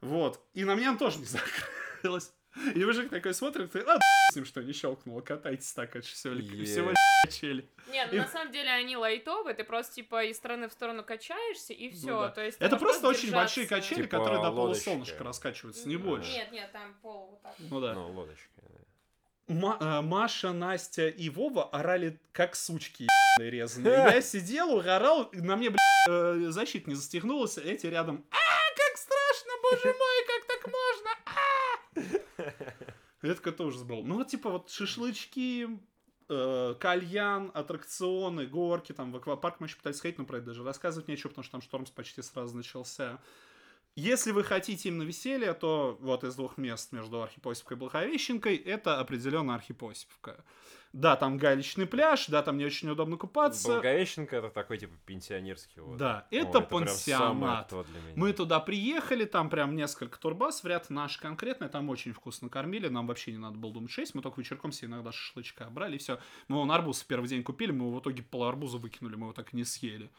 Вот. 0.00 0.40
И 0.54 0.64
на 0.64 0.74
меня 0.74 0.90
он 0.90 0.98
тоже 0.98 1.18
не 1.18 1.26
закрылась. 1.26 2.32
И 2.74 2.84
мужик 2.84 3.10
такой 3.10 3.34
смотрит, 3.34 3.74
и, 3.76 3.80
а, 3.80 3.98
с 4.32 4.36
ним 4.36 4.44
что, 4.44 4.62
не 4.62 4.72
щелкнуло, 4.72 5.20
катайтесь 5.20 5.72
так, 5.72 5.94
это 5.94 6.06
ж 6.06 6.10
всего, 6.10 6.34
ли- 6.34 6.44
Е. 6.44 6.64
всего 6.64 6.90
лишь 6.90 6.96
качели. 7.24 7.68
Нет, 7.88 8.12
И- 8.12 8.16
ну 8.16 8.22
на 8.22 8.28
самом 8.28 8.50
деле 8.52 8.70
они 8.70 8.96
лайтовые, 8.96 9.54
ты 9.54 9.64
просто 9.64 9.94
типа 9.96 10.24
из 10.24 10.36
стороны 10.36 10.68
в 10.68 10.72
сторону 10.72 11.04
качаешься 11.04 11.72
и 11.72 11.90
все. 11.90 12.06
Ну 12.06 12.20
да. 12.20 12.28
То 12.30 12.44
есть 12.44 12.58
Это 12.60 12.76
просто 12.76 13.06
очень 13.08 13.30
большие 13.32 13.66
качели, 13.66 14.02
Типа 14.02 14.18
которые 14.18 14.40
до 14.42 14.48
лодочки. 14.50 14.84
полусолнышка 14.86 15.24
раскачиваются, 15.24 15.88
не 15.88 15.96
больше. 15.96 16.30
Нет, 16.32 16.50
нет, 16.50 16.72
там 16.72 16.94
пол 17.02 17.28
вот 17.30 17.42
так. 17.42 17.54
Ну 17.58 17.80
да. 17.80 17.94
Ну, 17.94 18.08
лодочка. 18.12 18.48
Ма- 19.46 19.78
э, 19.80 20.00
Маша, 20.02 20.52
Настя 20.52 21.08
и 21.08 21.30
Вова 21.30 21.70
орали 21.70 22.18
как 22.32 22.54
сучки 22.54 23.06
резаные. 23.38 23.92
Я 23.92 24.20
сидел, 24.22 24.74
угорал, 24.74 25.30
на 25.32 25.56
мне, 25.56 25.70
блядь, 25.70 25.80
э, 26.10 26.50
защита 26.50 26.90
не 26.90 26.96
застегнулась, 26.96 27.56
эти 27.56 27.86
рядом, 27.86 28.26
а, 28.30 28.36
как 28.76 28.96
страшно, 28.98 29.52
боже 29.62 29.86
мой, 29.96 30.26
как 30.26 30.44
так 30.46 30.66
можно, 30.66 31.10
а!» 33.22 33.26
Это 33.26 33.36
какой-то 33.36 33.66
ужас 33.66 33.82
был. 33.82 34.04
Ну, 34.04 34.16
вот, 34.16 34.28
типа, 34.28 34.50
вот 34.50 34.70
шашлычки, 34.70 35.68
э, 36.28 36.74
кальян, 36.78 37.50
аттракционы, 37.54 38.46
горки, 38.46 38.92
там, 38.92 39.12
в 39.12 39.16
аквапарк 39.16 39.60
мы 39.60 39.66
еще 39.66 39.76
пытались 39.76 39.96
сходить, 39.96 40.18
но 40.18 40.24
про 40.24 40.38
это 40.38 40.46
даже 40.46 40.64
рассказывать 40.64 41.08
нечего, 41.08 41.28
потому 41.28 41.44
что 41.44 41.52
там 41.52 41.62
шторм 41.62 41.84
почти 41.94 42.22
сразу 42.22 42.56
начался. 42.56 43.20
Если 43.96 44.30
вы 44.30 44.44
хотите 44.44 44.88
именно 44.88 45.02
веселья, 45.02 45.54
то 45.54 45.98
вот 46.00 46.22
из 46.22 46.36
двух 46.36 46.56
мест 46.56 46.92
между 46.92 47.20
Архипосипкой 47.22 47.76
и 47.76 47.80
Благовещенкой 47.80 48.56
это 48.56 49.00
определенно 49.00 49.54
Архипосипка. 49.54 50.44
Да, 50.92 51.16
там 51.16 51.36
галечный 51.36 51.86
пляж, 51.86 52.28
да, 52.28 52.42
там 52.42 52.56
не 52.56 52.64
очень 52.64 52.88
удобно 52.88 53.16
купаться. 53.18 53.74
Благовещенко 53.74 54.36
это 54.36 54.48
такой, 54.48 54.78
типа, 54.78 54.94
пенсионерский 55.04 55.82
вот. 55.82 55.98
Да, 55.98 56.26
О, 56.30 56.34
это 56.34 56.60
прям 56.60 56.88
самое 56.88 57.66
пансионат. 57.66 57.74
Мы 58.16 58.32
туда 58.32 58.58
приехали, 58.58 59.26
там 59.26 59.50
прям 59.50 59.76
несколько 59.76 60.18
турбаз, 60.18 60.64
вряд 60.64 60.88
наш 60.88 61.18
конкретный, 61.18 61.68
там 61.68 61.90
очень 61.90 62.12
вкусно 62.12 62.48
кормили, 62.48 62.88
нам 62.88 63.06
вообще 63.06 63.32
не 63.32 63.38
надо 63.38 63.58
было 63.58 63.72
думать 63.72 63.90
6, 63.90 64.14
мы 64.14 64.22
только 64.22 64.40
вечерком 64.40 64.72
себе 64.72 64.88
иногда 64.88 65.12
шашлычка 65.12 65.68
брали, 65.68 65.96
и 65.96 65.98
все. 65.98 66.18
Мы 66.48 66.56
вон 66.56 66.70
арбуз 66.70 67.02
в 67.02 67.06
первый 67.06 67.28
день 67.28 67.42
купили, 67.42 67.70
мы 67.70 67.86
его 67.86 67.98
в 67.98 68.00
итоге 68.00 68.22
пол 68.22 68.44
арбуза 68.44 68.78
выкинули, 68.78 69.16
мы 69.16 69.26
его 69.26 69.32
так 69.34 69.52
и 69.52 69.56
не 69.56 69.64
съели. 69.64 70.10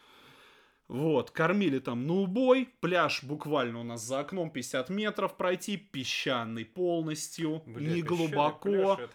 Вот, 0.89 1.29
кормили 1.29 1.77
там 1.77 2.07
на 2.07 2.13
убой, 2.15 2.67
пляж 2.79 3.23
буквально 3.23 3.79
у 3.79 3.83
нас 3.83 4.03
за 4.03 4.21
окном 4.21 4.49
50 4.49 4.89
метров 4.89 5.37
пройти, 5.37 5.77
песчаный 5.77 6.65
полностью, 6.65 7.61
Бля, 7.67 7.93
не 7.93 8.01
глубоко. 8.01 8.95
пляж. 8.95 9.09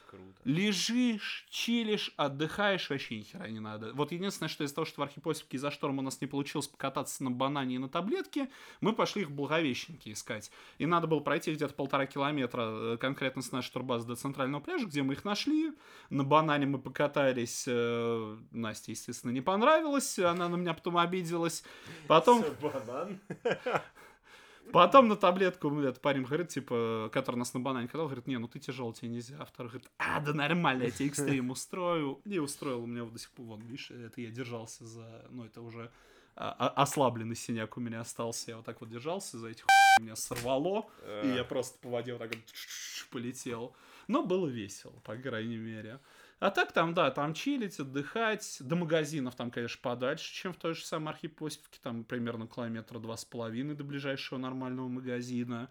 Лежишь, 0.45 1.47
чилишь, 1.51 2.13
отдыхаешь, 2.17 2.89
вообще 2.91 3.19
ни 3.19 3.23
хера 3.23 3.49
не 3.49 3.59
надо. 3.59 3.93
Вот 3.95 4.13
единственное, 4.13 4.49
что 4.49 4.63
из-за 4.63 4.75
того, 4.77 4.85
что 4.85 5.01
в 5.01 5.05
Архипосипке 5.05 5.57
из-за 5.57 5.73
шторма 5.73 5.99
у 6.01 6.05
нас 6.05 6.21
не 6.21 6.29
получилось 6.29 6.69
покататься 6.69 7.25
на 7.25 7.33
банане 7.33 7.75
и 7.75 7.79
на 7.79 7.89
таблетке, 7.89 8.49
мы 8.81 8.93
пошли 8.93 9.23
их 9.23 9.29
в 9.31 9.35
Благовещенке 9.35 10.13
искать. 10.13 10.53
И 10.79 10.87
надо 10.87 11.09
было 11.09 11.19
пройти 11.21 11.53
где-то 11.53 11.75
полтора 11.75 12.07
километра 12.07 12.63
э, 12.67 12.97
конкретно 13.01 13.43
с 13.43 13.51
нашей 13.51 13.73
турбазы 13.73 14.07
до 14.07 14.15
центрального 14.15 14.61
пляжа, 14.63 14.87
где 14.87 15.03
мы 15.03 15.15
их 15.15 15.25
нашли. 15.25 15.73
На 16.09 16.23
банане 16.23 16.67
мы 16.67 16.79
покатались. 16.79 17.65
э, 17.67 18.37
Насте, 18.53 18.93
естественно, 18.93 19.33
не 19.33 19.41
понравилось. 19.41 20.21
Она 20.21 20.49
на 20.49 20.55
меня 20.55 20.75
потом 20.75 20.99
обиделась. 20.99 21.64
Потом... 22.07 22.45
Банан. 22.61 23.21
Потом 24.73 25.09
на 25.09 25.17
таблетку 25.17 25.71
этот 25.81 26.01
парень 26.01 26.25
говорит, 26.25 26.49
типа, 26.49 27.11
который 27.13 27.37
нас 27.37 27.53
на 27.55 27.61
банане 27.61 27.87
катал, 27.87 28.07
говорит, 28.07 28.27
не, 28.27 28.39
ну 28.39 28.49
ты 28.49 28.59
тяжел, 28.59 28.93
тебе 28.93 29.11
нельзя. 29.11 29.37
А 29.39 29.45
второй 29.45 29.71
говорит, 29.71 29.91
а, 29.99 30.21
да 30.21 30.33
нормально, 30.33 30.85
я 30.85 30.91
тебе 30.91 31.09
экстрим 31.09 31.51
устрою. 31.51 32.21
И 32.25 32.39
устроил 32.39 32.83
у 32.83 32.87
меня 32.87 33.05
вот 33.05 33.13
до 33.13 33.19
сих 33.19 33.31
пор, 33.33 33.47
вон, 33.47 33.61
видишь, 33.61 33.91
это 33.91 34.21
я 34.21 34.31
держался 34.31 34.85
за, 34.85 35.27
ну 35.31 35.45
это 35.45 35.61
уже 35.61 35.91
а, 36.35 36.55
а- 36.59 36.83
ослабленный 36.83 37.37
синяк 37.37 37.77
у 37.77 37.81
меня 37.81 38.01
остался. 38.01 38.53
Я 38.53 38.57
вот 38.57 38.65
так 38.65 38.81
вот 38.81 38.91
держался 38.91 39.39
за 39.39 39.49
этих 39.49 39.67
меня 40.01 40.17
сорвало, 40.17 40.87
и 41.23 41.29
я 41.29 41.45
просто 41.45 41.79
по 41.79 41.89
воде 41.91 42.13
вот 42.13 42.19
так 42.19 42.35
вот 42.35 42.45
полетел. 43.11 43.75
Но 44.09 44.25
было 44.25 44.49
весело, 44.49 44.95
по 45.05 45.17
крайней 45.17 45.57
мере. 45.57 46.01
А 46.41 46.51
так 46.51 46.73
там, 46.73 46.95
да, 46.95 47.11
там 47.11 47.33
чилить, 47.35 47.79
отдыхать. 47.81 48.59
До 48.61 48.77
магазинов 48.77 49.35
там, 49.35 49.51
конечно, 49.51 49.81
подальше, 49.83 50.33
чем 50.33 50.53
в 50.53 50.57
той 50.57 50.75
же 50.75 50.85
самой 50.85 51.15
Архипосевке. 51.15 51.79
Там 51.83 52.05
примерно 52.05 52.47
километра 52.47 52.99
два 52.99 53.17
с 53.17 53.25
половиной 53.25 53.75
до 53.75 53.85
ближайшего 53.85 54.39
нормального 54.39 54.89
магазина. 54.89 55.71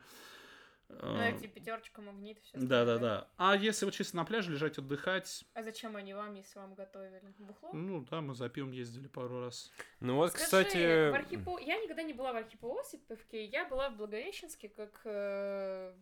Ну, 0.90 1.18
Э, 1.18 1.32
эти 1.32 1.48
пятерочка, 1.48 2.02
магнит, 2.02 2.40
все 2.42 2.58
Да, 2.58 2.86
да, 2.86 2.98
да. 3.00 3.28
А 3.38 3.56
если 3.56 3.86
вот 3.86 3.94
чисто 3.96 4.16
на 4.16 4.26
пляже 4.26 4.52
лежать, 4.52 4.78
отдыхать, 4.78 5.44
А 5.54 5.64
зачем 5.64 5.96
они 5.96 6.14
вам, 6.14 6.36
если 6.36 6.60
вам 6.60 6.76
готовили? 6.76 7.20
Бухло? 7.40 7.72
ну 7.74 8.06
да, 8.12 8.22
мы 8.22 8.36
за 8.36 8.50
пивом 8.50 8.72
ездили 8.72 9.08
пару 9.08 9.40
раз. 9.40 9.72
Ну 10.02 10.16
вот, 10.16 10.30
Скажи, 10.32 10.46
кстати... 10.46 11.12
в 11.12 11.16
Архипо- 11.16 11.64
я 11.64 11.78
никогда 11.82 12.04
не 12.04 12.14
была 12.14 12.34
в 12.34 12.36
Архипоосиповке, 12.36 13.46
я 13.46 13.68
была 13.68 13.90
в 13.90 13.98
Благовещенске, 13.98 14.70
как, 14.70 15.02
э, 15.06 15.94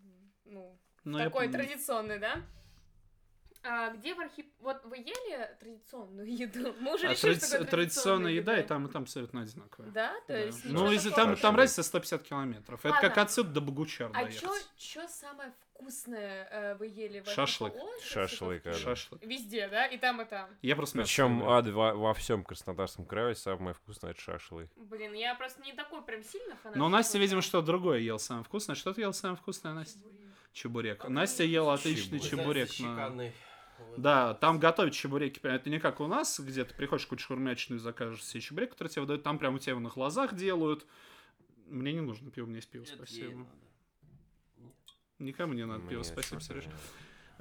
ну, 0.45 0.78
я 1.05 1.26
такой 1.26 1.47
пом- 1.47 1.51
традиционный, 1.51 2.20
да? 2.20 2.41
А 3.64 3.89
где 3.91 4.14
в 4.16 4.20
Архип... 4.20 4.51
Вот 4.59 4.84
вы 4.86 4.97
ели 4.97 5.55
традиционную 5.59 6.36
еду? 6.36 6.74
Мы 6.80 6.95
уже 6.95 7.07
А 7.07 7.12
решили, 7.12 7.34
тради- 7.34 7.38
что 7.45 7.51
такое 7.51 7.68
традиционная 7.68 8.32
еда 8.32 8.59
и 8.59 8.64
там, 8.64 8.88
и 8.88 8.91
там 8.91 9.03
абсолютно 9.03 9.41
одинаковая. 9.41 9.91
Да? 9.91 10.14
То 10.28 10.34
Да. 10.34 10.38
есть 10.39 10.66
Ну, 10.66 10.89
если 10.91 11.09
такого? 11.09 11.28
там, 11.28 11.36
там 11.38 11.55
разница 11.55 11.84
150 11.84 12.24
километров. 12.24 12.80
Это 12.80 12.95
Ладно. 12.95 13.09
как 13.09 13.18
отсюда 13.20 13.49
до 13.51 13.62
Богучар 13.62 14.09
А 14.14 14.24
доехать. 14.24 14.39
чё, 14.41 14.53
чё 14.78 15.07
самое 15.07 15.51
вкусное 15.74 16.47
э, 16.51 16.76
вы 16.76 16.88
ели 16.88 17.20
в 17.22 17.28
Шашлык. 17.30 17.74
Шашлык, 18.03 18.64
да. 18.64 18.74
Шашлык. 18.74 19.24
Везде, 19.24 19.68
да? 19.68 19.86
И 19.86 19.97
там, 19.97 20.22
и 20.22 20.26
там. 20.26 20.49
Я 20.62 20.76
просто 20.76 20.99
Причем 20.99 21.47
ад 21.47 21.68
во, 21.68 21.93
во 21.93 22.14
всем 22.16 22.43
Краснодарском 22.43 23.05
крае 23.05 23.36
самое 23.36 23.74
вкусное 23.76 24.12
это 24.12 24.22
шашлык. 24.22 24.70
Блин, 24.76 25.14
я 25.14 25.36
просто 25.36 25.62
не 25.62 25.74
такой 25.74 26.01
прям 26.03 26.24
сильно 26.24 26.55
фанат. 26.57 26.76
Но 26.78 26.89
Настя, 26.89 27.18
видимо, 27.20 27.41
что 27.41 27.62
другое 27.62 27.99
ел 27.99 28.18
самое 28.20 28.43
вкусное. 28.43 28.76
Что 28.76 28.93
ты 28.93 29.01
ел 29.01 29.14
самое 29.14 29.38
вкусное, 29.38 29.74
Настя? 29.74 29.99
Чебурек. 30.53 31.07
Настя 31.07 31.43
ела 31.45 31.74
отличный 31.76 32.20
чебурек. 32.20 32.68
на- 32.70 32.74
Шикарный. 32.74 33.34
Да, 33.97 34.34
там 34.36 34.59
готовят 34.59 34.93
чебуреки. 34.93 35.39
прям, 35.39 35.55
Это 35.55 35.69
не 35.69 35.79
как 35.79 35.99
у 35.99 36.07
нас, 36.07 36.39
где 36.39 36.63
ты 36.63 36.73
приходишь 36.73 37.03
в 37.03 37.05
какую-то 37.07 37.23
шаурмячную 37.23 37.79
и 37.79 37.82
закажешь 37.82 38.23
себе 38.23 38.41
чебурек, 38.41 38.71
который 38.71 38.88
тебе 38.88 39.01
выдают. 39.01 39.23
Там 39.23 39.38
прям 39.38 39.55
у 39.55 39.59
тебя 39.59 39.77
на 39.79 39.89
глазах 39.89 40.36
делают. 40.36 40.86
Мне 41.67 41.93
не 41.93 42.01
нужно 42.01 42.32
пиво, 42.32 42.45
меня 42.45 42.57
есть 42.57 42.69
пиво, 42.69 42.86
спасибо. 42.86 43.47
Никому 45.19 45.53
не 45.53 45.65
надо 45.65 45.82
пиво, 45.88 45.99
Мне 45.99 46.03
спасибо, 46.03 46.41
чё-то 46.41 46.53
Сереж. 46.53 46.65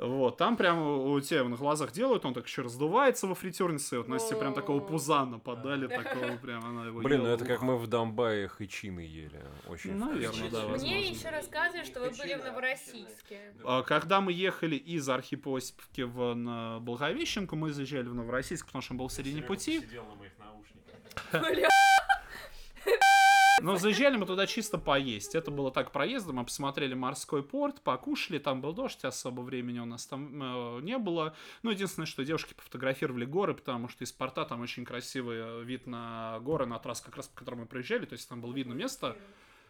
Вот, 0.01 0.39
там 0.39 0.57
прям 0.57 0.81
у 0.81 1.21
тебя 1.21 1.45
на 1.45 1.57
глазах 1.57 1.93
делают, 1.93 2.25
он 2.25 2.33
так 2.33 2.47
еще 2.47 2.63
раздувается 2.63 3.27
во 3.27 3.35
фритюрнице, 3.35 3.99
вот 3.99 4.09
Насте 4.09 4.35
прям 4.35 4.55
такого 4.55 4.81
пузана 4.81 5.39
подали, 5.39 5.89
такого 5.89 6.37
прям, 6.39 6.65
она 6.65 6.87
его 6.87 7.01
Блин, 7.01 7.23
ну 7.23 7.27
это 7.27 7.45
как 7.45 7.61
мы 7.61 7.77
в 7.77 7.87
Донбайе 7.87 8.49
хычины 8.49 9.01
ели. 9.01 9.45
Очень 9.69 9.97
Наверное, 9.97 10.51
да. 10.51 10.67
Мне 10.69 11.11
еще 11.11 11.29
рассказывали, 11.29 11.85
что 11.85 12.01
вы 12.01 12.11
были 12.11 12.35
в 12.35 12.45
Новороссийске. 12.45 13.55
А, 13.63 13.83
Когда 13.83 14.23
мы 14.23 14.33
ехали 14.33 14.77
из 14.77 15.07
Архипосиповки 15.09 16.03
в 16.03 16.35
на 16.35 16.81
Благовещенку, 16.81 17.57
мы 17.57 17.71
заезжали 17.73 18.09
в 18.09 18.15
Новороссийск, 18.15 18.67
потому 18.67 18.81
что 18.81 18.95
он 18.95 18.99
был 18.99 19.09
в 19.09 19.13
середине 19.13 19.43
пути. 19.43 19.83
Бля, 21.33 21.69
Но 23.63 23.77
заезжали 23.77 24.17
мы 24.17 24.27
туда 24.27 24.47
чисто 24.47 24.79
поесть. 24.79 25.35
Это 25.35 25.51
было 25.51 25.71
так 25.71 25.91
проездом. 25.93 26.37
Мы 26.37 26.45
посмотрели 26.45 26.95
морской 26.95 27.43
порт, 27.43 27.81
покушали. 27.83 28.39
Там 28.39 28.61
был 28.61 28.73
дождь, 28.73 29.05
особо 29.05 29.41
времени 29.43 29.79
у 29.79 29.85
нас 29.87 30.07
там 30.07 30.79
э, 30.79 30.81
не 30.83 30.99
было. 30.99 31.35
Ну, 31.63 31.71
единственное, 31.71 32.07
что 32.07 32.25
девушки 32.25 32.55
пофотографировали 32.55 33.25
горы, 33.25 33.55
потому 33.55 33.89
что 33.89 34.05
из 34.05 34.13
порта 34.13 34.45
там 34.45 34.61
очень 34.61 34.85
красивый 34.85 35.39
э, 35.41 35.63
вид 35.65 35.87
на 35.87 36.39
горы, 36.41 36.67
на 36.67 36.79
трассу, 36.79 37.05
как 37.05 37.17
раз 37.17 37.29
по 37.29 37.39
которой 37.39 37.57
мы 37.57 37.67
проезжали. 37.67 38.05
То 38.07 38.15
есть 38.15 38.29
там 38.29 38.41
было 38.41 38.53
видно 38.53 38.73
место. 38.73 39.17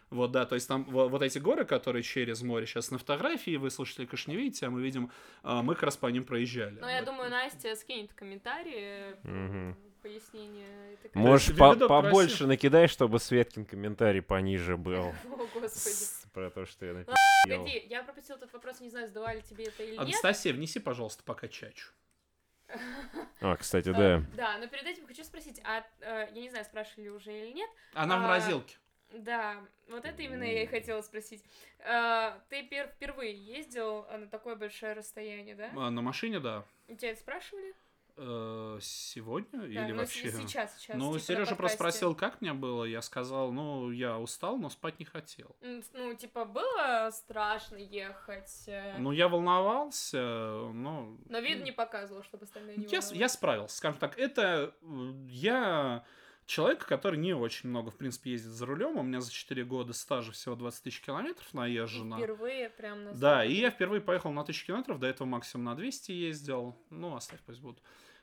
Вот, 0.09 0.31
да, 0.31 0.45
то 0.45 0.55
есть 0.55 0.67
там 0.67 0.83
во- 0.83 1.07
вот 1.07 1.21
эти 1.21 1.37
горы, 1.37 1.63
которые 1.63 2.03
через 2.03 2.41
море 2.41 2.65
сейчас 2.65 2.91
на 2.91 2.97
фотографии, 2.97 3.55
вы, 3.55 3.71
слушатели, 3.71 4.05
конечно, 4.05 4.31
не 4.31 4.35
видите, 4.37 4.65
а 4.65 4.69
мы 4.69 4.81
видим, 4.81 5.09
э, 5.43 5.61
мы 5.61 5.73
как 5.73 5.83
раз 5.83 5.95
по 5.95 6.07
ним 6.07 6.25
проезжали. 6.25 6.77
Ну, 6.81 6.87
я 6.89 6.97
Вот. 6.97 7.05
думаю, 7.05 7.29
Настя 7.29 7.75
скинет 7.77 8.13
комментарии 8.13 9.15
Мгм. 9.23 9.77
Пояснение. 10.01 10.93
этой 10.93 11.11
Можешь 11.13 11.55
по- 11.57 11.75
побольше 11.75 12.29
красив. 12.37 12.47
накидай, 12.47 12.87
чтобы 12.87 13.19
Светкин 13.19 13.65
комментарий 13.65 14.21
пониже 14.21 14.77
был. 14.77 15.07
О, 15.25 15.47
господи. 15.53 16.31
Про 16.33 16.49
то, 16.49 16.65
что 16.65 16.85
я 16.85 16.93
напи***ел. 16.93 17.59
Погоди, 17.59 17.85
я 17.89 18.03
пропустила 18.03 18.37
этот 18.37 18.53
вопрос, 18.53 18.79
не 18.79 18.89
знаю, 18.89 19.07
задавали 19.07 19.41
тебе 19.41 19.65
это 19.65 19.83
или 19.83 19.91
нет. 19.91 19.99
Анастасия, 19.99 20.53
внеси, 20.53 20.79
пожалуйста, 20.79 21.23
пока 21.23 21.47
чачу. 21.47 21.89
А, 23.41 23.55
кстати, 23.57 23.89
А, 23.89 23.93
да. 23.93 24.23
Да, 24.35 24.57
но 24.59 24.67
перед 24.67 24.85
этим 24.85 25.05
хочу 25.07 25.23
спросить, 25.23 25.59
а 25.63 25.83
э, 25.99 26.27
я 26.33 26.41
не 26.41 26.49
знаю, 26.49 26.63
спрашивали 26.65 27.09
уже 27.09 27.31
или 27.33 27.51
нет. 27.53 27.69
Она 27.93 28.17
в 28.17 28.19
А, 28.19 28.27
морозилке. 28.27 28.77
Да, 29.13 29.57
вот 29.89 30.05
это 30.05 30.21
именно 30.21 30.43
я 30.43 30.63
и 30.63 30.67
хотела 30.67 31.01
спросить. 31.01 31.43
А, 31.79 32.39
ты 32.49 32.61
пер- 32.61 32.89
впервые 32.93 33.33
ездил 33.33 34.05
на 34.09 34.27
такое 34.27 34.55
большое 34.55 34.93
расстояние, 34.93 35.55
да? 35.55 35.69
На 35.71 36.01
машине, 36.01 36.39
да. 36.39 36.63
У 36.87 36.95
тебя 36.95 37.11
это 37.11 37.19
спрашивали? 37.19 37.73
Э, 38.17 38.77
Сегодня 38.81 39.59
Да, 39.59 39.67
или 39.67 39.91
ну, 39.91 39.99
вообще? 39.99 40.31
сейчас, 40.31 40.77
сейчас. 40.77 40.97
Ну, 40.97 41.13
типа, 41.13 41.25
Сережа 41.25 41.55
просто 41.55 41.77
спросил, 41.77 42.15
как 42.15 42.41
мне 42.41 42.53
было. 42.53 42.83
Я 42.85 43.01
сказал, 43.01 43.51
ну, 43.51 43.91
я 43.91 44.17
устал, 44.17 44.57
но 44.57 44.69
спать 44.69 44.99
не 44.99 45.05
хотел. 45.05 45.55
Ну, 45.93 46.13
типа, 46.15 46.45
было 46.45 47.09
страшно 47.11 47.77
ехать, 47.77 48.63
э, 48.67 48.97
Ну, 48.97 49.11
я 49.11 49.27
волновался, 49.27 50.19
но... 50.73 51.17
но 51.27 51.39
вид 51.39 51.63
не 51.63 51.71
показывал, 51.71 52.23
чтобы 52.23 52.45
остальные 52.45 52.77
не 52.77 52.85
Я, 52.85 52.99
я 53.11 53.29
справился, 53.29 53.77
скажем 53.77 53.99
так. 53.99 54.17
Это 54.17 54.73
э, 54.81 55.13
я 55.27 56.03
человек, 56.45 56.85
который 56.85 57.17
не 57.17 57.33
очень 57.33 57.69
много, 57.69 57.91
в 57.91 57.97
принципе, 57.97 58.31
ездит 58.31 58.51
за 58.51 58.65
рулем. 58.65 58.97
У 58.97 59.03
меня 59.03 59.21
за 59.21 59.31
4 59.31 59.63
года 59.63 59.93
стажа 59.93 60.31
всего 60.31 60.55
20 60.55 60.83
тысяч 60.83 61.01
километров 61.01 61.53
наезжено. 61.53 62.17
Впервые 62.17 62.69
прям 62.69 63.05
на 63.05 63.13
Да, 63.13 63.45
и 63.45 63.53
я 63.53 63.69
впервые 63.69 64.01
поехал 64.01 64.31
на 64.31 64.41
1000 64.41 64.65
километров, 64.65 64.99
до 64.99 65.07
этого 65.07 65.27
максимум 65.27 65.65
на 65.65 65.75
200 65.75 66.11
ездил. 66.11 66.75
Ну, 66.89 67.15
оставь, 67.15 67.39
пусть 67.45 67.61
будут. 67.61 67.81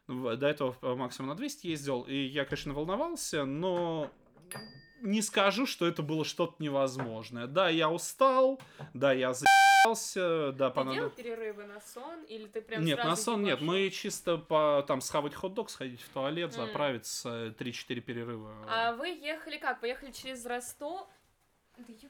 До 0.08 0.46
этого 0.46 0.74
э, 0.80 0.94
максимум 0.94 1.28
на 1.30 1.34
200 1.36 1.66
ездил, 1.66 2.02
и 2.02 2.14
я, 2.16 2.44
конечно, 2.46 2.72
волновался, 2.72 3.44
но 3.44 4.10
не 5.02 5.20
скажу, 5.22 5.66
что 5.66 5.86
это 5.86 6.02
было 6.02 6.24
что-то 6.24 6.54
невозможное. 6.58 7.46
Да, 7.46 7.68
я 7.68 7.90
устал, 7.90 8.58
да, 8.94 9.12
я 9.12 9.34
заебался, 9.34 10.52
да, 10.52 10.70
Ты 10.70 10.80
понадо- 10.80 10.94
делал 10.94 11.10
перерывы 11.10 11.64
на 11.64 11.80
сон, 11.80 12.22
или 12.24 12.46
ты 12.46 12.62
прям 12.62 12.84
Нет, 12.84 12.98
на 13.04 13.14
сон 13.16 13.42
нет. 13.42 13.60
Мы 13.60 13.90
чисто 13.90 14.38
по 14.38 14.82
там 14.88 15.00
схавать 15.02 15.34
хот-дог, 15.34 15.68
сходить 15.70 16.00
в 16.00 16.08
туалет, 16.08 16.56
М. 16.56 16.66
заправиться, 16.66 17.54
3-4 17.58 18.00
перерыва. 18.00 18.52
А 18.66 18.94
вы 18.94 19.08
ехали 19.08 19.58
как? 19.58 19.80
Поехали 19.80 20.10
через 20.10 20.44
Ростов? 20.46 21.06
Да. 21.76 21.84
А, 21.84 22.08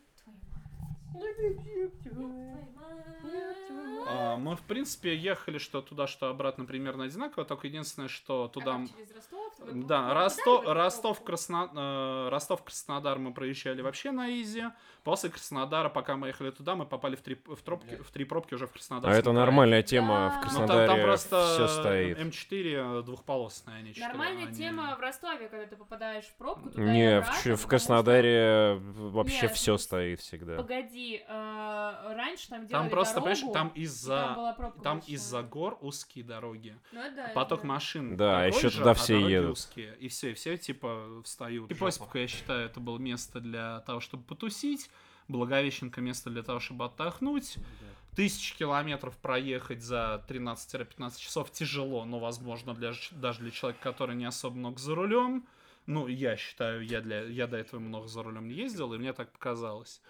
мы, 4.38 4.56
в 4.56 4.62
принципе, 4.62 5.14
ехали 5.14 5.58
что 5.58 5.82
туда, 5.82 6.06
что 6.06 6.28
обратно 6.28 6.64
примерно 6.64 7.04
одинаково, 7.04 7.44
только 7.44 7.66
единственное, 7.66 8.08
что 8.08 8.44
А 8.44 8.48
туда... 8.48 8.78
как, 8.78 8.88
через 8.96 9.14
Ростов? 9.14 9.52
Да, 9.72 10.14
Ростов, 10.14 10.64
Ростов? 10.66 11.24
Красно... 11.24 11.70
э, 11.74 12.28
Ростов, 12.30 12.62
Краснодар 12.62 13.18
мы 13.18 13.34
проезжали 13.34 13.82
вообще 13.82 14.10
на 14.10 14.30
изи. 14.40 14.64
После 15.08 15.30
Краснодара, 15.30 15.88
пока 15.88 16.18
мы 16.18 16.26
ехали 16.26 16.50
туда, 16.50 16.74
мы 16.74 16.84
попали 16.84 17.16
в 17.16 17.22
три, 17.22 17.34
в 17.46 17.62
тропки, 17.62 17.96
в 17.96 18.10
три 18.10 18.26
пробки 18.26 18.52
уже 18.52 18.66
в 18.66 18.72
Краснодар. 18.72 19.10
А 19.10 19.14
это 19.14 19.32
нормальная 19.32 19.82
тема 19.82 20.14
Да. 20.14 20.28
в 20.28 20.32
Ну, 20.32 20.60
Ну, 20.60 20.66
там, 20.66 20.66
Краснодаре. 20.66 20.86
там 20.86 21.00
просто 21.00 21.46
все 21.54 21.66
стоит. 21.68 22.18
М4 22.18 23.02
двухполосные, 23.04 23.78
они 23.78 23.88
четыре, 23.94 24.06
Нормальная 24.08 24.46
они- 24.48 24.54
тема 24.54 24.94
в 24.96 25.00
Ростове, 25.00 25.48
когда 25.48 25.64
ты 25.64 25.76
попадаешь 25.76 26.24
в 26.26 26.34
пробку 26.34 26.68
туда 26.68 26.82
Не, 26.82 27.22
в, 27.22 27.42
Ч- 27.42 27.54
в 27.54 27.66
Краснодаре 27.66 28.78
вообще 28.96 29.42
Нет, 29.46 29.52
все 29.52 29.78
стоит 29.78 30.18
что- 30.20 30.28
всегда. 30.28 30.56
Погоди, 30.58 31.24
э, 31.26 32.12
раньше 32.14 32.50
там 32.50 32.66
делали 32.66 32.82
Там 32.82 32.90
просто, 32.90 33.14
дорогу, 33.20 33.34
понимаешь, 33.40 33.54
там 33.54 33.68
из-за... 33.82 34.56
Там 34.82 34.98
из-за 35.06 35.42
гор 35.42 35.78
узкие 35.80 36.22
дороги. 36.22 36.76
Ну, 36.92 37.00
да, 37.16 37.30
Поток 37.34 37.62
да. 37.62 37.66
машин. 37.68 38.14
Да, 38.18 38.44
еще 38.44 38.68
же, 38.68 38.76
туда 38.76 38.90
а 38.90 38.94
все 38.94 39.14
дороги 39.14 39.32
едут. 39.32 39.52
узкие. 39.52 39.96
И 40.00 40.08
все, 40.08 40.32
и 40.32 40.34
все 40.34 40.58
типа 40.58 41.22
встают. 41.24 41.70
И 41.70 41.74
Посиповка, 41.74 42.18
я 42.18 42.28
считаю, 42.28 42.66
это 42.66 42.78
было 42.78 42.98
место 42.98 43.40
для 43.40 43.80
того, 43.80 44.00
чтобы 44.00 44.22
потусить. 44.24 44.90
Благовещенко 45.28 46.00
место 46.00 46.30
для 46.30 46.42
того, 46.42 46.60
чтобы 46.60 46.86
отдохнуть. 46.86 47.56
Тысячи 48.16 48.56
километров 48.56 49.16
проехать 49.18 49.82
за 49.82 50.24
13-15 50.28 51.20
часов 51.20 51.52
тяжело, 51.52 52.04
но 52.04 52.18
возможно 52.18 52.74
для, 52.74 52.92
даже 53.12 53.40
для 53.40 53.50
человека, 53.52 53.80
который 53.82 54.16
не 54.16 54.24
особо 54.24 54.56
много 54.56 54.78
за 54.78 54.94
рулем. 54.94 55.46
Ну, 55.86 56.08
я 56.08 56.36
считаю, 56.36 56.84
я, 56.84 57.00
для, 57.00 57.22
я 57.22 57.46
до 57.46 57.56
этого 57.56 57.80
много 57.80 58.08
за 58.08 58.22
рулем 58.22 58.48
не 58.48 58.54
ездил, 58.54 58.92
и 58.92 58.98
мне 58.98 59.12
так 59.12 59.30
показалось. 59.30 60.02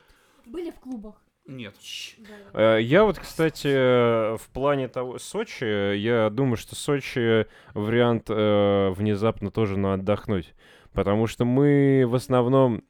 Были 0.46 0.70
в 0.70 0.80
клубах. 0.80 1.16
Нет. 1.48 1.74
Да, 2.18 2.34
да. 2.52 2.76
Э, 2.76 2.82
Я 2.82 3.04
вот, 3.04 3.18
кстати, 3.18 4.36
в 4.36 4.48
плане 4.52 4.88
того 4.88 5.18
Сочи, 5.18 5.96
я 5.96 6.28
думаю, 6.30 6.56
что 6.56 6.74
Сочи 6.74 7.46
вариант 7.74 8.26
э, 8.28 8.90
внезапно 8.90 9.50
тоже 9.50 9.78
на 9.78 9.94
отдохнуть. 9.94 10.54
Потому 10.92 11.26
что 11.26 11.44
мы 11.44 12.04
в 12.06 12.14
основном 12.14 12.84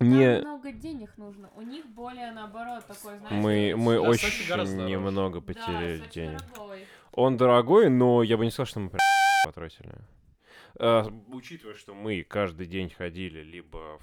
не... 0.00 0.40
Много 0.40 0.72
денег 0.72 1.16
нужно. 1.16 1.50
У 1.56 1.62
них 1.62 1.86
более 1.86 2.32
наоборот 2.32 2.86
такой, 2.86 3.18
знаешь... 3.18 3.42
Мы, 3.42 3.74
мы 3.76 3.94
Да, 3.94 4.02
очень 4.02 4.48
гораздо 4.48 4.82
немного 4.84 5.40
Да, 5.40 5.46
потеряли 5.46 5.98
Сочи 5.98 6.10
денег. 6.12 6.38
дорогой. 6.52 6.86
Он 7.12 7.36
дорогой, 7.36 7.90
но 7.90 8.22
я 8.22 8.36
бы 8.36 8.44
не 8.44 8.50
сказал, 8.50 8.66
что 8.66 8.80
мы 8.80 8.90
прям 8.90 9.00
потратили. 9.44 9.92
А, 10.78 11.06
учитывая, 11.28 11.74
что 11.74 11.94
мы 11.94 12.22
каждый 12.22 12.66
день 12.66 12.90
ходили 12.90 13.40
либо 13.40 13.98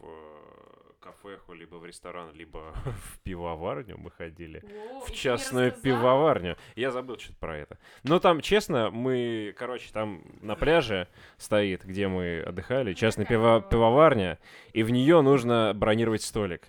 в 0.00 0.04
э, 0.04 0.59
кафеху, 1.00 1.54
либо 1.54 1.76
в 1.76 1.86
ресторан, 1.86 2.32
либо 2.34 2.74
в 2.84 3.18
пивоварню 3.20 3.96
мы 3.98 4.10
ходили. 4.10 4.62
О, 4.92 5.00
В 5.00 5.12
частную 5.12 5.72
пивоварню. 5.72 6.56
Я 6.76 6.90
забыл 6.90 7.18
что-то 7.18 7.38
про 7.38 7.56
это. 7.56 7.78
Но 8.02 8.18
там, 8.20 8.40
честно, 8.40 8.90
мы, 8.90 9.54
короче, 9.58 9.90
там 9.92 10.22
на 10.42 10.54
пляже 10.56 11.08
стоит, 11.38 11.84
где 11.84 12.08
мы 12.08 12.42
отдыхали, 12.42 12.94
частная 12.94 13.26
пиво- 13.26 13.66
пивоварня? 13.68 14.38
и 14.72 14.82
в 14.82 14.90
нее 14.90 15.20
нужно 15.22 15.72
бронировать 15.74 16.22
столик. 16.22 16.68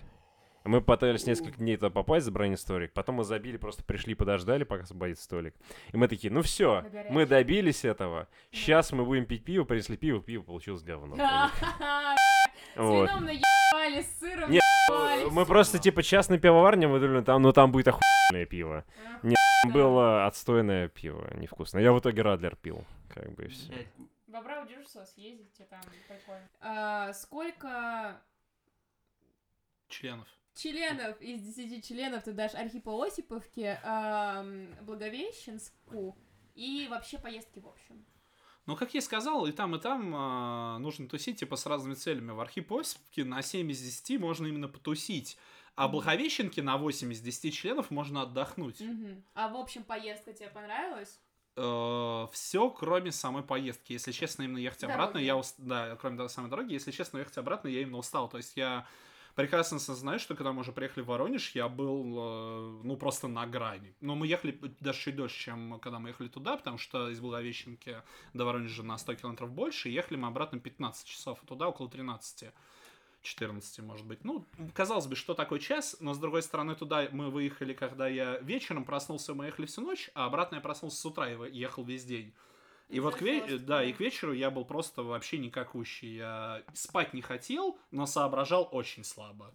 Мы 0.64 0.80
пытались 0.80 1.26
несколько 1.26 1.58
дней 1.58 1.76
туда 1.76 1.90
попасть, 1.90 2.24
забронить 2.24 2.60
столик. 2.60 2.92
Потом 2.92 3.16
мы 3.16 3.24
забили, 3.24 3.56
просто 3.56 3.82
пришли, 3.82 4.14
подождали, 4.14 4.62
пока 4.62 4.84
освободит 4.84 5.18
столик. 5.18 5.54
И 5.92 5.96
мы 5.96 6.06
такие, 6.06 6.32
ну 6.32 6.40
все, 6.42 6.84
мы 7.10 7.26
добились 7.26 7.84
этого. 7.84 8.28
Сейчас 8.52 8.92
мы 8.92 9.04
будем 9.04 9.26
пить 9.26 9.44
пиво, 9.44 9.64
принесли 9.64 9.96
пиво, 9.96 10.22
пиво 10.22 10.42
получилось 10.42 10.82
говно. 10.84 11.16
С 12.74 12.78
Вот. 12.78 13.08
вином 13.08 13.24
наебали, 13.24 14.02
с 14.02 14.18
сыром 14.18 14.50
Не, 14.50 14.60
наебали. 14.88 15.30
Мы 15.30 15.46
просто 15.46 15.78
типа 15.78 16.02
частная 16.02 16.38
пивоварня, 16.38 16.88
мы 16.88 17.00
думали, 17.00 17.22
там, 17.22 17.42
ну 17.42 17.52
там 17.52 17.70
будет 17.72 17.88
охуенное 17.88 18.46
пиво. 18.46 18.84
Ах, 19.06 19.20
Там 19.64 19.72
Было 19.72 20.26
отстойное 20.26 20.88
пиво, 20.88 21.30
невкусное. 21.36 21.82
Я 21.82 21.92
в 21.92 21.98
итоге 22.00 22.22
Радлер 22.22 22.56
пил, 22.56 22.84
как 23.14 23.32
бы 23.34 23.44
и 23.44 23.48
все. 23.48 23.72
Бобра 24.26 24.62
удержишься, 24.62 25.04
съездите 25.04 25.64
там, 25.64 25.80
прикольно. 26.08 26.48
А, 26.60 27.12
сколько 27.12 28.20
Членов. 29.88 30.26
членов 30.54 31.20
из 31.20 31.42
10 31.42 31.86
членов 31.86 32.24
ты 32.24 32.32
дашь 32.32 32.54
Архипу 32.54 33.00
Осиповке, 33.02 33.78
ам, 33.84 34.68
Благовещенску 34.82 36.16
и 36.54 36.88
вообще 36.90 37.18
поездки 37.18 37.58
в 37.60 37.68
общем? 37.68 38.04
Ну, 38.66 38.76
как 38.76 38.94
я 38.94 39.00
сказал, 39.00 39.46
и 39.46 39.52
там, 39.52 39.74
и 39.74 39.80
там 39.80 40.12
а, 40.14 40.78
нужно 40.78 41.08
тусить, 41.08 41.40
типа, 41.40 41.56
с 41.56 41.66
разными 41.66 41.94
целями. 41.94 42.30
В 42.30 42.40
Архипосипке 42.40 43.24
на 43.24 43.42
7 43.42 43.70
из 43.72 43.80
10 43.80 44.18
можно 44.18 44.46
именно 44.46 44.68
потусить, 44.68 45.36
а 45.74 45.86
в 45.86 45.90
Мгм. 45.90 45.92
Благовещенке 45.98 46.62
на 46.62 46.76
8 46.76 47.12
из 47.12 47.20
10 47.20 47.50
членов 47.50 47.90
можно 47.90 48.22
отдохнуть. 48.22 48.80
Мгм. 48.80 49.24
А 49.34 49.48
в 49.48 49.56
общем 49.56 49.82
поездка 49.82 50.32
тебе 50.32 50.48
понравилась? 50.48 51.18
все, 51.54 52.70
кроме 52.70 53.12
самой 53.12 53.42
поездки. 53.42 53.92
Если 53.92 54.12
честно, 54.12 54.44
именно 54.44 54.56
ехать 54.56 54.80
Дороги. 54.80 54.94
обратно, 54.94 55.18
я 55.18 55.36
ус- 55.36 55.54
да, 55.58 55.96
кроме 55.96 56.26
самой 56.30 56.48
дороги, 56.50 56.72
если 56.72 56.92
честно, 56.92 57.18
ехать 57.18 57.36
обратно, 57.36 57.68
я 57.68 57.82
именно 57.82 57.98
устал. 57.98 58.28
То 58.30 58.38
есть 58.38 58.56
я 58.56 58.86
прекрасно 59.34 59.76
осознаю, 59.78 60.18
что 60.18 60.34
когда 60.34 60.52
мы 60.52 60.60
уже 60.60 60.72
приехали 60.72 61.02
в 61.02 61.06
Воронеж, 61.06 61.52
я 61.54 61.68
был, 61.68 62.16
э, 62.18 62.80
ну, 62.84 62.96
просто 62.96 63.28
на 63.28 63.46
грани. 63.46 63.94
Но 64.00 64.14
мы 64.14 64.26
ехали 64.26 64.58
даже 64.80 64.98
чуть 64.98 65.16
дольше, 65.16 65.38
чем 65.38 65.78
когда 65.80 65.98
мы 65.98 66.10
ехали 66.10 66.28
туда, 66.28 66.56
потому 66.56 66.78
что 66.78 67.10
из 67.10 67.20
Благовещенки 67.20 68.02
до 68.34 68.44
Воронежа 68.44 68.82
на 68.82 68.98
100 68.98 69.14
километров 69.14 69.50
больше, 69.50 69.88
и 69.88 69.92
ехали 69.92 70.18
мы 70.18 70.28
обратно 70.28 70.58
15 70.58 71.06
часов, 71.06 71.38
а 71.42 71.46
туда 71.46 71.68
около 71.68 71.88
13. 71.88 72.52
14, 73.22 73.78
может 73.84 74.06
быть. 74.06 74.24
Ну, 74.24 74.44
казалось 74.74 75.06
бы, 75.06 75.14
что 75.14 75.34
такой 75.34 75.60
час, 75.60 75.96
но 76.00 76.12
с 76.12 76.18
другой 76.18 76.42
стороны, 76.42 76.74
туда 76.74 77.08
мы 77.12 77.30
выехали, 77.30 77.72
когда 77.72 78.08
я 78.08 78.38
вечером 78.38 78.84
проснулся, 78.84 79.32
мы 79.32 79.46
ехали 79.46 79.66
всю 79.66 79.80
ночь, 79.80 80.10
а 80.14 80.26
обратно 80.26 80.56
я 80.56 80.60
проснулся 80.60 80.96
с 80.96 81.06
утра 81.06 81.30
и 81.30 81.56
ехал 81.56 81.84
весь 81.84 82.04
день. 82.04 82.34
И 82.92 83.00
вот 83.00 83.16
к, 83.16 83.22
ве- 83.22 83.58
да, 83.58 83.82
и 83.82 83.92
к 83.92 84.00
вечеру 84.00 84.32
я 84.34 84.50
был 84.50 84.66
просто 84.66 85.02
вообще 85.02 85.38
никакущий. 85.38 86.16
Я 86.16 86.62
спать 86.74 87.14
не 87.14 87.22
хотел, 87.22 87.78
но 87.90 88.04
соображал 88.06 88.68
очень 88.70 89.02
слабо. 89.02 89.54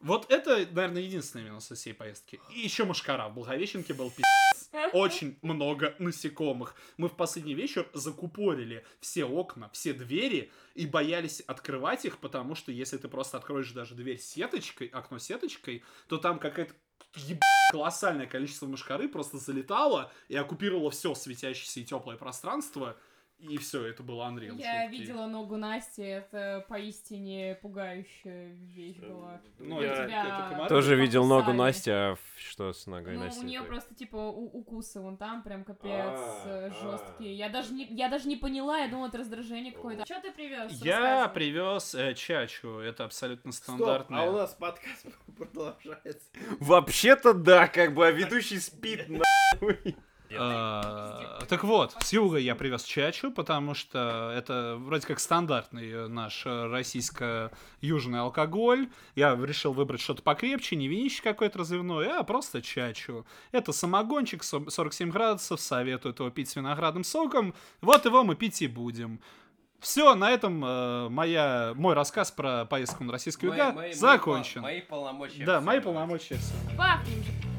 Вот 0.00 0.30
это, 0.30 0.56
наверное, 0.70 1.02
единственный 1.02 1.44
минус 1.44 1.70
из 1.72 1.78
всей 1.78 1.92
поездки. 1.92 2.40
И 2.54 2.60
еще 2.60 2.84
мушкара. 2.84 3.28
В 3.28 3.34
Благовещенке 3.34 3.94
был 3.94 4.10
пи***ц. 4.10 4.90
Очень 4.92 5.36
много 5.42 5.94
насекомых. 5.98 6.74
Мы 6.96 7.08
в 7.08 7.16
последний 7.16 7.54
вечер 7.54 7.88
закупорили 7.92 8.84
все 9.00 9.24
окна, 9.24 9.68
все 9.72 9.92
двери 9.92 10.50
и 10.74 10.86
боялись 10.86 11.40
открывать 11.40 12.04
их, 12.04 12.18
потому 12.18 12.54
что 12.54 12.72
если 12.72 12.96
ты 12.96 13.08
просто 13.08 13.36
откроешь 13.36 13.70
даже 13.72 13.94
дверь 13.94 14.18
сеточкой, 14.18 14.86
окно 14.88 15.18
сеточкой, 15.18 15.82
то 16.08 16.16
там 16.16 16.38
какая-то 16.38 16.74
еб- 17.16 17.40
колоссальное 17.70 18.26
количество 18.26 18.66
мушкары 18.66 19.08
просто 19.08 19.38
залетало 19.38 20.12
и 20.28 20.36
оккупировало 20.36 20.90
все 20.90 21.14
светящееся 21.14 21.80
и 21.80 21.84
теплое 21.84 22.16
пространство. 22.16 22.96
И 23.42 23.58
все, 23.58 23.84
это 23.86 24.04
было 24.04 24.28
Unreal. 24.30 24.56
Я 24.56 24.82
жуткий. 24.84 24.98
видела 25.00 25.26
ногу 25.26 25.56
Насти, 25.56 26.02
это 26.02 26.64
поистине 26.68 27.58
пугающая 27.60 28.52
вещь 28.54 28.98
была. 28.98 29.40
Ну, 29.58 29.82
Я 29.82 30.06
тебя. 30.06 30.66
Тоже 30.68 30.94
видел 30.94 31.26
ногу. 31.26 31.52
Насти, 31.52 31.90
а 31.90 32.16
что 32.38 32.72
с 32.72 32.86
ногой 32.86 33.14
Ну, 33.14 33.24
Насти? 33.24 33.40
у 33.40 33.42
нее 33.44 33.58
это? 33.60 33.68
просто 33.68 33.94
типа 33.96 34.16
у- 34.16 34.46
укусы 34.60 35.00
вон 35.00 35.16
там 35.16 35.42
прям 35.42 35.64
капец 35.64 35.90
А, 35.92 36.70
а. 36.70 36.82
жесткие. 36.82 37.34
Я 37.34 37.48
даже 37.48 37.72
не, 37.74 37.84
я 37.86 38.08
даже 38.08 38.28
не 38.28 38.36
поняла, 38.36 38.78
я 38.78 38.88
думала, 38.88 39.08
это 39.08 39.18
раздражение 39.18 39.72
какое-то. 39.72 40.04
Что 40.04 40.20
ты 40.20 40.30
привез? 40.30 40.70
Я 40.82 41.26
привез 41.28 41.94
э, 41.96 42.14
чачу, 42.14 42.78
это 42.78 43.04
абсолютно 43.04 43.50
стандартное. 43.50 44.20
а 44.20 44.30
у 44.30 44.32
нас 44.34 44.54
подкаст 44.54 45.06
продолжается. 45.36 46.28
Вообще-то 46.60 47.34
да, 47.34 47.66
как 47.66 47.92
бы, 47.94 48.06
а 48.06 48.10
ведущий 48.12 48.60
спит 48.60 49.06
нахуй. 49.08 49.96
А, 50.38 51.40
Так 51.48 51.64
вот, 51.64 51.94
с 52.00 52.12
юга 52.12 52.38
я 52.38 52.54
привез 52.54 52.82
чачу, 52.84 53.30
потому 53.30 53.74
что 53.74 54.32
это 54.36 54.76
вроде 54.78 55.06
как 55.06 55.20
стандартный 55.20 56.08
наш 56.08 56.44
российско-южный 56.46 58.20
алкоголь. 58.20 58.88
Я 59.14 59.34
решил 59.36 59.72
выбрать 59.72 60.00
что-то 60.00 60.22
покрепче, 60.22 60.76
не 60.76 60.88
винище 60.88 61.22
какое-то 61.22 61.58
разливное, 61.58 62.18
а 62.18 62.22
просто 62.22 62.62
чачу. 62.62 63.26
Это 63.52 63.72
самогончик, 63.72 64.42
со- 64.42 64.68
47 64.68 65.10
градусов, 65.10 65.60
советуют 65.60 66.18
его 66.20 66.30
пить 66.30 66.48
с 66.48 66.56
виноградным 66.56 67.04
соком. 67.04 67.54
Вот 67.80 68.04
его 68.04 68.24
мы 68.24 68.34
пить 68.34 68.62
и 68.62 68.66
будем. 68.66 69.20
Все, 69.80 70.14
на 70.14 70.30
этом 70.30 70.64
э, 70.64 71.08
моя, 71.08 71.72
мой 71.74 71.94
рассказ 71.94 72.30
про 72.30 72.66
поездку 72.66 73.02
на 73.02 73.10
российский 73.12 73.48
Мои- 73.48 73.58
юга 73.58 73.72
мои- 73.72 73.86
мои 73.88 73.92
закончен. 73.92 74.60
пол- 74.60 74.62
Мои 74.70 74.80
полномочия. 74.80 75.44
да, 75.44 75.56
всё. 75.58 75.66
мои 75.66 75.80
полномочия 75.80 76.36
все. 76.36 76.76
Бахнем 76.76 77.22
же. 77.24 77.51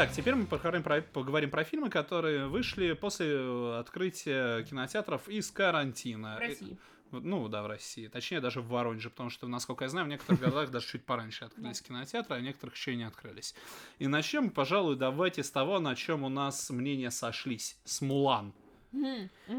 Итак, 0.00 0.12
теперь 0.12 0.36
мы 0.36 0.46
поговорим 0.46 0.84
про, 0.84 1.02
поговорим 1.02 1.50
про 1.50 1.64
фильмы, 1.64 1.90
которые 1.90 2.46
вышли 2.46 2.92
после 2.92 3.32
э, 3.32 3.78
открытия 3.80 4.62
кинотеатров 4.62 5.28
из 5.28 5.50
карантина. 5.50 6.36
В 6.36 6.38
России. 6.38 6.78
Ну, 7.10 7.48
да, 7.48 7.64
в 7.64 7.66
России. 7.66 8.06
Точнее, 8.06 8.40
даже 8.40 8.60
в 8.60 8.68
Воронеже, 8.68 9.10
потому 9.10 9.28
что, 9.28 9.48
насколько 9.48 9.86
я 9.86 9.88
знаю, 9.88 10.06
в 10.06 10.08
некоторых 10.08 10.40
городах 10.40 10.70
даже 10.70 10.86
чуть 10.86 11.04
пораньше 11.04 11.46
открылись 11.46 11.82
кинотеатры, 11.82 12.36
а 12.36 12.38
в 12.38 12.42
некоторых 12.42 12.76
еще 12.76 12.92
и 12.92 12.96
не 12.96 13.02
открылись. 13.02 13.56
И 13.98 14.06
начнем, 14.06 14.50
пожалуй, 14.50 14.94
давайте 14.94 15.42
с 15.42 15.50
того, 15.50 15.80
на 15.80 15.96
чем 15.96 16.22
у 16.22 16.28
нас 16.28 16.70
мнения 16.70 17.10
сошлись. 17.10 17.76
С 17.82 18.00
Мулан. 18.00 18.54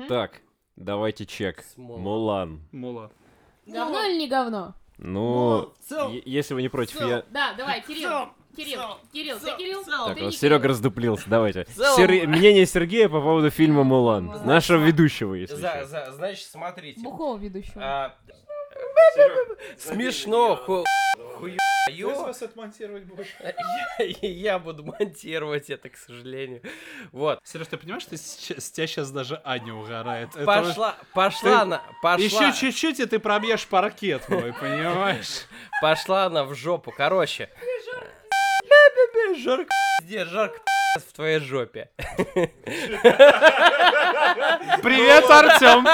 Так, 0.07 0.39
давайте 0.77 1.25
чек. 1.25 1.65
Мулан. 1.75 2.61
Мула. 2.71 3.11
Говно 3.65 4.05
или 4.05 4.17
не 4.17 4.29
говно? 4.29 4.73
Ну, 4.99 5.73
если 6.23 6.53
вы 6.53 6.61
не 6.61 6.69
против, 6.69 7.01
я... 7.01 7.25
Да, 7.29 7.55
давай, 7.55 7.81
Кирилл. 7.81 8.29
Кирилл, 8.63 8.81
Кирилл, 9.13 9.39
ты 9.39 9.51
Кирилл? 9.57 9.83
Так, 9.85 10.17
Ты 10.17 10.31
Серега 10.31 10.67
раздуплился, 10.67 11.25
давайте. 11.27 11.65
Сер- 11.95 12.27
Мнение 12.27 12.65
Сергея 12.65 13.07
по 13.09 13.21
поводу 13.21 13.49
фильма 13.49 13.83
«Мулан». 13.83 14.25
Нашего 14.45 14.83
ведущего, 14.83 15.33
если 15.33 15.55
За- 15.55 15.85
за- 15.85 16.11
значит, 16.11 16.45
смотрите. 16.47 16.99
Бухого 17.01 17.37
ведущего. 17.37 17.81
А, 17.81 18.15
Смешно, 19.77 20.55
ху... 20.55 20.85
хуё. 21.37 21.57
отмонтировать 22.41 23.03
будешь? 23.05 23.35
Я, 23.99 24.29
я 24.29 24.59
буду 24.59 24.83
монтировать 24.83 25.69
это, 25.69 25.89
к 25.89 25.97
сожалению. 25.97 26.61
Вот. 27.11 27.39
Сереж, 27.43 27.67
ты 27.67 27.77
понимаешь, 27.77 28.03
что 28.03 28.15
с, 28.17 28.71
тебя 28.71 28.87
сейчас 28.87 29.11
даже 29.11 29.41
Аня 29.43 29.73
угорает? 29.73 30.29
Это 30.35 30.45
Пошла, 30.45 30.95
пошла 31.13 31.59
Ты- 31.61 31.65
на, 31.65 31.81
пошла, 32.01 32.23
Еще 32.47 32.53
чуть-чуть, 32.59 32.99
и 32.99 33.05
ты 33.05 33.19
пробьешь 33.19 33.65
паркет 33.67 34.29
мой, 34.29 34.53
понимаешь? 34.53 35.45
пошла 35.81 36.25
она 36.25 36.43
в 36.43 36.53
жопу. 36.55 36.93
Короче. 36.95 37.49
Жарко, 39.35 39.69
пиздец, 40.01 40.27
жарко 40.27 40.59
в 40.99 41.13
твоей 41.13 41.39
жопе. 41.39 41.89
Привет, 44.81 45.29
Артем! 45.29 45.85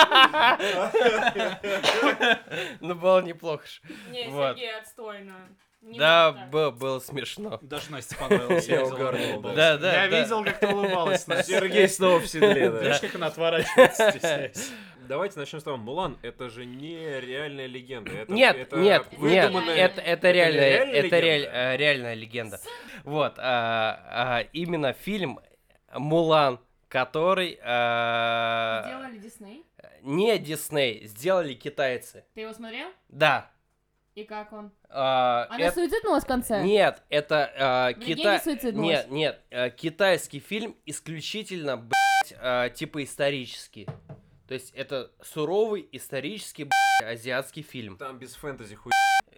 Ну, 2.80 2.96
было 2.96 3.22
неплохо 3.22 3.66
ж. 3.68 3.82
Не, 4.12 4.28
вот. 4.30 4.58
Сергей, 4.58 4.78
отстойно. 4.78 5.34
Не 5.82 6.00
Да, 6.00 6.32
было, 6.32 6.72
было 6.72 7.00
смешно. 7.00 7.60
Даже 7.62 7.92
Насте 7.92 8.16
понравилось. 8.16 8.68
Я 8.68 8.84
улыбалась. 8.86 9.56
Да, 9.56 9.78
да, 9.78 10.04
Я 10.04 10.10
да. 10.10 10.20
видел, 10.22 10.44
как 10.44 10.60
ты 10.60 10.68
улыбалась, 10.68 11.28
Настя. 11.28 11.52
Сергей 11.60 11.88
снова 11.88 12.20
в 12.20 12.28
седле, 12.28 12.72
да. 12.72 12.80
Видишь, 12.80 13.02
как 13.02 13.16
она 13.16 13.28
отворачивается, 13.28 14.10
стесняясь. 14.12 14.72
Давайте 15.08 15.39
начнем 15.39 15.60
с 15.60 15.64
того. 15.64 15.78
Мулан— 15.78 16.18
это 16.22 16.49
же 16.49 16.66
не 16.66 17.20
реальная 17.20 17.68
легенда. 17.68 18.12
Это, 18.12 18.32
Нет, 18.32 18.56
это 18.56 18.78
нет, 18.78 19.06
нет, 19.20 19.53
это, 19.56 20.01
это 20.01 20.32
реальная, 20.32 20.70
реальная 20.70 20.93
это 20.95 21.20
легенда? 21.20 21.49
э, 21.53 21.78
реальная 21.78 22.14
легенда. 22.14 22.60
Вот, 23.03 23.34
а, 23.38 23.99
а, 24.10 24.39
именно 24.53 24.93
фильм 24.93 25.39
Мулан, 25.93 26.60
который... 26.88 27.60
а, 27.64 28.84
Сделали 28.86 29.18
Дисней? 29.18 29.66
не 30.01 30.38
Дисней, 30.39 31.06
сделали 31.08 31.53
китайцы. 31.53 32.26
Ты 32.34 32.41
его 32.41 32.53
смотрел? 32.53 32.88
Да. 33.10 33.49
И 34.16 34.24
как 34.24 34.53
он? 34.53 34.72
А, 34.89 35.45
Она 35.49 35.66
это- 35.66 35.76
суициднулась 35.76 36.24
в 36.24 36.28
конце? 36.28 36.64
Нет, 36.64 37.03
это 37.10 37.51
а, 37.58 37.93
Китай... 37.93 38.39
суициднулась. 38.39 39.08
Нет, 39.08 39.12
нет, 39.12 39.41
а, 39.51 39.70
китайский 39.70 40.39
фильм 40.39 40.76
исключительно, 40.86 41.76
блядь, 41.78 42.34
а, 42.39 42.70
типа 42.70 43.03
исторический. 43.03 43.88
То 44.48 44.54
есть 44.54 44.72
это 44.76 45.12
суровый 45.22 45.88
исторический, 45.91 46.70
азиатский 47.04 47.64
фильм. 47.64 47.98
Там 47.98 48.20
без 48.20 48.36
фэнтези 48.36 48.76
хуй. 48.76 48.91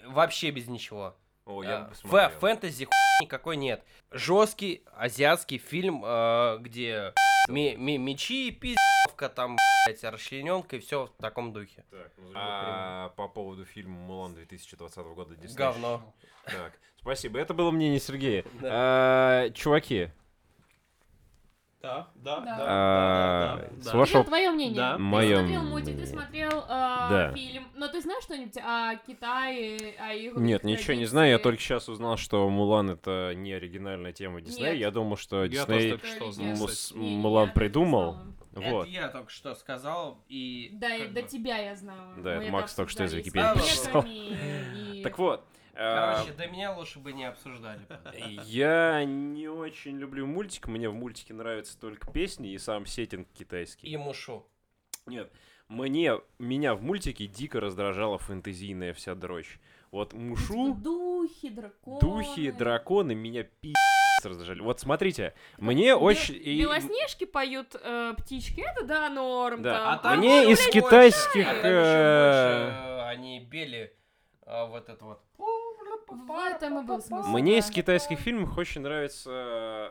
Вообще 0.06 0.52
без 0.52 0.68
ничего. 0.68 1.16
О, 1.46 1.62
А, 1.66 1.90
фэ- 2.04 2.38
фэнтези 2.40 2.86
хуй 2.86 2.94
никакой 3.26 3.56
нет. 3.56 3.84
Жесткий 4.12 4.84
азиатский 4.98 5.58
фильм, 5.60 6.02
а, 6.06 6.58
где 6.58 7.14
ми- 7.48 7.76
ми- 7.78 7.98
мечи, 7.98 8.52
пиздовка, 8.52 9.30
там, 9.30 9.56
блядь, 9.86 10.04
расчлененка 10.04 10.76
и 10.76 10.80
все 10.80 11.06
в 11.06 11.22
таком 11.22 11.54
духе. 11.54 11.86
А 12.36 13.10
по 13.16 13.28
поводу 13.30 13.64
фильма 13.66 13.98
«Мулан» 13.98 14.34
2020 14.36 15.14
года 15.14 15.36
Дисней. 15.36 15.56
Говно. 15.58 16.14
Так, 16.46 16.74
спасибо. 17.00 17.40
Это 17.40 17.54
было 17.54 17.72
мнение 17.72 18.00
Сергея. 18.02 18.44
Да. 18.62 18.70
А, 18.72 19.50
Чуваки, 19.52 20.10
Да, 21.88 22.08
да, 22.16 22.40
Да. 22.42 22.58
а, 22.68 23.68
с 23.80 23.86
да. 23.86 23.98
вашего... 23.98 24.24
твое 24.24 24.52
мнение. 24.52 24.76
Да. 24.76 24.94
Ты 24.96 25.02
Моё 25.02 25.38
смотрел 25.40 25.64
мультик, 25.64 25.86
ты 25.86 25.92
мнение. 25.94 26.08
смотрел 26.08 26.60
э, 26.60 26.68
Да. 26.68 27.34
фильм. 27.34 27.68
Но 27.76 27.88
ты 27.88 28.02
знаешь 28.02 28.24
что-нибудь 28.24 28.58
о 28.58 28.96
Китае, 28.96 29.96
о 30.00 30.14
их 30.14 30.36
Нет, 30.36 30.64
ничего 30.64 30.94
не 30.96 31.06
знаю. 31.06 31.32
Я 31.32 31.40
только 31.40 31.62
сейчас 31.62 31.88
узнал, 31.90 32.18
что 32.18 32.50
Мулан 32.50 32.90
это 32.92 33.34
не 33.36 33.54
оригинальная 33.54 34.12
тема 34.12 34.42
Диснея. 34.42 34.74
Я 34.74 34.92
думал, 34.92 35.18
что 35.18 35.46
Дисней 35.48 35.98
Мулан 36.96 37.52
придумал. 37.52 38.18
Вот. 38.54 38.88
Это 38.88 38.90
я 38.90 39.08
только 39.10 39.30
что 39.30 39.54
сказал, 39.54 40.18
и... 40.30 40.72
Да, 40.74 40.90
как 40.98 41.14
до 41.14 41.22
бы- 41.22 41.28
тебя 41.28 41.58
я 41.60 41.76
знала. 41.76 42.14
Да, 42.18 42.38
Мы 42.38 42.44
это 42.46 42.52
Макс 42.52 42.74
только 42.74 42.92
что 42.92 43.04
из 43.04 43.14
Википедии 43.14 43.54
прочитал. 43.54 44.04
и- 44.08 45.02
Так 45.04 45.20
вот. 45.20 45.46
А, 45.80 46.16
Короче, 46.18 46.34
до 46.34 46.48
меня 46.48 46.74
лучше 46.76 47.00
бы 47.00 47.14
не 47.14 47.26
обсуждали. 47.26 47.82
Я 48.46 49.04
не 49.06 49.48
очень 49.48 49.98
люблю 49.98 50.26
мультик. 50.26 50.68
Мне 50.68 50.90
в 50.90 50.94
мультике 50.94 51.34
нравятся 51.34 51.80
только 51.80 52.12
песни 52.12 52.52
и 52.52 52.58
сам 52.58 52.86
сеттинг 52.86 53.28
китайский. 53.38 53.88
И 53.88 53.98
мушу. 53.98 54.46
Нет, 55.06 55.32
мне, 55.68 56.14
меня 56.40 56.76
в 56.76 56.82
мультике 56.82 57.28
дико 57.28 57.60
раздражала 57.60 58.18
фэнтезийная 58.18 58.94
вся 58.94 59.16
дрочь. 59.16 59.60
Вот 59.92 60.14
мушу, 60.14 60.68
Типа 60.68 60.80
Духи, 60.82 61.50
драконы. 61.50 62.00
духи, 62.02 62.52
драконы 62.52 63.16
меня 63.16 63.44
пи***ц 63.44 64.28
раздражали. 64.28 64.62
Вот 64.62 64.80
смотрите, 64.82 65.34
мне 65.58 65.90
Бел- 65.92 66.04
очень... 66.04 66.36
и- 66.36 66.60
Белоснежки 66.62 67.26
поют 67.26 67.76
э, 67.82 68.14
птички, 68.18 68.62
это 68.62 68.84
да, 68.84 69.10
норм. 69.10 69.62
Да, 69.62 69.74
там. 69.74 69.88
А 69.94 69.98
там 69.98 70.20
Мне 70.20 70.52
из 70.52 70.58
больше, 70.58 70.72
китайских, 70.72 71.48
а 71.48 71.52
там 71.52 71.58
еще 71.58 71.68
э, 71.70 72.66
больше, 72.66 72.80
э, 72.90 73.02
они 73.08 73.48
пели 73.50 73.94
а, 74.46 74.66
вот 74.66 74.90
это 74.90 75.06
вот. 75.06 75.22
В 76.10 76.32
этом 76.32 76.80
и 76.80 76.84
был 76.86 77.02
смысл. 77.02 77.28
Мне 77.30 77.58
из 77.58 77.70
китайских 77.70 78.20
фильмов 78.20 78.58
очень 78.58 78.82
нравится 78.82 79.30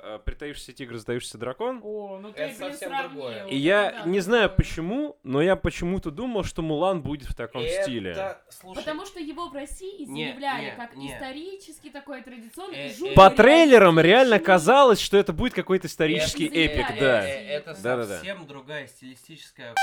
э, 0.02 0.18
«Притаившийся 0.24 0.72
тигр, 0.72 0.96
сдающийся 0.96 1.36
дракон». 1.38 1.80
О, 1.82 2.18
ну 2.20 2.32
ты, 2.32 2.40
Это 2.42 2.58
блин, 2.58 2.70
совсем 2.72 2.88
сравнил. 2.90 3.10
другое. 3.10 3.46
И 3.48 3.56
я 3.56 3.92
Да, 4.04 4.10
не 4.10 4.20
знаю 4.20 4.50
почему, 4.50 5.18
но 5.22 5.42
я 5.42 5.56
почему-то 5.56 6.10
думал, 6.10 6.44
что 6.44 6.62
Мулан 6.62 7.02
будет 7.02 7.28
в 7.28 7.34
таком 7.34 7.62
Это, 7.62 7.82
стиле. 7.82 8.36
слушай, 8.48 8.78
Потому 8.80 9.04
что 9.04 9.20
его 9.20 9.48
в 9.48 9.54
России 9.54 10.04
Не, 10.06 10.24
заявляли 10.28 10.64
не, 10.66 10.70
как 10.76 10.96
не. 10.96 11.12
исторический 11.12 11.90
такой 11.90 12.22
традиционный 12.22 12.76
Э, 12.78 12.86
и 12.86 12.90
э, 12.90 12.94
жутко 12.94 13.14
По 13.14 13.30
трейлерам 13.30 14.00
реально 14.00 14.06
реалистичный. 14.34 14.46
казалось, 14.46 15.00
что 15.00 15.16
это 15.18 15.32
будет 15.34 15.52
какой-то 15.52 15.86
исторический 15.86 16.46
Это 16.46 16.56
эпик, 16.56 16.86
заявляли. 16.88 17.00
да. 17.00 17.28
э, 17.28 17.46
это 17.48 17.74
Да-да-да. 17.82 18.14
совсем 18.16 18.46
другая 18.46 18.86
стилистическая. 18.86 19.74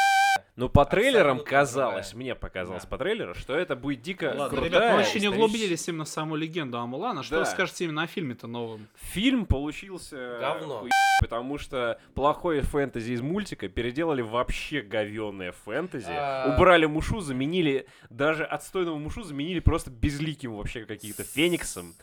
Но 0.55 0.69
по 0.69 0.85
трейлерам 0.85 1.37
Абсолютно 1.37 1.49
казалось, 1.51 2.09
другая. 2.09 2.23
мне 2.23 2.35
показалось 2.35 2.83
Да. 2.83 2.89
по 2.89 2.97
трейлеру, 2.97 3.33
что 3.35 3.55
это 3.55 3.75
будет 3.75 4.01
дико 4.01 4.25
Ладно, 4.35 4.49
крутая 4.49 4.65
ребят, 4.69 4.81
мы 4.91 4.97
вообще 4.97 5.19
не 5.19 5.25
историческая- 5.25 5.29
углубились 5.43 5.87
именно 5.87 6.05
в 6.05 6.09
саму 6.23 6.35
легенду 6.37 6.77
Амулана. 6.79 7.21
Что 7.21 7.35
Да. 7.35 7.39
вы 7.41 7.45
скажете 7.45 7.83
именно 7.83 8.03
о 8.03 8.07
фильме-то 8.07 8.47
новом? 8.47 8.87
Фильм 8.95 9.45
получился 9.45 10.37
Говно. 10.39 10.79
хуй- 10.79 10.89
потому 11.19 11.57
что 11.57 11.99
плохое 12.15 12.61
фэнтези 12.61 13.11
из 13.11 13.21
мультика 13.21 13.67
переделали 13.67 14.21
вообще 14.21 14.81
говенное 14.81 15.51
фэнтези. 15.51 16.07
А. 16.09 16.53
Убрали 16.55 16.85
мушу, 16.85 17.19
заменили 17.19 17.87
даже 18.09 18.45
отстойного 18.45 18.97
мушу 18.97 19.23
заменили 19.23 19.59
просто 19.59 19.91
безликим 19.91 20.55
вообще 20.55 20.85
каким-то 20.85 21.23
фениксом. 21.23 21.93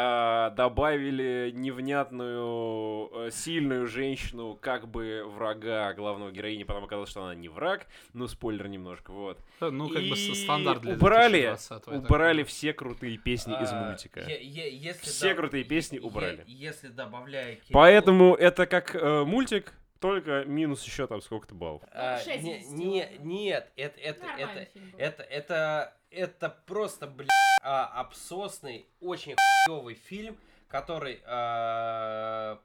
А, 0.00 0.50
добавили 0.50 1.50
невнятную 1.52 3.10
э, 3.26 3.30
сильную 3.32 3.88
женщину 3.88 4.56
как 4.60 4.86
бы 4.86 5.24
врага 5.26 5.92
главного 5.94 6.30
героини, 6.30 6.62
потом 6.62 6.84
оказалось, 6.84 7.10
что 7.10 7.24
она 7.24 7.34
не 7.34 7.48
враг. 7.48 7.86
Ну, 8.12 8.28
спойлер 8.28 8.68
немножко, 8.68 9.10
вот. 9.12 9.40
Да, 9.60 9.72
Ну, 9.72 9.88
как 9.88 10.02
бы 10.02 10.10
И 10.10 10.14
с- 10.14 10.44
стандарт 10.44 10.82
для 10.82 10.94
убрали, 10.94 11.40
2020-го, 11.52 11.92
я 11.94 12.00
так 12.00 12.10
убрали 12.10 12.42
все 12.44 12.72
крутые 12.72 13.18
песни 13.18 13.54
из 13.60 13.72
А, 13.72 13.88
мультика. 13.88 14.20
е- 14.20 14.40
е- 14.40 14.76
если 14.76 15.02
Все 15.04 15.30
да- 15.30 15.34
крутые 15.34 15.64
песни 15.64 15.96
е- 15.96 16.02
убрали. 16.02 16.44
Если 16.46 16.88
добавляя 16.88 17.56
Кириллу- 17.56 17.72
Поэтому 17.72 18.34
это 18.36 18.66
как 18.66 18.94
э, 18.94 19.24
мультик, 19.24 19.72
только 19.98 20.44
минус 20.44 20.84
еще 20.84 21.08
там 21.08 21.20
сколько-то 21.20 21.56
баллов. 21.56 21.82
А, 21.92 22.20
не- 22.24 22.60
из 22.60 22.70
не- 22.70 23.08
нет, 23.18 23.68
это, 23.74 23.98
это, 24.00 24.24
Нормальный 24.24 24.62
это, 24.62 24.72
фильм 24.72 24.90
был. 24.92 24.98
это, 25.00 25.22
это, 25.24 25.94
это 26.10 26.54
просто, 26.66 27.06
блядь, 27.06 27.28
а, 27.62 27.86
обсосный, 28.00 28.86
очень 29.00 29.34
хуёвый 29.66 29.94
фильм, 29.94 30.36
который 30.68 31.20
а, 31.26 32.58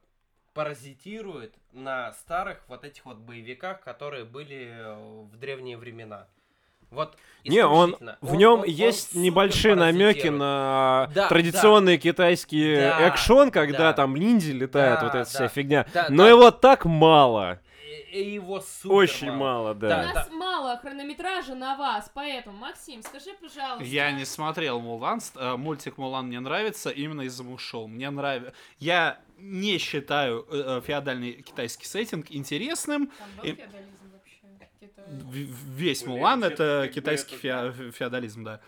паразитирует 0.54 1.54
на 1.72 2.14
старых 2.14 2.60
вот 2.68 2.84
этих 2.84 3.06
вот 3.06 3.18
боевиках, 3.18 3.82
которые 3.82 4.24
были 4.24 4.70
э, 4.72 5.24
в 5.32 5.36
древние 5.38 5.78
времена. 5.78 6.28
Вот 6.92 7.18
Не, 7.44 7.66
он 7.66 7.86
исключительно. 7.90 8.18
в 8.22 8.32
Он- 8.34 8.38
нем 8.38 8.52
он- 8.54 8.60
он 8.60 8.66
есть 8.68 9.08
супер 9.14 9.22
небольшие 9.22 9.74
намеки 9.74 10.28
на 10.28 11.10
Да, 11.16 11.28
традиционные 11.28 11.98
китайские 11.98 12.82
Да, 12.82 13.08
экшон, 13.08 13.50
когда 13.50 13.80
да. 13.80 13.94
там 13.94 14.16
ниндзя 14.16 14.54
летают, 14.54 15.00
Да, 15.00 15.06
вот 15.08 15.16
эта 15.16 15.24
да. 15.24 15.26
вся 15.26 15.48
фигня. 15.48 15.88
Да, 15.92 16.06
Но 16.10 16.24
да. 16.26 16.30
его 16.30 16.52
так 16.52 16.86
мало, 16.86 17.60
его 18.22 18.60
супер 18.62 18.96
очень 18.96 19.32
мало. 19.32 19.38
мало, 19.40 19.72
У 19.72 19.74
да. 19.76 19.90
Да. 19.90 20.14
нас 20.14 20.30
мало 20.32 20.78
хронометража 20.78 21.56
на 21.56 21.76
вас, 21.78 22.12
поэтому, 22.14 22.58
Максим, 22.58 23.02
скажи, 23.02 23.32
пожалуйста. 23.42 23.84
Я 23.84 24.12
не 24.12 24.26
смотрел 24.26 24.80
Мулан, 24.80 25.20
ст- 25.22 25.36
э, 25.38 25.56
мультик 25.58 25.98
Мулан 25.98 26.28
мне 26.28 26.40
нравится 26.40 26.90
именно 26.90 27.22
из-за 27.22 27.44
Мушоу. 27.44 27.88
Мне 27.88 28.10
нравится. 28.10 28.54
Я 28.80 29.20
не 29.38 29.78
считаю 29.78 30.46
э, 30.50 30.78
э, 30.78 30.82
феодальный 30.86 31.42
китайский 31.42 31.86
сеттинг 31.86 32.28
интересным. 32.30 33.08
Там 33.08 33.28
был 33.38 33.44
И- 33.46 33.56
феодализм 33.56 34.12
вообще? 34.12 34.38
В- 35.08 35.76
Весь 35.76 36.06
Мулан 36.06 36.44
это 36.44 36.90
китайский 36.94 37.36
это 37.36 37.72
фе- 37.78 37.92
феодализм, 37.92 38.44
да. 38.44 38.60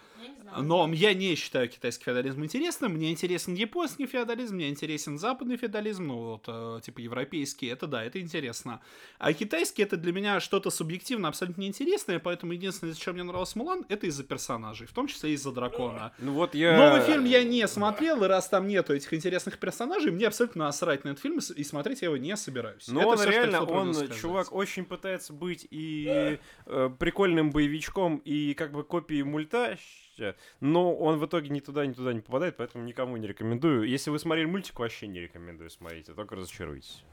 Но 0.61 0.91
я 0.93 1.13
не 1.13 1.35
считаю 1.35 1.69
китайский 1.69 2.05
феодализм 2.05 2.43
интересным. 2.43 2.93
Мне 2.93 3.11
интересен 3.11 3.53
японский 3.53 4.05
феодализм, 4.05 4.55
мне 4.55 4.69
интересен 4.69 5.17
западный 5.17 5.57
феодализм, 5.57 6.07
ну 6.07 6.15
вот, 6.15 6.43
э, 6.47 6.79
типа 6.83 6.99
европейский, 6.99 7.67
это 7.67 7.87
да, 7.87 8.03
это 8.03 8.19
интересно. 8.19 8.81
А 9.19 9.33
китайский 9.33 9.83
это 9.83 9.97
для 9.97 10.13
меня 10.13 10.39
что-то 10.39 10.69
субъективно 10.69 11.27
абсолютно 11.27 11.61
неинтересное, 11.61 12.19
поэтому 12.19 12.53
единственное, 12.53 12.91
из-за 12.91 13.01
чего 13.01 13.13
мне 13.13 13.23
нравился 13.23 13.57
Мулан, 13.57 13.85
это 13.89 14.07
из-за 14.07 14.23
персонажей, 14.23 14.87
в 14.87 14.93
том 14.93 15.07
числе 15.07 15.33
из-за 15.33 15.51
дракона. 15.51 16.13
Ну 16.19 16.33
вот 16.33 16.55
я... 16.55 16.77
Новый 16.77 17.01
фильм 17.01 17.25
я 17.25 17.43
не 17.43 17.67
смотрел, 17.67 18.23
и 18.23 18.27
раз 18.27 18.47
там 18.49 18.67
нету 18.67 18.93
этих 18.93 19.13
интересных 19.13 19.59
персонажей, 19.59 20.11
мне 20.11 20.27
абсолютно 20.27 20.65
насрать 20.65 21.03
на 21.03 21.09
этот 21.09 21.21
фильм, 21.21 21.39
и 21.39 21.63
смотреть 21.63 22.01
я 22.01 22.07
его 22.07 22.17
не 22.17 22.35
собираюсь. 22.37 22.87
Ну 22.87 22.99
Это 23.01 23.09
он 23.09 23.19
я 23.19 23.25
реально, 23.25 23.63
он, 23.63 23.93
сказать. 23.93 24.17
чувак, 24.17 24.51
очень 24.51 24.85
пытается 24.85 25.33
быть 25.33 25.67
и 25.69 26.39
э, 26.65 26.89
прикольным 26.99 27.51
боевичком, 27.51 28.17
и 28.17 28.53
как 28.53 28.71
бы 28.71 28.83
копией 28.83 29.23
мульта, 29.23 29.77
ща, 30.15 30.35
но 30.59 30.95
он 30.95 31.19
в 31.19 31.25
итоге 31.25 31.49
ни 31.49 31.59
туда, 31.59 31.85
ни 31.85 31.93
туда 31.93 32.13
не 32.13 32.21
попадает, 32.21 32.57
поэтому 32.57 32.83
никому 32.83 33.17
не 33.17 33.27
рекомендую. 33.27 33.87
Если 33.87 34.09
вы 34.09 34.19
смотрели 34.19 34.45
мультик, 34.45 34.79
вообще 34.79 35.07
не 35.07 35.19
рекомендую 35.19 35.69
смотреть, 35.69 36.09
а 36.09 36.13
только 36.13 36.35
разочаруйтесь. 36.35 37.03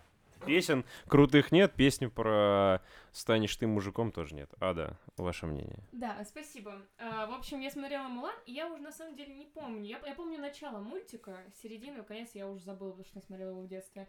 Песен 0.44 0.84
крутых 1.07 1.53
нет, 1.53 1.72
песни 1.72 2.07
про 2.07 2.82
«Станешь 3.12 3.55
ты 3.57 3.66
мужиком» 3.66 4.11
тоже 4.11 4.34
нет. 4.34 4.50
А, 4.59 4.74
да, 4.74 4.98
ваше 5.16 5.46
мнение. 5.46 5.78
Да, 5.92 6.24
спасибо. 6.24 6.82
А, 6.98 7.26
в 7.26 7.34
общем, 7.34 7.61
я 7.61 7.70
смотрела 7.70 8.09
Мулан, 8.09 8.34
и 8.46 8.53
я 8.53 8.66
уже 8.66 8.82
на 8.82 8.90
самом 8.90 9.14
деле 9.14 9.34
не 9.34 9.46
помню. 9.46 9.84
Я, 9.84 10.00
я 10.05 10.14
помню 10.14 10.40
начало 10.40 10.80
мультика, 10.80 11.38
середину, 11.62 12.03
конец 12.03 12.30
я 12.34 12.48
уже 12.48 12.64
забыла, 12.64 12.90
потому 12.90 13.07
что 13.07 13.18
я 13.18 13.22
смотрела 13.22 13.50
его 13.50 13.62
в 13.62 13.68
детстве. 13.68 14.09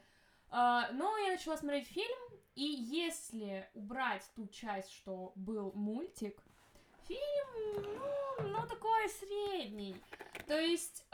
А, 0.50 0.92
но 0.92 1.18
я 1.20 1.32
начала 1.32 1.58
смотреть 1.58 1.88
фильм, 1.88 2.18
и 2.56 2.64
если 2.64 3.68
убрать 3.74 4.24
ту 4.36 4.48
часть, 4.48 4.92
что 4.92 5.34
был 5.36 5.72
мультик, 5.74 6.42
фильм, 7.08 7.86
ну, 8.40 8.48
ну 8.50 8.68
такой 8.68 9.10
средний. 9.10 9.96
То 10.48 10.60
есть 10.60 11.06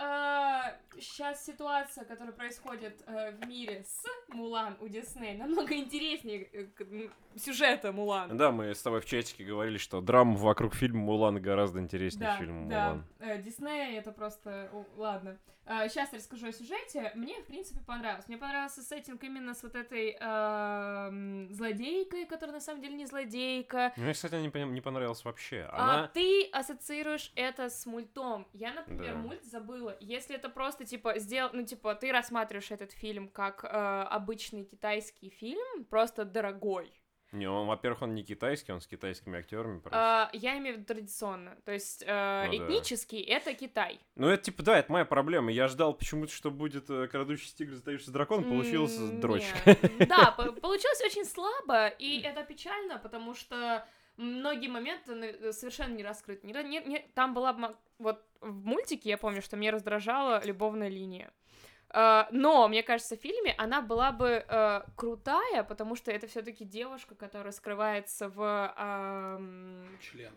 сейчас 0.99 1.45
ситуация, 1.45 2.05
которая 2.05 2.33
происходит 2.33 3.03
э, 3.05 3.31
в 3.31 3.47
мире 3.47 3.83
с 3.85 4.05
Мулан 4.33 4.77
у 4.81 4.87
Дисней 4.87 5.35
намного 5.37 5.75
интереснее 5.75 6.49
э, 6.51 7.09
сюжета 7.35 7.91
Мулан. 7.91 8.37
Да, 8.37 8.51
мы 8.51 8.73
с 8.73 8.81
тобой 8.81 9.01
в 9.01 9.05
чатике 9.05 9.43
говорили, 9.43 9.77
что 9.77 10.01
драма 10.01 10.35
вокруг 10.35 10.73
фильма 10.73 11.01
Мулан 11.01 11.41
гораздо 11.41 11.79
интереснее 11.79 12.31
Да, 12.31 12.37
фильма 12.37 12.69
да. 12.69 12.85
Мулан. 12.85 13.05
Э, 13.19 13.41
Дисней 13.41 13.97
это 13.97 14.11
просто... 14.11 14.71
ладно. 14.97 15.37
Сейчас 15.69 16.11
расскажу 16.13 16.47
о 16.47 16.51
сюжете. 16.51 17.11
Мне, 17.13 17.39
в 17.41 17.45
принципе, 17.45 17.79
понравилось. 17.85 18.27
Мне 18.27 18.37
понравился 18.37 18.81
сеттинг 18.81 19.23
именно 19.23 19.53
с 19.53 19.61
вот 19.61 19.75
этой 19.75 20.17
эм, 20.19 21.53
злодейкой, 21.53 22.25
которая 22.25 22.55
на 22.55 22.59
самом 22.59 22.81
деле 22.81 22.95
не 22.95 23.05
злодейка. 23.05 23.93
Мне, 23.95 24.13
кстати, 24.13 24.35
не, 24.35 24.49
пон- 24.49 24.71
не 24.71 24.81
понравилось 24.81 25.23
вообще. 25.23 25.69
А 25.71 26.07
ты 26.07 26.49
ассоциируешь 26.51 27.31
это 27.35 27.69
с 27.69 27.85
мультом. 27.85 28.47
Я, 28.53 28.73
например, 28.73 29.13
Да. 29.13 29.19
мульт 29.19 29.43
забыла. 29.45 29.95
Если 29.99 30.35
это 30.35 30.49
просто, 30.49 30.85
типа, 30.85 31.19
сделал... 31.19 31.51
Ну, 31.53 31.63
типа, 31.63 31.93
ты 31.95 32.11
рассматриваешь 32.11 32.71
этот 32.71 32.91
фильм 32.91 33.27
как 33.29 33.63
э, 33.63 33.67
обычный 33.67 34.63
китайский 34.65 35.29
фильм, 35.29 35.85
просто 35.85 36.25
дорогой. 36.25 36.91
Не, 37.31 37.47
он, 37.47 37.67
во-первых, 37.67 38.01
он 38.01 38.15
не 38.15 38.23
китайский, 38.23 38.71
он 38.71 38.81
с 38.81 38.87
китайскими 38.87 39.37
актерами 39.37 39.79
просто. 39.79 39.99
А, 39.99 40.29
я 40.33 40.57
имею 40.57 40.75
в 40.75 40.79
виду 40.79 40.87
традиционно. 40.87 41.55
То 41.63 41.71
есть 41.71 42.03
э, 42.05 42.45
Ну 42.51 42.57
да. 42.57 42.65
этнический— 42.65 43.21
это 43.21 43.53
Китай. 43.53 43.99
Ну, 44.15 44.27
это 44.29 44.43
типа, 44.43 44.63
да, 44.63 44.79
это 44.79 44.91
моя 44.91 45.05
проблема. 45.05 45.51
Я 45.51 45.67
ждал 45.67 45.93
почему-то, 45.93 46.31
что 46.33 46.49
будет 46.49 46.89
э, 46.89 47.07
крадущийся 47.07 47.55
тигр, 47.55 47.73
затаившийся 47.75 48.11
дракон, 48.11 48.43
получилось 48.45 48.97
М, 48.97 49.19
дрочка. 49.19 49.57
нет. 49.65 50.07
Да, 50.09 50.31
по- 50.37 50.51
получилось 50.53 51.01
очень 51.05 51.25
слабо, 51.25 51.87
и 51.87 52.19
это 52.21 52.43
печально, 52.43 52.97
потому 52.97 53.35
что 53.35 53.85
многие 54.17 54.67
моменты 54.67 55.53
совершенно 55.53 55.93
не 55.93 56.03
раскрыты. 56.03 56.47
Не- 56.47 56.63
не- 56.63 56.83
не- 56.83 57.07
там 57.13 57.33
была 57.35 57.75
вот 57.99 58.25
в 58.41 58.65
мультике, 58.65 59.09
я 59.09 59.17
помню, 59.17 59.41
что 59.41 59.55
мне 59.55 59.69
раздражала 59.69 60.43
любовная 60.43 60.87
линия. 60.89 61.31
Э, 61.93 62.25
Но, 62.31 62.67
мне 62.67 62.83
кажется, 62.83 63.17
в 63.17 63.19
фильме 63.21 63.53
она 63.57 63.81
была 63.81 64.11
бы 64.11 64.45
э, 64.47 64.81
крутая, 64.95 65.63
потому 65.63 65.95
что 65.95 66.11
это 66.11 66.27
все-таки 66.27 66.65
девушка, 66.65 67.15
которая 67.15 67.51
скрывается 67.51 68.29
в 68.29 68.73
ам, 68.75 69.87
Членах. 70.01 70.33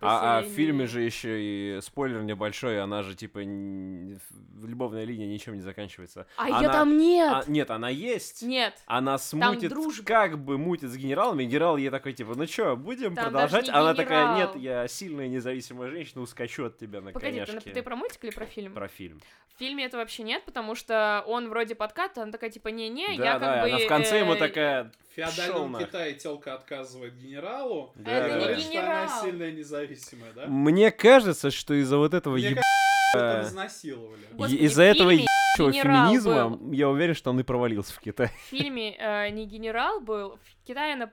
А, 0.00 0.38
а 0.38 0.42
в 0.42 0.46
фильме 0.46 0.86
же 0.86 1.00
еще 1.00 1.40
и 1.40 1.80
спойлер 1.80 2.22
небольшой, 2.22 2.80
она 2.80 3.02
же 3.02 3.14
типа 3.14 3.38
н- 3.38 4.20
любовная 4.62 5.04
линия 5.04 5.26
ничем 5.26 5.54
не 5.54 5.60
заканчивается. 5.60 6.26
А 6.36 6.48
ее 6.48 6.54
Она- 6.56 6.72
там 6.72 6.98
нет! 6.98 7.32
А, 7.32 7.44
нет, 7.46 7.70
она 7.70 7.88
есть. 7.88 8.42
Нет. 8.42 8.74
Она 8.86 9.18
смутит, 9.18 9.72
как 10.04 10.38
бы 10.38 10.58
мутит 10.58 10.90
с 10.90 10.96
генералом, 10.96 11.40
и 11.40 11.44
генерал 11.44 11.76
ей 11.76 11.90
такой, 11.90 12.12
типа, 12.12 12.34
ну 12.34 12.46
чё, 12.46 12.76
будем 12.76 13.14
Там 13.14 13.26
продолжать? 13.30 13.68
Она 13.68 13.94
такая, 13.94 14.34
генерал. 14.34 14.54
нет, 14.54 14.62
я 14.62 14.88
сильная 14.88 15.28
независимая 15.28 15.90
женщина, 15.90 16.22
ускочу 16.22 16.66
от 16.66 16.78
тебя 16.78 17.00
на 17.00 17.12
Погоди, 17.12 17.40
ты, 17.40 17.46
коняшке. 17.46 17.70
ты 17.72 17.82
про 17.82 17.96
мультик 17.96 18.24
или 18.24 18.30
про 18.30 18.46
фильм? 18.46 18.72
Про 18.72 18.88
фильм. 18.88 19.20
В 19.54 19.58
фильме 19.58 19.84
это 19.84 19.96
вообще 19.96 20.24
нет, 20.24 20.42
потому 20.44 20.74
что 20.74 21.22
он 21.26 21.48
вроде 21.48 21.74
подкат, 21.74 22.18
она 22.18 22.32
такая 22.32 22.50
типа 22.50 22.68
не-не, 22.68 23.06
да, 23.16 23.24
я 23.24 23.38
да, 23.38 23.38
как 23.38 23.62
бы... 23.62 23.68
она 23.70 23.78
в 23.78 23.86
конце 23.86 24.18
ему 24.18 24.34
э, 24.34 24.36
такая, 24.36 24.92
В 25.14 25.16
феодальном. 25.16 25.78
Китае 25.78 26.14
телка 26.14 26.54
отказывает 26.54 27.14
генералу. 27.16 27.92
Да, 27.94 28.10
Это 28.10 28.28
да, 28.28 28.34
не 28.34 28.40
говорит, 28.40 28.56
да. 28.56 28.62
что 28.62 28.78
она 28.80 29.04
генерал. 29.04 29.22
сильная 29.24 29.52
независимая, 29.52 30.32
да? 30.32 30.46
Мне 30.48 30.90
кажется, 30.90 31.50
что 31.52 31.74
из-за 31.74 31.98
вот 31.98 32.14
этого 32.14 32.34
Мне 32.34 32.50
еб... 32.50 32.58
Это 33.14 33.42
изнасиловали. 33.44 34.22
Господи, 34.32 34.56
из-за 34.56 34.82
этого 34.82 35.10
ебучего 35.10 35.70
генерал 35.70 36.06
феминизма, 36.08 36.48
был. 36.50 36.72
я 36.72 36.88
уверен, 36.88 37.14
что 37.14 37.30
он 37.30 37.38
и 37.38 37.44
провалился 37.44 37.94
в 37.94 38.00
Китае. 38.00 38.28
В 38.28 38.50
фильме 38.50 38.96
э, 38.98 39.28
не 39.30 39.46
генерал 39.46 40.00
был, 40.00 40.36
в 40.42 40.66
Китае 40.66 40.94
она... 40.94 41.12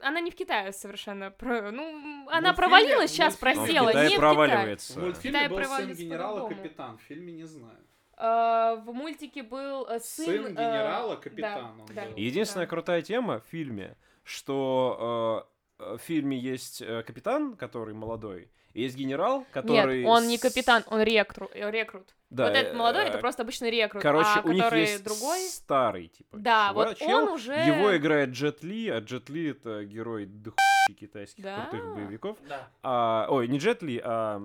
Она 0.00 0.20
не 0.20 0.30
в 0.30 0.34
Китае 0.36 0.72
совершенно. 0.72 1.30
про- 1.30 1.70
Ну, 1.72 2.26
она 2.30 2.52
мультфильме- 2.52 2.54
провалилась, 2.56 3.10
сейчас 3.10 3.34
в 3.34 3.40
просела, 3.40 3.88
Китае 3.88 4.08
не 4.10 4.14
в 4.14 4.16
Китае. 4.16 4.18
проваливается. 4.18 4.92
В 5.00 5.02
мультфильме 5.02 5.38
Китай 5.38 5.48
был 5.50 5.56
сын 5.58 5.64
провалится 5.66 6.02
генерала 6.02 6.32
по-другому. 6.34 6.62
капитан, 6.62 6.98
в 6.98 7.02
фильме 7.02 7.32
не 7.32 7.44
знаю. 7.44 7.78
Э, 8.18 8.80
в 8.84 8.92
мультике 8.92 9.42
был 9.42 9.86
э, 9.86 10.00
сын... 10.00 10.24
Сын 10.24 10.46
э, 10.46 10.50
генерала 10.50 11.14
да, 11.14 11.22
капитан 11.22 11.80
он 11.80 11.86
да. 11.94 12.04
был. 12.06 12.16
Единственная 12.16 12.66
Да. 12.66 12.70
крутая 12.70 13.02
тема 13.02 13.40
в 13.40 13.44
фильме, 13.46 13.96
что 14.24 15.46
в 15.78 15.98
фильме 15.98 16.36
есть 16.36 16.84
капитан, 17.06 17.56
который 17.56 17.94
молодой, 17.94 18.50
и 18.74 18.82
есть 18.82 18.96
генерал, 18.96 19.46
который... 19.52 20.00
Нет, 20.00 20.08
он 20.08 20.28
не 20.28 20.38
капитан, 20.38 20.84
он 20.88 21.02
рекрут. 21.02 21.50
э, 21.54 21.70
рекрут. 21.70 22.14
Да, 22.30 22.48
вот 22.48 22.56
этот 22.56 22.74
молодой, 22.74 23.04
э, 23.04 23.08
это 23.08 23.18
просто 23.18 23.42
обычный 23.42 23.70
рекрут. 23.70 24.02
Короче, 24.02 24.28
а 24.36 24.42
у 24.44 24.52
них 24.52 24.70
есть 24.72 25.02
другой... 25.04 25.40
старый, 25.40 26.08
типа, 26.08 26.36
Да, 26.36 26.68
чувак- 26.70 26.88
вот 26.88 26.98
чел. 26.98 27.08
он 27.16 27.28
уже... 27.30 27.54
Его 27.54 27.96
играет 27.96 28.30
Джет 28.30 28.62
Ли, 28.62 28.88
а 28.88 29.00
Джет 29.00 29.30
Ли 29.30 29.50
это 29.50 29.84
герой 29.84 30.26
дохуища 30.26 30.94
китайских 30.98 31.42
Да. 31.42 31.66
крутых 31.70 31.94
боевиков. 31.94 32.36
Да. 32.48 32.68
А, 32.82 33.26
ой, 33.30 33.48
не 33.48 33.58
Джет 33.58 33.82
Ли, 33.82 34.00
а... 34.04 34.40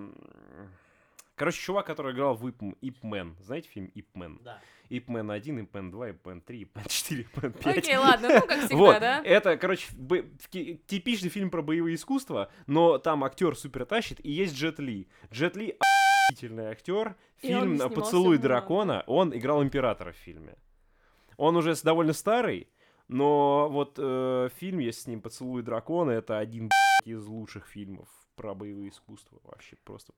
Короче, 1.36 1.60
чувак, 1.60 1.88
который 1.88 2.14
играл 2.14 2.36
в 2.36 2.48
Ип, 2.48 2.62
Ип 2.82 3.04
Мэн. 3.04 3.36
Знаете 3.40 3.68
фильм 3.70 3.88
Ип 3.96 4.08
Мэн? 4.14 4.40
Да. 4.44 4.60
Ип 4.90 5.08
Мэн 5.08 5.32
1, 5.32 5.60
Ип 5.62 5.74
Мэн 5.74 5.90
2, 5.90 6.10
Ип 6.12 6.26
Мэн 6.26 6.42
3, 6.42 6.62
Ип 6.62 6.76
Мэн 6.76 6.86
4, 6.88 7.22
Ип 7.24 7.42
Мэн 7.42 7.54
5. 7.54 7.78
Окей, 7.78 7.98
ладно, 7.98 8.30
ну 8.30 8.48
как 8.48 8.60
всегда, 8.60 8.76
вот, 8.78 9.00
да? 9.00 9.22
это, 9.24 9.58
короче, 9.58 9.88
бо- 9.96 10.24
типичный 10.52 11.30
фильм 11.30 11.50
про 11.50 11.64
боевые 11.64 11.96
искусства, 11.96 12.52
но 12.68 13.00
там 13.00 13.24
актер 13.24 13.56
супер 13.58 13.86
тащит, 13.86 14.24
и 14.24 14.32
есть 14.32 14.56
Джет 14.56 14.80
Ли. 14.80 15.08
Джет 15.32 15.56
Ли 15.56 15.76
охуительный 15.80 16.68
актер. 16.68 17.16
Фильм 17.38 17.80
«Поцелуй 17.90 18.38
дракона», 18.38 19.04
он 19.08 19.36
играл 19.36 19.64
императора 19.64 20.12
в 20.12 20.18
фильме. 20.18 20.56
Он 21.38 21.56
уже 21.58 21.74
довольно 21.84 22.14
старый, 22.14 22.68
но 23.08 23.68
вот 23.70 23.96
э, 23.98 24.50
фильм 24.56 24.78
есть 24.80 25.02
с 25.02 25.08
ним 25.08 25.22
«Поцелуй 25.22 25.64
дракона», 25.64 26.12
это 26.12 26.38
один 26.38 26.70
из 27.06 27.26
лучших 27.26 27.66
фильмов 27.66 28.08
про 28.36 28.54
боевые 28.54 28.90
искусства. 28.90 29.40
Вообще 29.44 29.76
просто... 29.84 30.14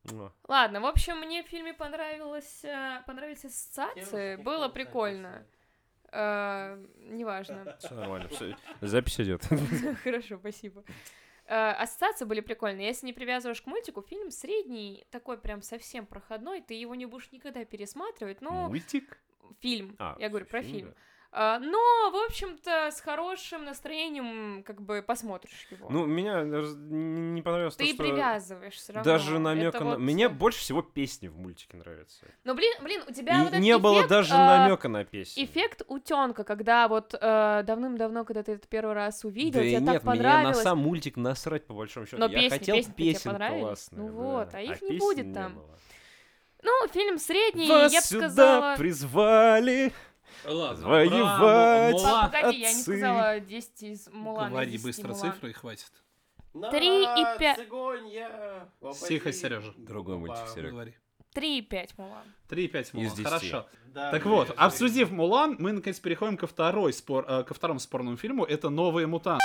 Ладно, 0.47 0.81
в 0.81 0.85
общем, 0.85 1.19
мне 1.19 1.43
в 1.43 1.47
фильме 1.47 1.73
понравилось, 1.73 2.63
э, 2.63 3.01
понравились 3.05 3.45
ассоциации, 3.45 4.35
было 4.37 4.69
прикольно. 4.69 5.45
Э, 6.11 6.83
Неважно. 6.97 7.77
Всё 7.79 7.95
нормально, 7.95 8.29
запись 8.81 9.19
идет. 9.19 9.43
Хорошо, 10.03 10.37
спасибо. 10.37 10.83
Э, 11.47 11.71
Ассоциации 11.71 12.25
были 12.25 12.39
прикольные. 12.41 12.87
Если 12.87 13.05
не 13.05 13.13
привязываешь 13.13 13.61
к 13.61 13.67
мультику, 13.67 14.01
фильм 14.01 14.31
средний, 14.31 15.05
такой 15.11 15.37
прям 15.37 15.61
совсем 15.61 16.05
проходной, 16.05 16.61
ты 16.61 16.73
его 16.73 16.95
не 16.95 17.05
будешь 17.05 17.31
никогда 17.31 17.63
пересматривать. 17.65 18.41
Ну, 18.41 18.51
Мультик? 18.69 19.19
фильм, 19.59 19.95
А, 19.99 20.15
я 20.19 20.29
говорю 20.29 20.45
про 20.45 20.61
фильм, 20.61 20.73
фильм. 20.73 20.87
да. 20.89 20.95
А, 21.37 21.59
Но, 21.59 22.11
в 22.11 22.25
общем-то, 22.27 22.91
с 22.91 23.01
хорошим 23.01 23.65
настроением, 23.65 24.63
как 24.63 24.81
бы 24.81 25.03
посмотришь 25.05 25.67
его. 25.69 25.87
Ну, 25.89 26.05
меня 26.05 26.43
не 26.43 27.35
не 27.35 27.41
понравилось 27.41 27.75
ты 27.75 27.87
то, 27.87 27.93
что... 27.93 28.03
привязываешь 28.03 28.75
все 28.75 28.93
равно. 28.93 29.11
Даже 29.11 29.37
намека 29.39 29.79
на... 29.81 29.85
вот- 29.91 29.99
Мне 29.99 30.29
больше 30.29 30.59
всего 30.59 30.81
песни 30.81 31.27
в 31.27 31.37
мультике 31.37 31.75
нравятся. 31.75 32.25
Ну, 32.45 32.55
блин, 32.55 32.71
блин, 32.81 33.03
у 33.05 33.11
тебя 33.11 33.41
И 33.41 33.43
вот 33.43 33.53
не 33.55 33.77
было 33.77 33.97
эффект, 33.97 34.09
даже 34.09 34.33
а, 34.33 34.59
намека 34.59 34.87
на 34.87 35.03
песню. 35.03 35.43
Эффект 35.43 35.81
утенка, 35.89 36.45
когда 36.45 36.87
вот 36.87 37.13
э, 37.13 37.63
давным-давно, 37.65 38.23
когда 38.23 38.41
ты 38.41 38.53
это 38.53 38.65
первый 38.69 38.93
раз 38.95 39.25
увидел, 39.25 39.59
да 39.59 39.65
тебе 39.65 39.79
нет, 39.81 39.85
так 39.85 40.03
меня 40.03 40.13
на 40.13 40.19
понравилось. 40.23 40.61
сам 40.63 40.77
мультик 40.77 41.17
насрать, 41.17 41.67
по 41.67 41.73
большому 41.73 42.05
счету. 42.05 42.17
Но 42.17 42.27
Я 42.27 42.39
песни- 42.39 42.49
хотел 42.59 42.75
тебе 42.81 42.93
песен 42.93 43.35
классных, 43.35 43.99
Ну 43.99 44.07
да. 44.07 44.13
вот, 44.13 44.53
а 44.53 44.61
их 44.61 44.81
не 44.81 44.87
песен 44.91 44.99
будет 44.99 45.33
там. 45.33 45.55
было. 45.55 45.77
Ну, 46.63 46.87
фильм 46.93 47.19
средний, 47.19 47.67
Вас 47.69 47.91
я 47.91 47.99
бы 47.99 48.05
сюда 48.07 48.27
сказала... 48.29 48.75
призвали. 48.77 49.91
Ладно, 50.45 50.87
Воевать. 50.87 51.09
про 51.11 51.17
Му- 51.27 51.39
Па- 51.39 51.91
Мулан. 51.91 52.31
Погоди, 52.31 52.57
я 52.59 52.73
не 52.73 52.81
сказала 52.81 53.39
10 53.39 53.83
из 53.83 54.07
Мулана. 54.11 54.49
Говори 54.49 54.71
10 54.71 54.83
быстро 54.83 55.07
Мулан. 55.09 55.21
цифры 55.31 55.49
и 55.49 55.53
хватит. 55.53 55.91
Три 56.71 57.03
и 57.03 57.39
пять. 57.39 57.57
Цигонья, 57.57 58.69
Тихо, 59.07 59.33
Сережа. 59.33 59.73
Другой 59.77 60.17
мультик, 60.17 60.47
Серега. 60.53 60.71
Говори. 60.71 60.93
3,5 61.33 61.89
Мулан. 61.97 62.23
3,5 62.49 62.93
Мулан. 62.93 63.07
Из 63.07 63.13
10. 63.13 63.25
Хорошо. 63.25 63.65
Да, 63.87 64.11
Так 64.11 64.25
вот, 64.25 64.47
блин. 64.47 64.59
обсудив 64.59 65.11
Мулан, 65.11 65.57
мы 65.59 65.73
наконец 65.73 65.99
переходим 65.99 66.37
ко, 66.37 66.47
второй 66.47 66.93
спор, 66.93 67.25
э, 67.27 67.43
ко 67.43 67.53
второму 67.53 67.79
спорному 67.79 68.15
фильму. 68.15 68.45
Это 68.45 68.69
«Новые 68.69 69.05
мутанты». 69.07 69.43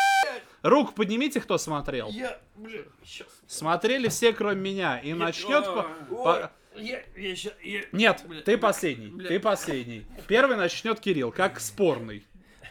Руку 0.62 0.92
поднимите, 0.92 1.40
кто 1.40 1.58
смотрел. 1.58 2.08
Я, 2.10 2.38
блин, 2.54 2.86
сейчас. 3.04 3.26
Смотрели 3.48 4.06
все, 4.08 4.32
кроме 4.32 4.60
меня. 4.60 4.98
И 5.00 5.14
начнет... 5.14 5.64
по- 5.64 5.82
по- 6.14 6.52
Я, 6.76 7.00
я, 7.16 7.34
ща- 7.34 7.52
я- 7.62 7.82
Нет, 7.92 8.24
Бля. 8.26 8.42
ты 8.42 8.56
последний. 8.56 9.08
Бля. 9.08 9.28
Ты 9.28 9.40
последний. 9.40 10.06
Первый 10.28 10.56
начнет 10.56 11.00
Кирилл, 11.00 11.32
как 11.32 11.60
спорный. 11.60 12.24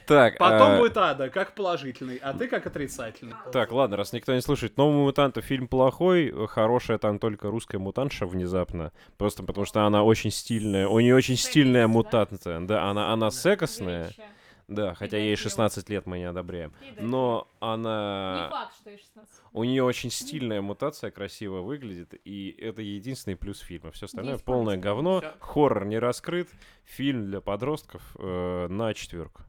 Так, 0.10 0.40
Потом 0.40 0.72
а, 0.72 0.78
будет 0.80 0.98
Ада, 0.98 1.30
как 1.30 1.54
положительный, 1.54 2.18
а 2.18 2.34
ты 2.34 2.48
как 2.48 2.66
отрицательный. 2.66 3.36
Так, 3.52 3.72
ладно, 3.72 3.96
раз 3.96 4.12
никто 4.12 4.34
не 4.34 4.42
слушает. 4.42 4.76
«Новый 4.76 4.96
мутант» 5.04 5.38
фильм 5.44 5.68
плохой, 5.68 6.34
хорошая 6.48 6.98
там 6.98 7.20
только 7.20 7.52
русская 7.52 7.78
мутантша 7.78 8.26
внезапно. 8.26 8.92
Просто 9.20 9.44
потому 9.44 9.68
что 9.68 9.86
она 9.86 10.04
очень 10.04 10.32
стильная. 10.32 10.88
У 10.88 11.00
нее 11.00 11.16
очень 11.16 11.38
стильная 11.38 11.88
мутация. 11.88 12.60
Да, 12.62 12.90
она, 12.90 13.14
она 13.14 13.30
секосная. 13.30 14.10
Да, 14.70 14.94
хотя 14.94 15.18
ей 15.18 15.36
16 15.36 15.90
лет 15.90 16.06
мы 16.06 16.20
не 16.20 16.26
одобряем. 16.26 16.74
Но 17.00 17.48
Не 17.60 17.68
она... 17.68 18.48
факт, 18.52 18.76
что 18.76 18.92
и 18.92 18.98
16. 18.98 19.42
У 19.52 19.64
нее 19.64 19.84
очень 19.84 20.12
стильная 20.12 20.62
мутация, 20.62 21.10
красиво 21.10 21.62
выглядит, 21.62 22.14
и 22.24 22.52
это 22.52 22.82
единственный 22.84 23.36
плюс 23.36 23.60
фильма. 23.60 23.92
Все 23.92 24.06
остальное 24.06 24.34
Есть 24.34 24.46
полное 24.46 24.76
плюс. 24.76 24.84
говно. 24.84 25.20
Всё. 25.22 25.34
Хоррор 25.40 25.86
не 25.86 25.98
раскрыт. 25.98 26.50
Фильм 26.86 27.26
для 27.26 27.42
подростков 27.42 28.16
э, 28.20 28.68
на 28.70 28.94
четверку. 28.94 29.42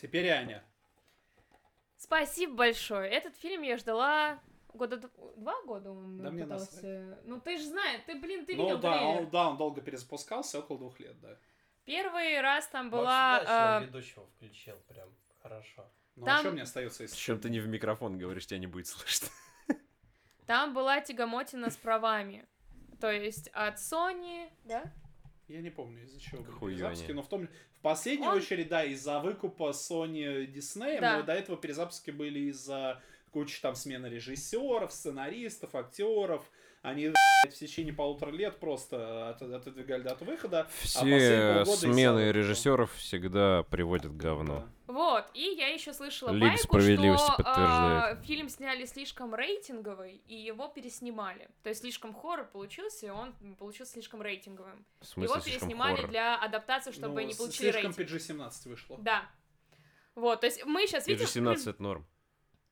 Теперь 0.00 0.28
Аня. 0.28 0.62
Спасибо 1.96 2.54
большое. 2.54 3.10
Этот 3.10 3.34
фильм 3.36 3.62
я 3.62 3.76
ждала 3.76 4.38
года 4.72 5.00
два 5.36 5.60
года 5.64 5.90
он 5.90 6.18
Да 6.18 6.30
мне 6.30 6.44
пытался. 6.44 7.18
Ну 7.24 7.40
ты 7.40 7.56
же 7.58 7.64
знаешь, 7.64 8.00
ты 8.06 8.14
блин, 8.18 8.46
ты 8.46 8.54
Ну 8.56 8.62
видел 8.64 8.78
да, 8.78 8.92
трейлер. 8.98 9.18
он, 9.24 9.30
да, 9.30 9.48
он 9.50 9.56
долго 9.56 9.80
перезапускался, 9.80 10.60
около 10.60 10.78
двух 10.78 11.00
лет, 11.00 11.18
да. 11.20 11.36
Первый 11.88 12.38
раз 12.42 12.66
там 12.68 12.90
была... 12.90 13.80
э, 13.80 13.86
ведущего 13.86 14.26
включил, 14.26 14.76
прям 14.88 15.08
хорошо. 15.42 15.90
Ну, 16.16 16.26
Там- 16.26 16.36
а 16.36 16.40
что 16.40 16.50
мне 16.50 16.62
остается, 16.62 17.04
если... 17.04 17.16
Причем 17.16 17.40
ты 17.40 17.48
не 17.48 17.60
в 17.60 17.66
микрофон 17.68 18.18
говоришь, 18.18 18.46
тебя 18.46 18.58
не 18.58 18.66
будет 18.66 18.86
слышно. 18.88 19.28
Там 20.46 20.74
была 20.74 21.00
тягомотина 21.00 21.70
с 21.70 21.76
правами. 21.78 22.46
То 23.00 23.10
есть 23.10 23.48
от 23.54 23.76
Sony, 23.76 24.50
да? 24.64 24.92
Я 25.46 25.62
не 25.62 25.70
помню, 25.70 26.04
из-за 26.04 26.20
чего 26.20 26.42
были 26.42 26.72
перезапуски, 26.76 27.12
но 27.12 27.22
в 27.22 27.28
том... 27.28 27.48
В 27.72 27.80
последнюю 27.80 28.32
Он- 28.32 28.36
очередь, 28.36 28.68
да, 28.68 28.84
из-за 28.84 29.20
выкупа 29.20 29.70
Sony 29.70 30.46
Disney, 30.46 31.00
Да. 31.00 31.16
но 31.18 31.22
до 31.22 31.32
этого 31.32 31.56
перезапуски 31.56 32.10
были 32.10 32.40
из-за 32.50 33.00
кучи 33.30 33.62
там 33.62 33.74
смены 33.74 34.08
режиссеров, 34.08 34.92
сценаристов, 34.92 35.74
актеров. 35.74 36.50
Они 36.82 37.08
в 37.08 37.48
течение 37.52 37.92
полутора 37.92 38.30
лет 38.30 38.58
просто 38.60 39.30
от- 39.30 39.42
отодвигали 39.42 40.02
дату 40.02 40.24
выхода. 40.24 40.60
а 40.60 40.66
Все 40.84 41.16
из-за 41.64 41.76
смены 41.76 42.30
режиссеров 42.30 42.92
всегда 42.94 43.64
приводят 43.64 44.12
к 44.12 44.16
говну. 44.16 44.60
Да. 44.60 44.68
Вот, 44.92 45.26
и 45.34 45.42
я 45.42 45.68
еще 45.68 45.92
слышала 45.92 46.30
Лига 46.30 46.46
байку, 46.48 46.62
справедливости 46.62 47.24
что 47.32 47.42
подтверждает. 47.42 48.18
а, 48.18 48.22
фильм 48.22 48.48
сняли 48.48 48.84
слишком 48.86 49.34
рейтинговый, 49.34 50.22
и 50.26 50.34
его 50.34 50.68
переснимали. 50.68 51.48
То 51.62 51.68
есть 51.68 51.82
слишком 51.82 52.14
хоррор 52.14 52.46
получился, 52.46 53.06
и 53.06 53.10
он 53.10 53.34
получился 53.58 53.92
слишком 53.94 54.22
рейтинговым. 54.22 54.86
В 55.00 55.06
смысле, 55.06 55.32
его 55.32 55.40
слишком 55.42 55.68
переснимали 55.68 55.96
хоррор. 55.96 56.10
для 56.10 56.36
адаптации, 56.40 56.92
чтобы 56.92 57.20
Ну, 57.22 57.28
не 57.28 57.34
получили 57.34 57.72
слишком 57.72 57.92
рейтинг. 57.96 58.08
PG-17 58.08 58.68
вышло. 58.68 58.98
Да. 59.00 59.28
Вот, 60.14 60.40
то 60.40 60.46
есть 60.46 60.64
мы 60.64 60.86
сейчас 60.86 61.06
видим... 61.06 61.26
PG-17 61.26 61.70
это 61.70 61.82
норм. 61.82 62.06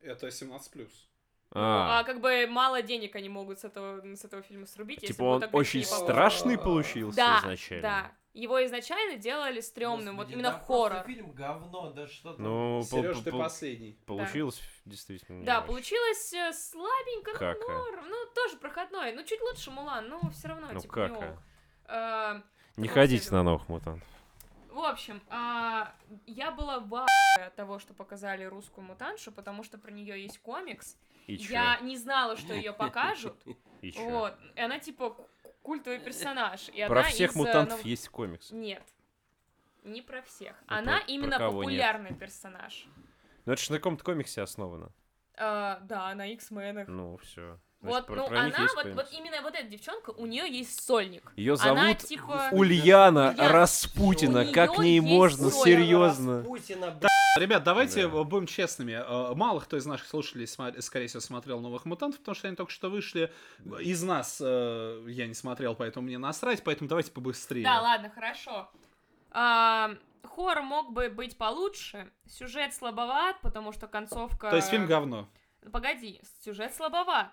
Это 0.01 0.31
17 0.31 0.71
плюс. 0.73 1.06
А, 1.53 2.01
А, 2.01 2.05
как 2.05 2.21
бы 2.21 2.47
мало 2.49 2.83
денег 2.83 3.15
они 3.17 3.29
могут 3.29 3.61
с 3.61 3.65
этого, 3.65 4.03
с 4.15 4.25
этого 4.25 4.43
фильма 4.43 4.67
срубить, 4.67 5.03
если 5.03 5.15
типа 5.15 5.23
он 5.25 5.45
очень 5.53 5.85
страшный 5.85 6.59
получился 6.59 7.17
Да, 7.17 7.39
изначально. 7.41 7.83
да. 7.83 8.13
Его 8.35 8.63
изначально 8.67 9.17
делали 9.17 9.61
стрёмным, 9.61 10.19
вот 10.19 10.31
именно 10.31 10.53
хоррор. 10.53 11.05
фильм 11.07 11.33
говно, 11.33 11.91
да 11.93 12.07
что 12.07 12.35
там. 12.35 12.45
Ну, 12.45 12.83
Сереж, 12.83 13.19
ты 13.21 13.33
последний. 13.33 13.99
получилось 14.05 14.61
действительно. 14.85 15.39
не 15.39 15.45
Да, 15.47 15.61
очень. 15.61 15.69
получилось 15.69 16.33
э, 16.35 16.53
слабенько, 16.53 17.31
ну, 17.33 17.39
Кака. 17.39 17.73
норм, 17.73 18.05
ну, 18.11 18.17
тоже 18.35 18.59
проходной, 18.59 19.13
ну, 19.15 19.23
чуть 19.25 19.41
лучше 19.41 19.71
Мулан, 19.71 20.09
но 20.11 20.21
все 20.33 20.49
равно, 20.49 20.69
Ну 20.71 20.81
типа, 20.81 20.93
как? 20.93 21.11
не 21.13 21.17
а? 21.17 21.31
ок. 21.31 21.39
Э, 21.89 22.43
Не 22.77 22.89
ходите 22.89 23.31
на 23.31 23.43
новых 23.43 23.69
мутантов. 23.71 24.07
В 24.69 24.81
общем, 24.81 25.23
а, 25.31 25.95
я 26.27 26.51
была 26.51 26.81
в 26.81 27.07
от 27.41 27.55
того, 27.57 27.79
что 27.79 27.95
показали 27.95 28.45
русскую 28.45 28.87
мутаншу, 28.87 29.33
потому 29.33 29.63
что 29.63 29.79
про 29.79 29.91
нее 29.91 30.23
есть 30.23 30.39
комикс. 30.41 30.99
И 31.27 31.39
чё? 31.39 31.53
Я 31.53 31.81
не 31.81 31.97
знала, 31.97 32.37
что 32.37 32.55
ее 32.55 32.73
покажут. 32.75 33.37
И 33.83 33.93
чё? 33.93 34.09
Вот. 34.11 34.35
И 34.55 34.61
она 34.61 34.79
типа 34.79 35.11
ку- 35.11 35.29
культовый 35.63 35.99
персонаж. 35.99 36.69
И 36.69 36.85
Про 36.87 37.01
она 37.01 37.09
всех 37.09 37.31
из, 37.31 37.37
э, 37.37 37.39
мутантов 37.39 37.79
нов- 37.79 37.87
есть 37.87 38.09
комикс. 38.09 38.51
Нет. 38.53 38.83
Не 39.85 40.03
про 40.03 40.23
всех. 40.23 40.57
А 40.67 40.79
Она 40.79 40.99
про- 40.99 41.05
про 41.05 41.13
именно 41.13 41.31
нет? 41.31 41.39
популярный 41.39 42.15
персонаж. 42.15 42.87
Ну 43.45 43.53
это 43.53 43.63
же 43.63 43.71
на 43.73 43.79
каком-то 43.79 44.03
комиксе 44.05 44.43
основано. 44.43 44.91
А, 45.39 45.79
да, 45.81 46.15
на 46.15 46.27
X-менах. 46.33 46.89
Ну, 46.89 47.17
все. 47.19 47.59
Вот, 47.83 48.09
ну 48.09 48.27
она, 48.27 48.67
вот, 48.75 48.95
вот 48.95 49.09
именно 49.13 49.43
вот 49.43 49.55
эта 49.55 49.69
девчонка, 49.69 50.11
у 50.11 50.27
нее 50.27 50.51
есть 50.51 50.83
сольник. 50.85 51.33
Ее 51.37 51.55
Она 51.61 51.83
зовут 51.83 51.99
типа... 51.99 52.49
Ульяна 52.53 53.35
Я- 53.37 53.53
Распутина. 53.53 54.43
У 54.49 54.53
Как 54.53 54.79
ней 54.79 54.99
можно? 55.01 55.51
соль. 55.51 55.65
Серьезно? 55.65 56.43
Путина, 56.43 56.99
Ребят, 57.39 57.65
давайте 57.65 58.09
Да. 58.09 58.25
будем 58.25 58.47
честными. 58.47 58.93
Э, 58.93 59.35
Мало 59.35 59.61
кто 59.61 59.77
из 59.77 59.85
наших 59.85 60.07
слушателей, 60.07 60.47
скорее 60.81 61.07
всего, 61.07 61.21
смотрел 61.21 61.61
«Новых 61.61 61.85
мутантов», 61.85 62.21
потому 62.21 62.35
что 62.35 62.49
они 62.49 62.57
только 62.57 62.73
что 62.73 62.89
вышли. 62.89 63.31
Из 63.81 64.03
нас 64.03 64.41
э, 64.43 65.05
я 65.09 65.27
не 65.27 65.35
смотрел, 65.35 65.75
поэтому 65.75 66.07
мне 66.07 66.17
насрать, 66.17 66.65
поэтому 66.65 66.89
давайте 66.89 67.13
побыстрее. 67.13 67.63
Да, 67.63 67.83
ладно, 67.83 68.11
хорошо. 68.11 68.71
А, 69.33 69.91
хоррор 70.23 70.63
мог 70.63 70.93
бы 70.93 71.11
быть 71.11 71.37
получше. 71.37 72.11
Сюжет 72.27 72.75
слабоват, 72.75 73.39
потому 73.43 73.73
что 73.73 73.87
концовка... 73.87 74.49
То 74.49 74.57
есть 74.57 74.71
фильм 74.71 74.87
говно. 74.87 75.29
Погоди, 75.71 76.23
сюжет 76.43 76.75
слабоват. 76.75 77.29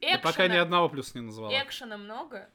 Ты 0.00 0.18
пока 0.18 0.44
ни 0.44 0.48
Экшена, 0.48 0.62
одного 0.62 0.88
плюса 0.88 1.18
не 1.18 1.24
назвала. 1.24 1.62
экшена 1.62 1.96
много. 1.96 2.50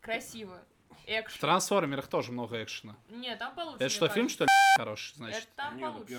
Красиво. 0.00 0.62
В 0.88 0.94
Экшен. 1.06 1.40
«Трансформерах» 1.40 2.06
тоже 2.08 2.32
много 2.32 2.62
экшена. 2.62 2.96
Нет, 3.08 3.38
там 3.38 3.54
получше. 3.54 3.84
Это 3.84 3.88
что, 3.88 4.08
фильм, 4.08 4.28
что 4.28 4.44
ли, 4.44 4.48
хороший, 4.76 5.14
значит? 5.16 5.42
Это 5.42 5.50
там 5.56 5.78
ну, 5.78 5.92
получше. 5.92 6.14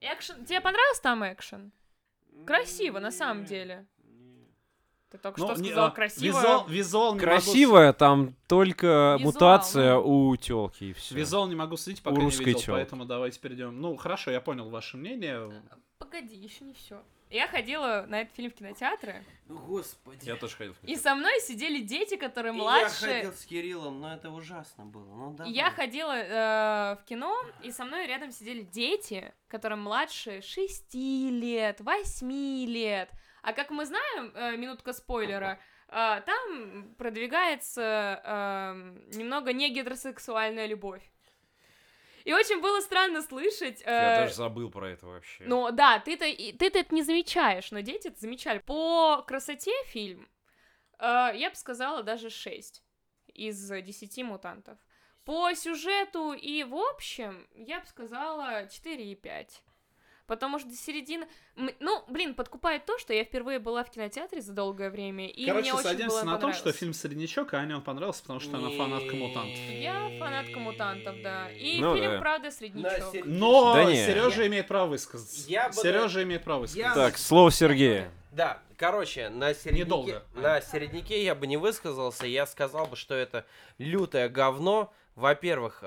Экшен. 0.00 0.44
Тебе 0.44 0.60
понравился 0.60 1.02
там 1.02 1.22
экшен? 1.24 1.72
Красиво, 2.46 2.98
на 2.98 3.10
самом 3.10 3.44
деле. 3.44 3.86
Ты 5.10 5.18
только 5.18 5.38
что 5.38 5.54
не, 5.54 5.68
сказал 5.68 5.86
а, 5.86 5.90
красиво. 5.92 6.24
Визуал, 6.24 6.66
визуал 6.66 7.14
не 7.14 7.20
могу 7.20 7.30
Красивая, 7.30 7.92
там 7.92 8.34
только 8.48 9.16
Визуал, 9.16 9.32
мутация 9.32 9.94
ну. 9.94 10.28
у 10.30 10.36
телки 10.36 10.84
и 10.86 10.92
все. 10.92 11.14
Визуал 11.14 11.46
не 11.46 11.54
могу 11.54 11.76
судить, 11.76 12.02
пока 12.02 12.16
У 12.16 12.18
не 12.18 12.24
русской 12.24 12.46
видел, 12.46 12.58
тёлки. 12.60 12.70
поэтому 12.78 13.04
давайте 13.04 13.38
перейдем. 13.38 13.80
Ну, 13.80 13.96
хорошо, 13.96 14.32
я 14.32 14.40
понял 14.40 14.70
ваше 14.70 14.96
мнение. 14.96 15.62
Погоди, 15.98 16.34
еще 16.34 16.64
не 16.64 16.74
все. 16.74 17.00
Я 17.30 17.48
ходила 17.48 18.04
на 18.08 18.20
этот 18.20 18.34
фильм 18.34 18.50
в 18.50 18.54
кинотеатры, 18.54 19.24
Господи. 19.48 20.24
Я 20.24 20.36
тоже 20.36 20.56
ходил. 20.56 20.74
и 20.82 20.96
со 20.96 21.14
мной 21.14 21.40
сидели 21.40 21.80
дети, 21.80 22.16
которые 22.16 22.54
И 22.54 22.56
младше. 22.56 23.06
Я 23.06 23.16
ходил 23.16 23.32
с 23.32 23.44
Кириллом, 23.44 24.00
но 24.00 24.14
это 24.14 24.30
ужасно 24.30 24.84
было. 24.86 25.14
Ну, 25.14 25.32
И 25.32 25.36
давай. 25.36 25.52
Я 25.52 25.70
ходила 25.70 26.12
э, 26.16 26.96
в 27.00 27.04
кино, 27.04 27.36
и 27.62 27.70
со 27.72 27.84
мной 27.84 28.06
рядом 28.06 28.30
сидели 28.30 28.62
дети, 28.62 29.32
которым 29.48 29.82
младше 29.82 30.40
6 30.42 30.94
лет, 30.94 31.80
8 31.80 32.30
лет. 32.66 33.10
А 33.42 33.52
как 33.52 33.70
мы 33.70 33.84
знаем, 33.84 34.32
э, 34.34 34.56
минутка 34.56 34.92
спойлера, 34.92 35.58
э, 35.88 36.22
там 36.24 36.94
продвигается 36.96 38.20
э, 38.24 39.16
немного 39.16 39.52
не 39.52 39.68
гетеросексуальная 39.70 40.66
любовь. 40.66 41.02
И 42.24 42.32
очень 42.32 42.60
было 42.60 42.80
странно 42.80 43.20
слышать. 43.22 43.82
э, 43.82 43.90
Я 43.90 44.16
даже 44.20 44.34
забыл 44.34 44.70
про 44.70 44.90
это 44.90 45.06
вообще. 45.06 45.44
ну 45.44 45.70
да, 45.70 45.98
ты-то, 45.98 46.24
ты-то 46.24 46.78
это 46.78 46.94
не 46.94 47.02
замечаешь, 47.02 47.70
но 47.70 47.80
дети 47.80 48.08
это 48.08 48.18
замечали. 48.18 48.58
По 48.60 49.22
красоте 49.26 49.72
фильм, 49.86 50.28
э, 50.98 51.32
я 51.34 51.50
бы 51.50 51.56
сказала, 51.56 52.02
даже 52.02 52.30
6 52.30 52.82
из 53.34 53.68
10 53.68 54.22
мутантов. 54.24 54.78
По 55.24 55.54
сюжету 55.54 56.32
и 56.32 56.64
в 56.64 56.74
общем, 56.74 57.46
я 57.54 57.80
бы 57.80 57.86
сказала 57.86 58.66
4,5. 58.68 59.48
Потому 60.26 60.58
что 60.58 60.68
до 60.70 60.74
середины... 60.76 61.26
м- 61.56 61.70
Ну, 61.80 62.02
блин, 62.08 62.34
подкупает 62.34 62.86
то, 62.86 62.98
что 62.98 63.12
я 63.12 63.24
впервые 63.24 63.58
была 63.58 63.84
в 63.84 63.90
кинотеатре 63.90 64.40
за 64.40 64.52
долгое 64.54 64.88
время, 64.90 65.28
и 65.28 65.44
Короче, 65.46 65.62
мне 65.62 65.74
очень 65.74 65.82
садимся 65.82 66.08
было 66.08 66.22
на 66.32 66.38
том, 66.38 66.52
что 66.54 66.72
фильм 66.72 66.94
«Среднячок», 66.94 67.52
а 67.52 67.58
Ане 67.58 67.76
он 67.76 67.82
понравился, 67.82 68.22
потому 68.22 68.40
что 68.40 68.56
она 68.56 68.70
фанатка 68.70 69.14
мутантов. 69.14 69.58
Я 69.58 70.10
фанатка 70.18 70.58
мутантов, 70.58 71.16
да. 71.22 71.50
И 71.50 71.78
Ну 71.78 71.94
фильм, 71.94 72.12
да. 72.12 72.18
правда, 72.20 72.50
среднячок. 72.50 73.14
Но 73.26 73.74
Да. 73.74 73.94
Сережа 73.94 74.46
имеет 74.46 74.66
право 74.66 74.86
высказаться. 74.88 75.50
Я 75.50 75.70
Сережа 75.72 76.22
имеет 76.22 76.42
право 76.42 76.60
высказаться. 76.60 76.88
Я- 76.88 76.94
Так, 76.94 77.18
слово 77.18 77.50
Сергея. 77.50 78.10
Да, 78.32 78.60
короче, 78.78 79.28
на 79.28 79.54
середняке, 79.54 79.84
Недолго. 79.84 80.22
на 80.34 80.60
середняке 80.60 81.22
я 81.22 81.34
бы 81.36 81.46
не 81.46 81.56
высказался, 81.56 82.26
я 82.26 82.46
сказал 82.46 82.86
бы, 82.86 82.96
что 82.96 83.14
это 83.14 83.44
лютое 83.78 84.28
говно. 84.28 84.92
Во-первых, 85.14 85.78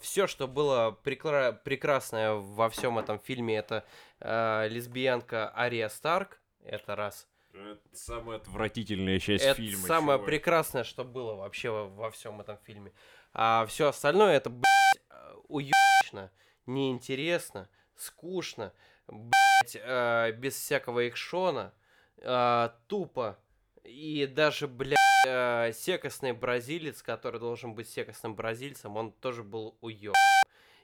все, 0.00 0.26
что 0.26 0.46
было 0.46 0.96
прекра- 1.04 1.52
прекрасное 1.52 2.34
во 2.34 2.70
всем 2.70 2.98
этом 2.98 3.18
фильме, 3.18 3.56
это 3.56 3.84
э, 4.20 4.68
лесбиянка 4.68 5.52
Ария 5.56 5.88
Старк. 5.88 6.40
Это 6.64 6.94
раз. 6.96 7.26
Это 7.52 7.80
самая 7.92 8.36
отвратительная 8.36 9.18
часть 9.18 9.44
это 9.44 9.54
фильма. 9.54 9.86
самое 9.86 10.18
чувак. 10.18 10.26
прекрасное, 10.26 10.84
что 10.84 11.04
было 11.04 11.34
вообще 11.34 11.70
во, 11.70 11.86
во 11.88 12.10
всем 12.10 12.40
этом 12.40 12.58
фильме. 12.64 12.92
А 13.32 13.66
все 13.66 13.88
остальное 13.88 14.36
это, 14.36 14.50
блядь, 14.50 15.02
э, 15.10 15.34
уебищно, 15.48 16.30
неинтересно, 16.66 17.68
скучно, 17.96 18.72
блядь, 19.08 19.74
э, 19.74 20.32
без 20.32 20.54
всякого 20.54 21.08
экшона, 21.08 21.72
э, 22.18 22.70
тупо. 22.86 23.38
И 23.82 24.26
даже, 24.26 24.68
блядь, 24.68 24.97
э, 25.26 25.72
секостный 25.72 26.32
бразилец, 26.32 27.02
который 27.02 27.40
должен 27.40 27.74
быть 27.74 27.88
секостным 27.88 28.34
бразильцем, 28.34 28.96
он 28.96 29.12
тоже 29.12 29.42
был 29.42 29.76
уеб. 29.80 30.14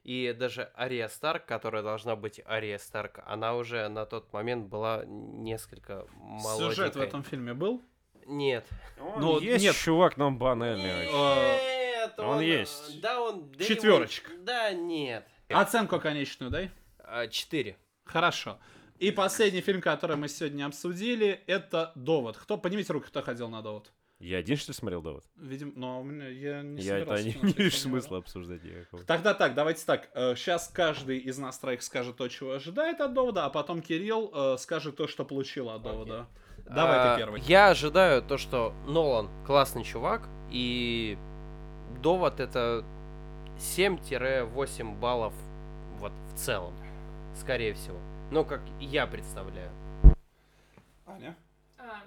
И 0.03 0.35
даже 0.39 0.71
Ария 0.77 1.09
Старк, 1.09 1.47
которая 1.47 1.83
должна 1.83 2.15
быть 2.15 2.41
Ария 2.47 2.79
Старк, 2.79 3.21
она 3.27 3.55
уже 3.55 3.89
на 3.89 4.05
тот 4.05 4.33
момент 4.33 4.67
была 4.67 5.03
несколько 5.07 6.07
молоденькой. 6.17 6.75
Сюжет 6.75 6.97
в 6.97 7.01
этом 7.01 7.23
фильме 7.23 7.55
был? 7.55 7.83
Нет. 8.27 8.67
Он 9.01 9.21
Ну, 9.21 9.41
есть 9.41 9.65
нет. 9.65 9.75
чувак, 9.77 10.17
но 10.17 10.27
он 10.29 10.39
банальный. 10.39 11.07
Нет, 11.07 12.19
Он 12.19 12.41
есть. 12.41 13.01
Да, 13.01 13.21
он... 13.21 13.51
да 13.53 13.65
Четвёрочка. 13.65 14.33
его- 14.33 14.43
Да, 14.45 14.73
нет. 14.73 15.27
Оценку 15.49 15.99
конечную 16.01 16.51
дай. 16.51 16.71
А, 16.99 17.27
Четыре. 17.29 17.77
Хорошо. 18.05 18.59
И 18.99 19.11
последний 19.11 19.61
фильм, 19.63 19.81
который 19.81 20.17
мы 20.17 20.29
сегодня 20.29 20.67
обсудили, 20.67 21.43
это 21.47 21.93
«Довод». 21.95 22.37
Кто, 22.37 22.57
поднимите 22.59 22.93
руку, 22.93 23.07
кто 23.09 23.23
ходил 23.23 23.49
на 23.49 23.61
«Довод». 23.63 23.91
Я 24.21 24.39
один, 24.39 24.57
что 24.57 24.73
ли, 24.73 24.75
смотрел 24.75 25.03
довод? 25.03 25.25
Видимо, 25.37 25.73
но 25.75 26.01
у 26.01 26.05
меня 26.05 26.29
я 26.29 26.63
не 26.63 26.81
Я 26.81 26.99
это 26.99 27.23
не, 27.23 27.35
не 27.43 27.53
вижу 27.53 27.77
смысла 27.77 28.19
обсуждать 28.19 28.63
никакого. 28.63 29.03
Тогда 29.05 29.35
так, 29.35 29.55
давайте 29.55 29.85
так. 29.85 30.09
Сейчас 30.15 30.69
каждый 30.69 31.19
из 31.19 31.37
нас 31.37 31.59
троих 31.59 31.83
скажет 31.83 32.17
то, 32.17 32.29
чего 32.29 32.53
ожидает 32.53 33.01
от 33.01 33.13
довода, 33.13 33.45
а 33.45 33.51
потом 33.51 33.83
Кирилл 33.83 34.31
э, 34.35 34.57
скажет 34.59 34.97
то, 34.97 35.09
что 35.09 35.25
получил 35.25 35.69
от 35.69 35.83
довода. 35.83 36.27
Давай 36.65 36.99
А, 36.99 37.15
ты 37.15 37.19
первый. 37.21 37.41
Я 37.43 37.69
ожидаю 37.69 38.23
то, 38.23 38.39
что 38.39 38.73
Нолан 38.87 39.29
классный 39.45 39.85
чувак, 39.85 40.29
и 40.51 41.19
довод 42.01 42.41
это 42.41 42.85
7-8 43.59 44.99
баллов 44.99 45.35
вот 45.99 46.13
в 46.33 46.39
целом, 46.39 46.75
скорее 47.35 47.75
всего. 47.75 47.99
Ну, 48.31 48.45
как 48.45 48.63
я 48.81 49.07
представляю. 49.07 49.71
Аня? 51.07 51.37
А, 51.79 51.83
а, 51.83 52.03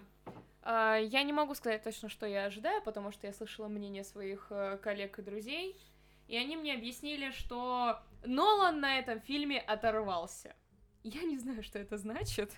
я 0.69 1.23
не 1.23 1.33
могу 1.33 1.55
сказать 1.55 1.83
точно, 1.83 2.09
что 2.09 2.25
я 2.25 2.45
ожидаю, 2.45 2.81
потому 2.81 3.11
что 3.11 3.27
я 3.27 3.33
слышала 3.33 3.67
мнение 3.67 4.03
своих 4.03 4.47
э, 4.49 4.77
коллег 4.77 5.19
и 5.19 5.21
друзей, 5.21 5.79
и 6.27 6.35
они 6.35 6.57
мне 6.57 6.73
объяснили, 6.73 7.31
что 7.31 7.99
Нолан 8.25 8.79
на 8.81 8.99
этом 8.99 9.21
фильме 9.21 9.59
оторвался. 9.59 10.55
Я 11.03 11.23
не 11.23 11.37
знаю, 11.37 11.63
что 11.63 11.79
это 11.79 11.97
значит. 11.97 12.51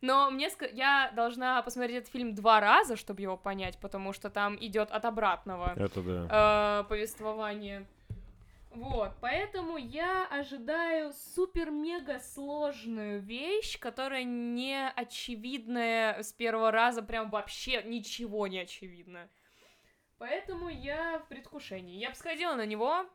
Но 0.00 0.30
мне 0.30 0.48
ска- 0.48 0.70
я 0.72 1.12
должна 1.14 1.62
посмотреть 1.62 1.96
этот 1.96 2.10
фильм 2.10 2.34
два 2.34 2.60
раза, 2.60 2.96
чтобы 2.96 3.22
его 3.22 3.36
понять, 3.36 3.78
потому 3.78 4.12
что 4.12 4.30
там 4.30 4.56
идет 4.60 4.90
от 4.90 5.04
обратного 5.04 5.72
Это 5.76 6.02
да. 6.02 6.80
э, 6.80 6.88
повествования. 6.88 7.86
Вот, 8.74 9.12
поэтому 9.20 9.76
я 9.76 10.26
ожидаю 10.26 11.12
супер-мега 11.12 12.18
сложную 12.18 13.20
вещь, 13.20 13.78
которая 13.78 14.24
не 14.24 14.88
очевидная 14.88 16.20
с 16.20 16.32
первого 16.32 16.72
раза, 16.72 17.00
прям 17.02 17.30
вообще 17.30 17.84
ничего 17.84 18.48
не 18.48 18.58
очевидно. 18.58 19.30
Поэтому 20.18 20.68
я 20.68 21.20
в 21.20 21.28
предвкушении. 21.28 21.98
Я 21.98 22.10
бы 22.10 22.16
сходила 22.16 22.54
на 22.54 22.66
него. 22.66 23.06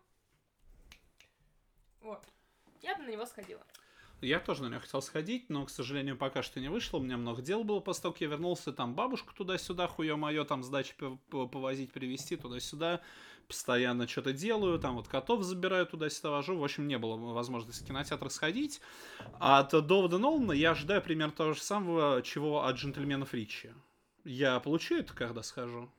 Вот. 2.01 2.25
Я 2.81 2.95
бы 2.95 3.03
на 3.03 3.09
него 3.09 3.25
сходила. 3.25 3.61
Я 4.21 4.39
тоже 4.39 4.63
на 4.63 4.67
него 4.67 4.79
хотел 4.79 5.01
сходить, 5.01 5.49
но, 5.49 5.65
к 5.65 5.69
сожалению, 5.69 6.17
пока 6.17 6.41
что 6.41 6.59
не 6.59 6.69
вышло. 6.69 6.97
У 6.97 7.01
меня 7.01 7.17
много 7.17 7.41
дел 7.41 7.63
было 7.63 7.79
после 7.79 8.03
того, 8.03 8.15
я 8.19 8.27
вернулся. 8.27 8.71
Там 8.71 8.93
бабушку 8.93 9.33
туда-сюда, 9.33 9.87
хуё 9.87 10.15
моё, 10.15 10.45
там 10.45 10.63
сдачи 10.63 10.95
повозить, 11.29 11.91
привезти 11.91 12.37
туда-сюда. 12.37 13.01
Постоянно 13.49 14.07
что-то 14.07 14.31
делаю, 14.31 14.77
там 14.77 14.95
вот 14.95 15.07
котов 15.07 15.41
забираю 15.43 15.87
туда-сюда 15.87 16.29
вожу. 16.29 16.55
В 16.55 16.63
общем, 16.63 16.87
не 16.87 16.99
было 16.99 17.15
возможности 17.33 17.83
в 17.83 17.87
кинотеатр 17.87 18.29
сходить. 18.29 18.79
А 19.39 19.59
от 19.61 19.71
Довода 19.87 20.19
Нолана 20.19 20.51
я 20.51 20.71
ожидаю 20.71 21.01
примерно 21.01 21.33
того 21.33 21.53
же 21.53 21.61
самого, 21.61 22.21
чего 22.21 22.63
от 22.65 22.75
джентльменов 22.75 23.33
Ричи. 23.33 23.71
Я 24.23 24.59
получу 24.59 24.97
это, 24.99 25.13
когда 25.15 25.41
схожу? 25.41 25.89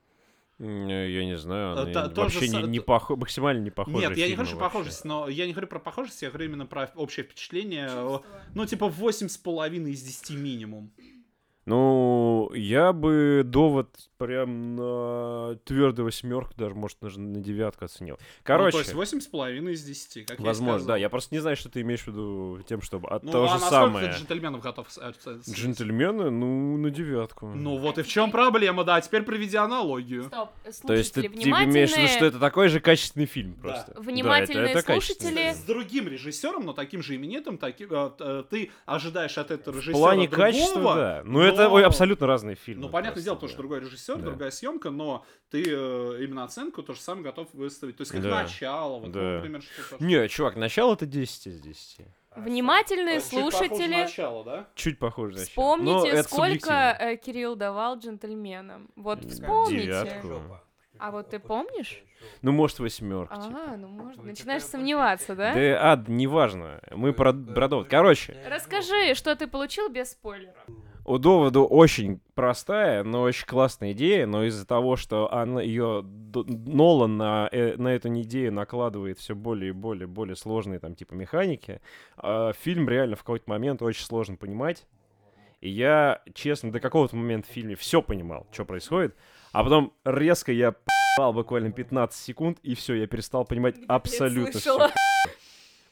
М, 0.60 0.86
Я 0.86 1.24
не 1.24 1.36
знаю, 1.36 1.76
Э, 1.76 1.82
она 1.82 1.92
та- 1.92 2.08
то 2.08 2.28
же 2.28 2.38
вообще 2.38 2.48
не, 2.62 2.62
не 2.68 2.78
похо- 2.78 3.16
максимально 3.16 3.64
не 3.64 3.70
похожа. 3.70 3.98
Нет, 3.98 4.16
я 4.16 4.28
не 4.28 4.34
говорю, 4.34 4.48
что 4.50 4.58
похожесть, 4.60 5.04
но 5.04 5.28
я 5.28 5.46
не 5.46 5.52
говорю 5.52 5.66
про 5.66 5.80
похожесть, 5.80 6.22
я 6.22 6.28
говорю 6.30 6.44
именно 6.50 6.66
про 6.66 6.92
общее 6.94 7.24
впечатление. 7.24 7.88
Чувство. 7.88 8.24
Ну, 8.54 8.64
типа 8.64 8.86
8,5 8.88 9.90
из 9.90 10.02
10 10.02 10.36
минимум. 10.36 10.92
Ну, 11.70 12.50
я 12.54 12.92
бы 12.92 13.42
довод 13.44 13.88
прям 14.18 14.74
на 14.76 15.56
твердую 15.64 16.06
восьмерку, 16.06 16.52
даже, 16.56 16.74
может, 16.74 16.98
даже 17.00 17.20
на 17.20 17.40
девятку 17.40 17.84
оценил. 17.86 18.16
Ну, 18.20 18.26
Короче, 18.42 18.72
то 18.72 18.78
есть 19.00 19.14
8,5 19.14 19.70
из 19.72 19.82
10, 19.84 20.26
как 20.26 20.38
я 20.38 20.44
и 20.44 20.46
возможно, 20.46 20.78
сказал. 20.80 20.88
да. 20.88 20.96
Я 20.98 21.08
просто 21.08 21.34
не 21.34 21.38
знаю, 21.38 21.56
что 21.56 21.68
ты 21.70 21.80
имеешь 21.82 22.02
в 22.02 22.08
виду 22.08 22.60
тем, 22.68 22.82
чтобы 22.82 23.08
от 23.08 23.22
Ну, 23.22 23.32
то 23.32 23.44
а 23.44 23.46
же 23.46 23.54
насколько 23.54 23.70
самое. 23.74 24.08
ты 24.12 24.18
джентльменов 24.18 24.60
готов... 24.60 24.90
с- 24.90 24.98
э, 24.98 25.12
с- 25.18 25.44
с- 25.46 25.54
Джентльмены, 25.54 26.30
ну, 26.30 26.76
на 26.76 26.90
девятку. 26.90 27.46
Ну, 27.46 27.78
вот 27.78 27.98
и 27.98 28.02
в 28.02 28.08
чем 28.08 28.30
проблема, 28.30 28.84
да. 28.84 29.00
Теперь 29.00 29.22
проведи 29.22 29.56
аналогию. 29.56 30.24
Стоп, 30.24 30.50
То 30.86 30.92
есть 30.94 31.14
ты, 31.14 31.22
слушатели, 31.22 31.42
ты 31.52 31.64
имеешь 31.64 31.92
в 31.92 31.96
виду, 31.96 32.08
что 32.08 32.26
это 32.26 32.38
такой 32.38 32.68
же 32.68 32.80
качественный 32.80 33.26
фильм 33.26 33.54
Да. 33.54 33.60
просто? 33.62 33.94
Да, 33.94 34.00
Внимательные 34.00 34.70
это- 34.70 34.78
это 34.80 34.86
качественный 34.86 35.32
слушатели-. 35.32 35.54
С 35.54 35.64
другим 35.64 36.08
режиссером, 36.08 36.66
но 36.66 36.72
таким 36.72 37.02
же 37.02 37.16
именитым, 37.16 37.56
таким, 37.58 37.88
э, 37.92 38.10
э, 38.18 38.44
ты 38.50 38.70
ожидаешь 38.86 39.38
от 39.38 39.50
этого 39.50 39.74
В 39.74 39.78
режиссера 39.78 39.96
плане 39.98 40.28
другого, 40.28 40.46
качества, 40.50 40.94
да. 40.94 41.22
Ну, 41.24 41.40
это 41.40 41.59
но- 41.68 41.74
ой, 41.74 41.84
абсолютно 41.84 42.26
разные 42.26 42.56
фильмы. 42.56 42.82
Ну, 42.82 42.88
понятное 42.88 43.22
дело, 43.22 43.34
потому 43.34 43.48
да. 43.48 43.52
что 43.52 43.58
другой 43.58 43.80
режиссер, 43.80 44.16
Да. 44.16 44.22
другая 44.22 44.50
съемка, 44.50 44.90
но 44.90 45.24
ты 45.50 45.62
э, 45.66 46.24
именно 46.24 46.44
оценку 46.44 46.82
то 46.82 46.94
же 46.94 47.00
самое 47.00 47.24
готов 47.24 47.48
выставить. 47.52 47.96
То 47.96 48.02
есть 48.02 48.12
как 48.12 48.22
Да. 48.22 48.42
начало, 48.42 48.98
вот, 48.98 49.10
Да. 49.12 49.20
ну, 49.20 49.30
например, 49.36 49.62
что-то. 49.62 50.04
Не, 50.04 50.28
чувак, 50.28 50.56
начало 50.56 50.94
это 50.94 51.06
10 51.06 51.46
из 51.48 51.60
10. 51.60 52.06
Внимательные 52.36 53.20
Чуть 53.20 53.30
похоже 53.30 53.44
на 53.44 53.50
слушатели, 53.50 53.94
начало, 54.02 54.44
да? 54.44 54.68
Чуть 54.74 54.98
похоже 54.98 55.32
на. 55.34 55.38
Но 55.40 55.44
вспомните, 55.46 56.08
это 56.08 56.22
сколько 56.22 56.96
э, 56.98 57.16
Кирилл 57.16 57.56
давал 57.56 57.98
джентльменам. 57.98 58.88
Вот 58.96 59.24
вспомните. 59.24 59.86
девятку. 59.86 60.40
А 60.98 61.10
вот 61.10 61.30
ты 61.30 61.38
помнишь? 61.38 62.02
Ну, 62.42 62.52
может, 62.52 62.78
восьмерка. 62.78 63.34
Ага, 63.34 63.76
ну 63.78 63.88
может, 63.88 64.22
начинаешь 64.22 64.62
сомневаться, 64.64 65.34
да? 65.34 65.54
Да, 65.54 65.92
ад, 65.92 66.08
неважно. 66.08 66.80
Мы 66.90 67.14
про, 67.14 67.32
про 67.32 67.68
довод. 67.68 67.88
Короче, 67.88 68.36
Расскажи, 68.46 69.14
что 69.14 69.34
ты 69.34 69.46
получил 69.46 69.88
без 69.88 70.12
спойлеров. 70.12 70.56
У 71.04 71.18
довода 71.18 71.60
очень 71.60 72.20
простая, 72.34 73.04
но 73.04 73.22
очень 73.22 73.46
классная 73.46 73.92
идея, 73.92 74.26
но 74.26 74.44
из-за 74.44 74.66
того, 74.66 74.96
что 74.96 75.32
она 75.32 75.60
ее 75.60 76.04
Нолан 76.34 77.16
на, 77.16 77.48
э, 77.50 77.76
на 77.76 77.88
эту 77.88 78.08
идею 78.22 78.52
накладывает 78.52 79.18
все 79.18 79.34
более 79.34 79.70
и 79.70 79.72
более 79.72 80.06
более 80.06 80.36
сложные 80.36 80.78
там 80.78 80.94
типа 80.94 81.14
механики, 81.14 81.80
а 82.16 82.52
фильм 82.52 82.88
реально 82.88 83.16
в 83.16 83.20
какой-то 83.20 83.48
момент 83.48 83.82
очень 83.82 84.04
сложно 84.04 84.36
понимать. 84.36 84.86
И 85.60 85.68
я, 85.68 86.22
честно, 86.32 86.72
до 86.72 86.80
какого-то 86.80 87.16
момента 87.16 87.48
в 87.48 87.50
фильме 87.50 87.76
все 87.76 88.00
понимал, 88.00 88.46
что 88.50 88.64
происходит, 88.64 89.14
а 89.52 89.62
потом 89.62 89.92
резко 90.04 90.52
я 90.52 90.72
п***ал 90.72 91.34
буквально 91.34 91.70
15 91.70 92.18
секунд, 92.18 92.58
и 92.62 92.74
все, 92.74 92.94
я 92.94 93.06
перестал 93.06 93.44
понимать 93.44 93.76
абсолютно 93.86 94.58
все. 94.58 94.88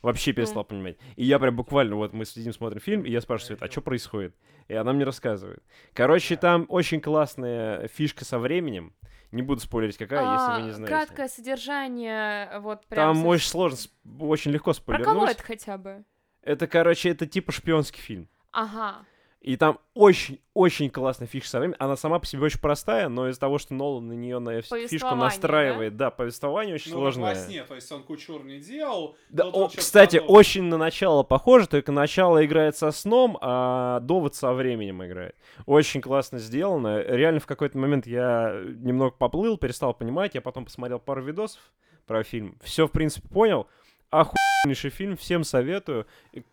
Вообще 0.03 0.33
перестал 0.33 0.65
понимать. 0.65 0.97
И 1.17 1.25
я 1.25 1.39
прям 1.39 1.57
буквально, 1.57 1.97
вот 1.97 2.13
мы 2.13 2.25
сидим, 2.25 2.53
смотрим 2.53 2.81
фильм, 2.81 3.03
и 3.05 3.11
я 3.11 3.21
спрашиваю, 3.21 3.59
Свет, 3.59 3.63
а 3.69 3.71
что 3.73 3.81
происходит? 3.81 4.37
И 4.69 4.75
она 4.75 4.93
мне 4.93 5.05
рассказывает. 5.05 5.63
Короче, 5.93 6.37
там 6.37 6.67
очень 6.69 7.01
классная 7.01 7.89
фишка 7.89 8.25
со 8.25 8.39
временем. 8.39 8.95
Не 9.33 9.43
буду 9.43 9.61
спойлерить, 9.61 9.99
какая, 9.99 10.21
если 10.35 10.53
вы 10.61 10.63
не 10.67 10.71
А, 10.71 10.73
знаете. 10.75 10.95
Краткое 10.95 11.29
содержание, 11.29 12.61
вот 12.61 12.87
прям... 12.87 13.15
Там 13.15 13.23
со- 13.23 13.29
очень 13.29 13.49
сложно, 13.49 13.79
очень 14.21 14.53
легко 14.53 14.73
спойлернуть. 14.73 15.31
это 15.31 15.43
хотя 15.43 15.77
бы? 15.79 16.05
Это, 16.43 16.67
короче, 16.67 17.11
это 17.11 17.27
типа 17.27 17.53
шпионский 17.53 18.01
фильм. 18.01 18.29
Ага. 18.53 19.05
И 19.41 19.57
там 19.57 19.79
очень-очень 19.95 20.91
классная 20.91 21.29
фишка 21.29 21.49
со 21.49 21.59
временем. 21.61 21.77
Она 21.79 21.97
сама 21.97 22.19
по 22.19 22.27
себе 22.27 22.43
очень 22.43 22.59
простая, 22.61 23.09
но 23.09 23.29
из-за 23.29 23.39
того, 23.39 23.59
что 23.59 23.73
Нолан 23.73 24.09
на 24.09 24.13
нее 24.15 24.41
на 24.41 24.61
фишку 24.63 25.15
настраивает, 25.15 25.97
да, 25.97 26.11
повествование 26.11 26.75
очень 26.75 26.91
Ну, 26.93 26.99
сложное. 26.99 27.29
во 27.31 27.35
сне, 27.37 27.63
то 27.63 27.77
есть 27.77 27.91
он 27.93 28.03
кучур 28.03 28.45
не 28.45 28.59
делал. 28.59 29.17
Да, 29.31 29.47
о, 29.47 29.69
кстати, 29.69 30.17
подобное. 30.19 30.37
очень 30.39 30.65
на 30.65 30.77
начало 30.77 31.23
похоже, 31.23 31.69
только 31.69 31.93
начало 31.93 32.45
играет 32.45 32.77
со 32.77 32.91
сном, 32.91 33.39
а 33.41 34.01
довод 34.01 34.35
со 34.35 34.53
временем 34.53 35.05
играет. 35.05 35.37
Очень 35.67 36.01
классно 36.01 36.39
сделано. 36.41 37.01
Реально 37.01 37.39
в 37.39 37.47
какой-то 37.47 37.79
момент 37.79 38.07
я 38.09 38.61
немного 38.65 39.13
поплыл, 39.17 39.57
перестал 39.57 39.95
понимать, 39.95 40.35
я 40.35 40.41
потом 40.41 40.65
посмотрел 40.65 40.99
пару 40.99 41.23
видосов 41.23 41.61
про 42.07 42.25
фильм. 42.25 42.57
Все, 42.63 42.87
в 42.89 42.91
принципе, 42.91 43.29
понял. 43.29 43.69
Охуеннейший 44.11 44.91
фильм, 44.91 45.17
всем 45.17 45.45
советую. 45.45 46.07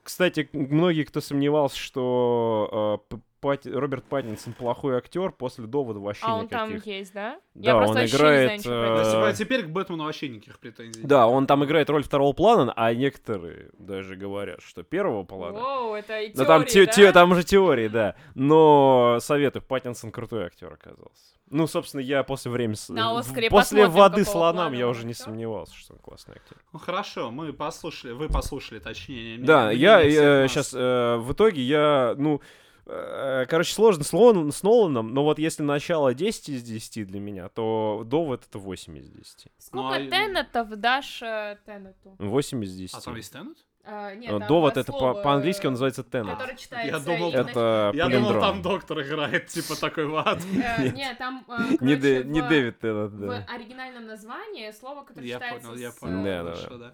Кстати, 0.04 0.50
многие, 0.52 1.04
кто 1.04 1.22
сомневался, 1.22 1.78
что 1.78 3.00
э, 3.12 3.16
Пат- 3.46 3.66
Роберт 3.68 4.06
Паттинсон 4.06 4.54
плохой 4.54 4.98
актер, 4.98 5.32
после 5.32 5.66
довода 5.66 6.00
вообще 6.00 6.26
А 6.26 6.36
он 6.36 6.48
там 6.48 6.70
никаких. 6.70 6.88
есть, 6.88 7.14
да? 7.14 7.40
Да, 7.54 7.72
Я 7.72 7.76
просто 7.76 7.90
он 7.92 7.96
вообще 8.02 8.14
не 8.14 8.18
играет, 8.18 8.62
знаю 8.62 9.26
э, 9.26 9.30
а 9.30 9.34
теперь 9.34 9.64
к 9.64 9.70
Бэтмену 9.70 10.04
вообще 10.06 10.30
никаких 10.30 10.60
претензий. 10.60 11.02
Да, 11.04 11.28
он 11.28 11.46
там 11.48 11.64
играет 11.64 11.90
роль 11.90 12.04
второго 12.04 12.34
плана, 12.34 12.74
а 12.76 12.94
некоторые 12.94 13.70
даже 13.78 14.16
говорят, 14.16 14.62
что 14.62 14.84
первого 14.84 15.24
плана. 15.24 15.60
Воу, 15.60 15.94
это 15.94 16.20
и 16.22 16.32
Ну 16.36 16.46
там, 16.46 16.66
теории, 16.66 16.86
те- 16.88 16.92
те- 16.92 17.06
да? 17.08 17.12
там 17.14 17.32
уже 17.32 17.44
теории, 17.44 17.88
да. 17.88 18.16
Но 18.34 19.18
советую, 19.22 19.62
Паттинсон 19.64 20.12
крутой 20.12 20.46
актер 20.46 20.74
оказался. 20.74 21.36
Ну, 21.52 21.68
собственно, 21.68 22.02
я 22.02 22.24
после 22.24 22.50
времени... 22.50 22.76
На 22.90 23.18
Оскаре 23.20 23.50
После 23.52 23.86
воды 23.88 24.26
слонам 24.26 24.74
я 24.74 24.88
уже 24.88 25.06
не 25.06 25.12
актер. 25.12 25.26
сомневался, 25.26 25.76
что 25.76 25.94
он 25.94 26.00
классный 26.00 26.36
актер. 26.38 26.58
Ну 26.74 26.80
хорошо, 26.80 27.30
мы 27.30 27.54
послушали, 27.54 28.14
вы 28.14 28.28
послушали, 28.30 28.80
точнее. 28.80 29.38
Да, 29.38 29.68
мнение 29.68 29.82
я 29.82 30.00
всех 30.00 30.24
нас. 30.42 30.52
сейчас 30.52 30.74
в 30.74 31.28
итоге 31.32 31.62
я, 31.62 32.16
ну, 32.18 32.38
э, 32.38 32.40
короче, 32.86 33.74
сложно 33.74 34.04
с, 34.04 34.14
Лон- 34.14 34.52
с 34.52 34.64
Ноланом, 34.64 35.14
но 35.14 35.24
вот 35.24 35.40
если 35.40 35.64
начало 35.64 36.14
10 36.14 36.50
из 36.50 36.64
10 36.64 37.08
для 37.08 37.20
меня, 37.20 37.50
то 37.50 38.04
довод 38.06 38.44
это 38.48 38.60
8 38.60 38.98
из 38.98 39.10
10. 39.10 39.48
Сколько 39.58 39.76
Ну, 39.78 39.88
а- 39.92 40.00
теннетов 40.10 40.70
дашь 40.70 41.22
э, 41.24 41.58
теннету? 41.66 42.16
8 42.20 42.64
из 42.64 42.76
10. 42.76 42.96
А 42.96 43.02
там 43.02 43.16
есть 43.16 43.32
Теннет? 43.34 43.58
А, 43.88 44.16
нет, 44.16 44.32
Э, 44.34 44.40
там, 44.40 44.48
Довод 44.48 44.78
э, 44.78 44.80
это 44.82 44.92
по- 44.92 44.98
слово, 44.98 45.22
по-английски 45.22 45.68
он 45.68 45.70
э, 45.70 45.72
называется 45.74 46.04
тенет. 46.04 46.32
Который 46.40 46.58
читается... 46.58 47.00
думал, 47.06 47.30
именно- 47.30 47.50
Это 47.50 47.92
Я 47.94 48.10
думал, 48.10 48.34
там 48.42 48.62
доктор 48.64 49.02
играет, 49.02 49.46
типа 49.48 49.80
такой 49.80 50.08
ват. 50.08 50.40
Э, 50.56 50.90
Нет, 50.90 51.18
там, 51.20 51.46
э, 51.48 51.62
Не, 51.70 51.78
короче, 51.78 51.96
Дэ- 51.98 52.24
не 52.24 52.42
в- 52.42 52.48
Дэвид 52.50 52.80
Теннет, 52.80 53.12
В 53.12 53.20
да. 53.28 53.46
оригинальном 53.48 54.08
названии 54.08 54.72
слово, 54.72 55.04
которое 55.04 55.28
Я 55.28 55.36
читается 55.36 55.68
понял, 55.70 55.80
я 55.80 55.92
понял. 55.92 56.20
э, 56.20 56.24
Да, 56.24 56.44
да, 56.44 56.56
хорошо, 56.56 56.78
да. 56.78 56.94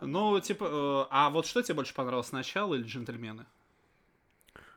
Ну, 0.00 0.40
типа, 0.40 0.64
э, 0.64 1.06
а 1.10 1.30
вот 1.30 1.46
что 1.46 1.62
тебе 1.62 1.74
больше 1.76 1.94
понравилось, 1.94 2.32
начало 2.32 2.74
или 2.74 2.82
джентльмены? 2.82 3.46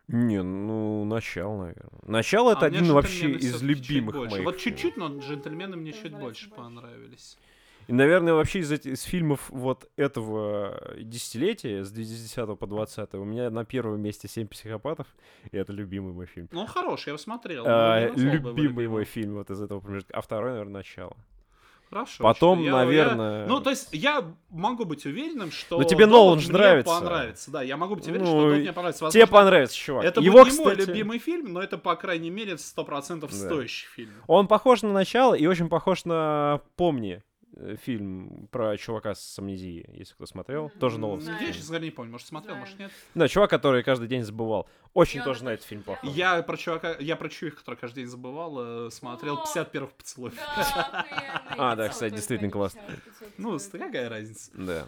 Не, 0.08 0.43
ну, 0.43 1.03
начало, 1.06 1.58
наверное. 1.58 1.99
Начало 2.03 2.51
это 2.51 2.68
А 2.68 2.70
мне 2.70 2.80
один 2.80 2.93
вообще 2.93 3.32
из 3.32 3.53
чуть 3.53 3.62
любимых 3.64 4.16
больше. 4.16 4.36
моих. 4.36 4.45
Вот 4.45 4.58
чуть-чуть, 4.58 4.97
но 4.97 5.08
джентльмены 5.18 5.78
мне 5.78 5.93
чуть 5.93 6.14
больше 6.14 6.49
понравились. 6.49 7.38
И, 7.88 7.93
наверное, 7.93 8.34
вообще 8.34 8.60
из, 8.60 8.72
этих, 8.72 8.93
из 8.93 9.01
фильмов 9.03 9.49
вот 9.49 9.89
этого 9.95 10.93
десятилетия, 10.97 11.84
с 11.84 11.91
2010 11.91 12.58
по 12.58 12.66
20 12.66 13.14
у 13.14 13.24
меня 13.24 13.49
на 13.51 13.64
первом 13.64 14.01
месте 14.01 14.28
«Семь 14.28 14.47
психопатов», 14.47 15.08
и 15.51 15.58
это 15.58 15.72
любимый 15.72 16.14
мой 16.14 16.26
фильм. 16.26 16.49
Ну, 16.51 16.62
он 16.62 16.68
хороший, 16.68 17.08
я 17.08 17.12
его 17.12 17.18
смотрел. 17.20 17.64
А, 17.68 17.99
его 17.99 18.16
любимый 18.16 18.56
любимым. 18.56 18.91
мой 18.91 19.06
фильм 19.06 19.36
вот 19.36 19.51
из 19.51 19.62
этого 19.62 19.80
промежутка. 19.80 20.18
А 20.18 20.22
второй, 20.22 20.51
наверное, 20.51 20.74
«Начало». 20.74 21.16
Хорошо. 21.89 22.23
Потом, 22.23 22.61
я- 22.61 22.71
наверное- 22.71 23.41
я- 23.41 23.47
Ну, 23.47 23.59
то 23.61 23.69
есть, 23.69 23.89
я 23.93 24.23
могу 24.49 24.86
быть 24.86 25.05
уверенным, 25.05 25.51
что... 25.51 25.77
Но 25.77 25.83
тебе 25.83 26.05
Нолан 26.07 26.39
же 26.39 26.51
нравится. 26.51 26.93
понравится. 26.93 27.51
Да, 27.51 27.61
я 27.61 27.77
могу 27.77 27.95
быть 27.95 28.05
уверен, 28.07 28.21
Ну, 28.25 28.27
что 28.31 28.41
Довод 28.41 28.57
мне 28.57 28.73
понравится. 28.73 29.09
Тебе 29.11 29.21
Возможно, 29.23 29.33
понравится, 29.45 29.75
чувак. 29.77 30.03
Это 30.05 30.21
Его, 30.21 30.39
будет 30.43 30.53
не 30.53 30.59
мой 30.63 30.71
кстати, 30.75 30.88
любимый 30.89 31.19
фильм, 31.19 31.53
но 31.53 31.61
это, 31.61 31.77
по 31.77 31.95
крайней 31.95 32.29
мере, 32.31 32.57
100% 32.57 33.29
Да. 33.31 33.36
стоящий 33.38 33.88
фильм. 33.88 34.13
Он 34.27 34.47
похож 34.47 34.81
на 34.81 34.91
начало 34.91 35.36
и 35.36 35.45
очень 35.45 35.69
похож 35.69 36.05
на 36.05 36.61
«Помни» 36.75 37.21
фильм 37.82 38.47
про 38.51 38.78
чувака 38.78 39.16
с 39.16 39.39
амнезией, 39.39 39.86
если 39.93 40.14
кто 40.14 40.26
смотрел. 40.26 40.70
Тоже 40.80 40.99
Нолан. 40.99 41.20
М, 41.28 41.38
Я, 41.41 41.51
честно 41.51 41.68
говоря, 41.70 41.86
не 41.86 41.91
помню. 41.91 42.12
Может, 42.12 42.28
смотрел, 42.28 42.56
может, 42.56 42.78
нет. 42.80 42.91
Да, 43.14 43.28
чувак, 43.28 43.49
который 43.49 43.84
каждый 43.84 44.08
день 44.08 44.24
забывал. 44.24 44.68
Очень 44.93 45.22
тоже 45.24 45.43
на 45.43 45.49
это 45.49 45.56
этот 45.56 45.66
фильм 45.68 45.84
похож. 45.84 46.10
Я 46.14 46.41
про 46.43 46.58
чувака, 46.58 46.95
я 46.99 47.16
про 47.16 47.28
чувих, 47.30 47.56
который 47.56 47.76
каждый 47.76 48.01
день 48.03 48.08
забывал, 48.08 48.88
э, 48.88 48.91
смотрел 48.91 49.36
О! 49.36 49.38
50 49.38 49.72
первых 49.72 49.91
поцелуев. 49.93 50.36
А, 51.58 51.76
да, 51.76 51.88
кстати, 51.89 52.14
действительно 52.14 52.51
классно. 52.51 52.82
Ну, 53.38 53.58
какая 53.72 54.10
разница? 54.10 54.51
Да. 54.53 54.86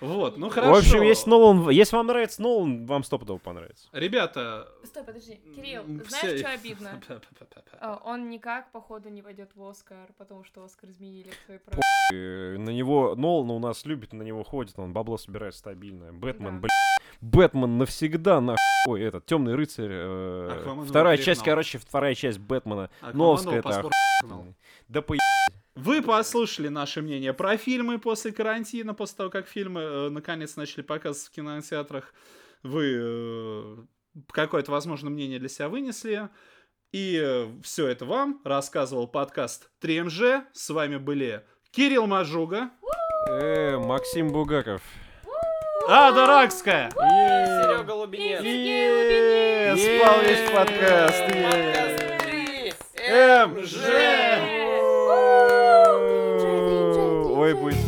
Вот, 0.00 0.36
ну 0.36 0.48
хорошо. 0.50 0.72
В 0.72 0.76
общем, 0.78 1.02
если 1.02 1.30
Нолан... 1.30 1.70
Если 1.70 1.96
вам 1.96 2.06
нравится 2.06 2.42
Нолан, 2.42 2.86
вам 2.86 3.04
стопудово 3.04 3.38
понравится. 3.38 3.88
Ребята... 3.92 4.68
Стой, 4.84 5.04
подожди. 5.04 5.40
Кирилл, 5.54 5.84
знаешь, 5.84 6.08
все- 6.12 6.38
что 6.38 6.48
обидно? 6.52 7.00
А, 7.80 8.00
Он 8.04 8.28
никак, 8.28 8.70
походу, 8.72 9.08
не 9.08 9.22
войдет 9.22 9.50
в 9.54 9.62
Оскар, 9.68 10.08
потому 10.18 10.44
что 10.44 10.64
Оскар 10.64 10.90
изменили 10.90 11.30
свои 11.46 11.58
права. 11.58 11.80
На 12.12 12.70
него 12.70 13.14
Нолан 13.16 13.50
у 13.50 13.58
нас 13.58 13.84
любит, 13.84 14.12
на 14.12 14.22
него 14.22 14.44
ходит, 14.44 14.78
он 14.78 14.92
бабло 14.92 15.16
собирает 15.18 15.54
стабильно. 15.54 16.12
Бэтмен, 16.12 16.60
Да. 16.60 16.60
блин. 16.60 16.70
Бэтмен 17.20 17.78
навсегда, 17.78 18.40
нахуй. 18.40 18.58
Ой, 18.88 19.02
этот, 19.02 19.24
Темный 19.24 19.54
рыцарь. 19.54 19.88
э, 19.90 20.58
Аквамен 20.60 20.84
Вторая 20.84 21.16
часть, 21.16 21.42
короче, 21.42 21.78
вторая 21.78 22.14
часть 22.14 22.38
Бэтмена. 22.38 22.90
Аквамен 23.00 23.16
Новская 23.18 23.58
это. 23.60 23.90
Да 24.88 25.00
по 25.00 25.14
Вы 25.74 26.02
послушали 26.02 26.68
наше 26.68 27.02
мнение 27.02 27.32
про 27.32 27.56
фильмы 27.56 27.98
после 27.98 28.32
карантина, 28.32 28.94
после 28.94 29.16
того, 29.16 29.30
как 29.30 29.48
фильмы 29.48 29.80
э, 29.80 30.08
наконец 30.08 30.56
начали 30.56 30.82
показываться 30.82 31.30
в 31.30 31.34
кинотеатрах. 31.34 32.14
Вы 32.62 32.94
э, 32.96 33.76
какое-то, 34.30 34.70
возможно, 34.70 35.10
мнение 35.10 35.38
для 35.38 35.48
себя 35.48 35.68
вынесли. 35.68 36.28
И 36.92 37.48
все 37.64 37.88
это 37.88 38.04
вам 38.04 38.40
рассказывал 38.44 39.08
подкаст 39.08 39.68
3МЖ. 39.82 40.44
С 40.52 40.70
вами 40.70 40.96
были 40.96 41.44
Кирилл 41.72 42.06
Мажуга, 42.06 42.70
Э, 43.26 43.78
Максим 43.78 44.28
Бугаков. 44.28 44.82
Ада 45.88 46.26
Ракская. 46.26 46.90
Серега 46.90 47.92
Лубинец. 47.92 48.40
Спал 49.80 50.20
весь 50.22 50.50
подкаст. 50.50 51.22
Подкаст 51.24 52.22
3 52.24 52.74
МЖ. 53.46 54.53
Oi, 57.44 57.52
Buiu. 57.52 57.83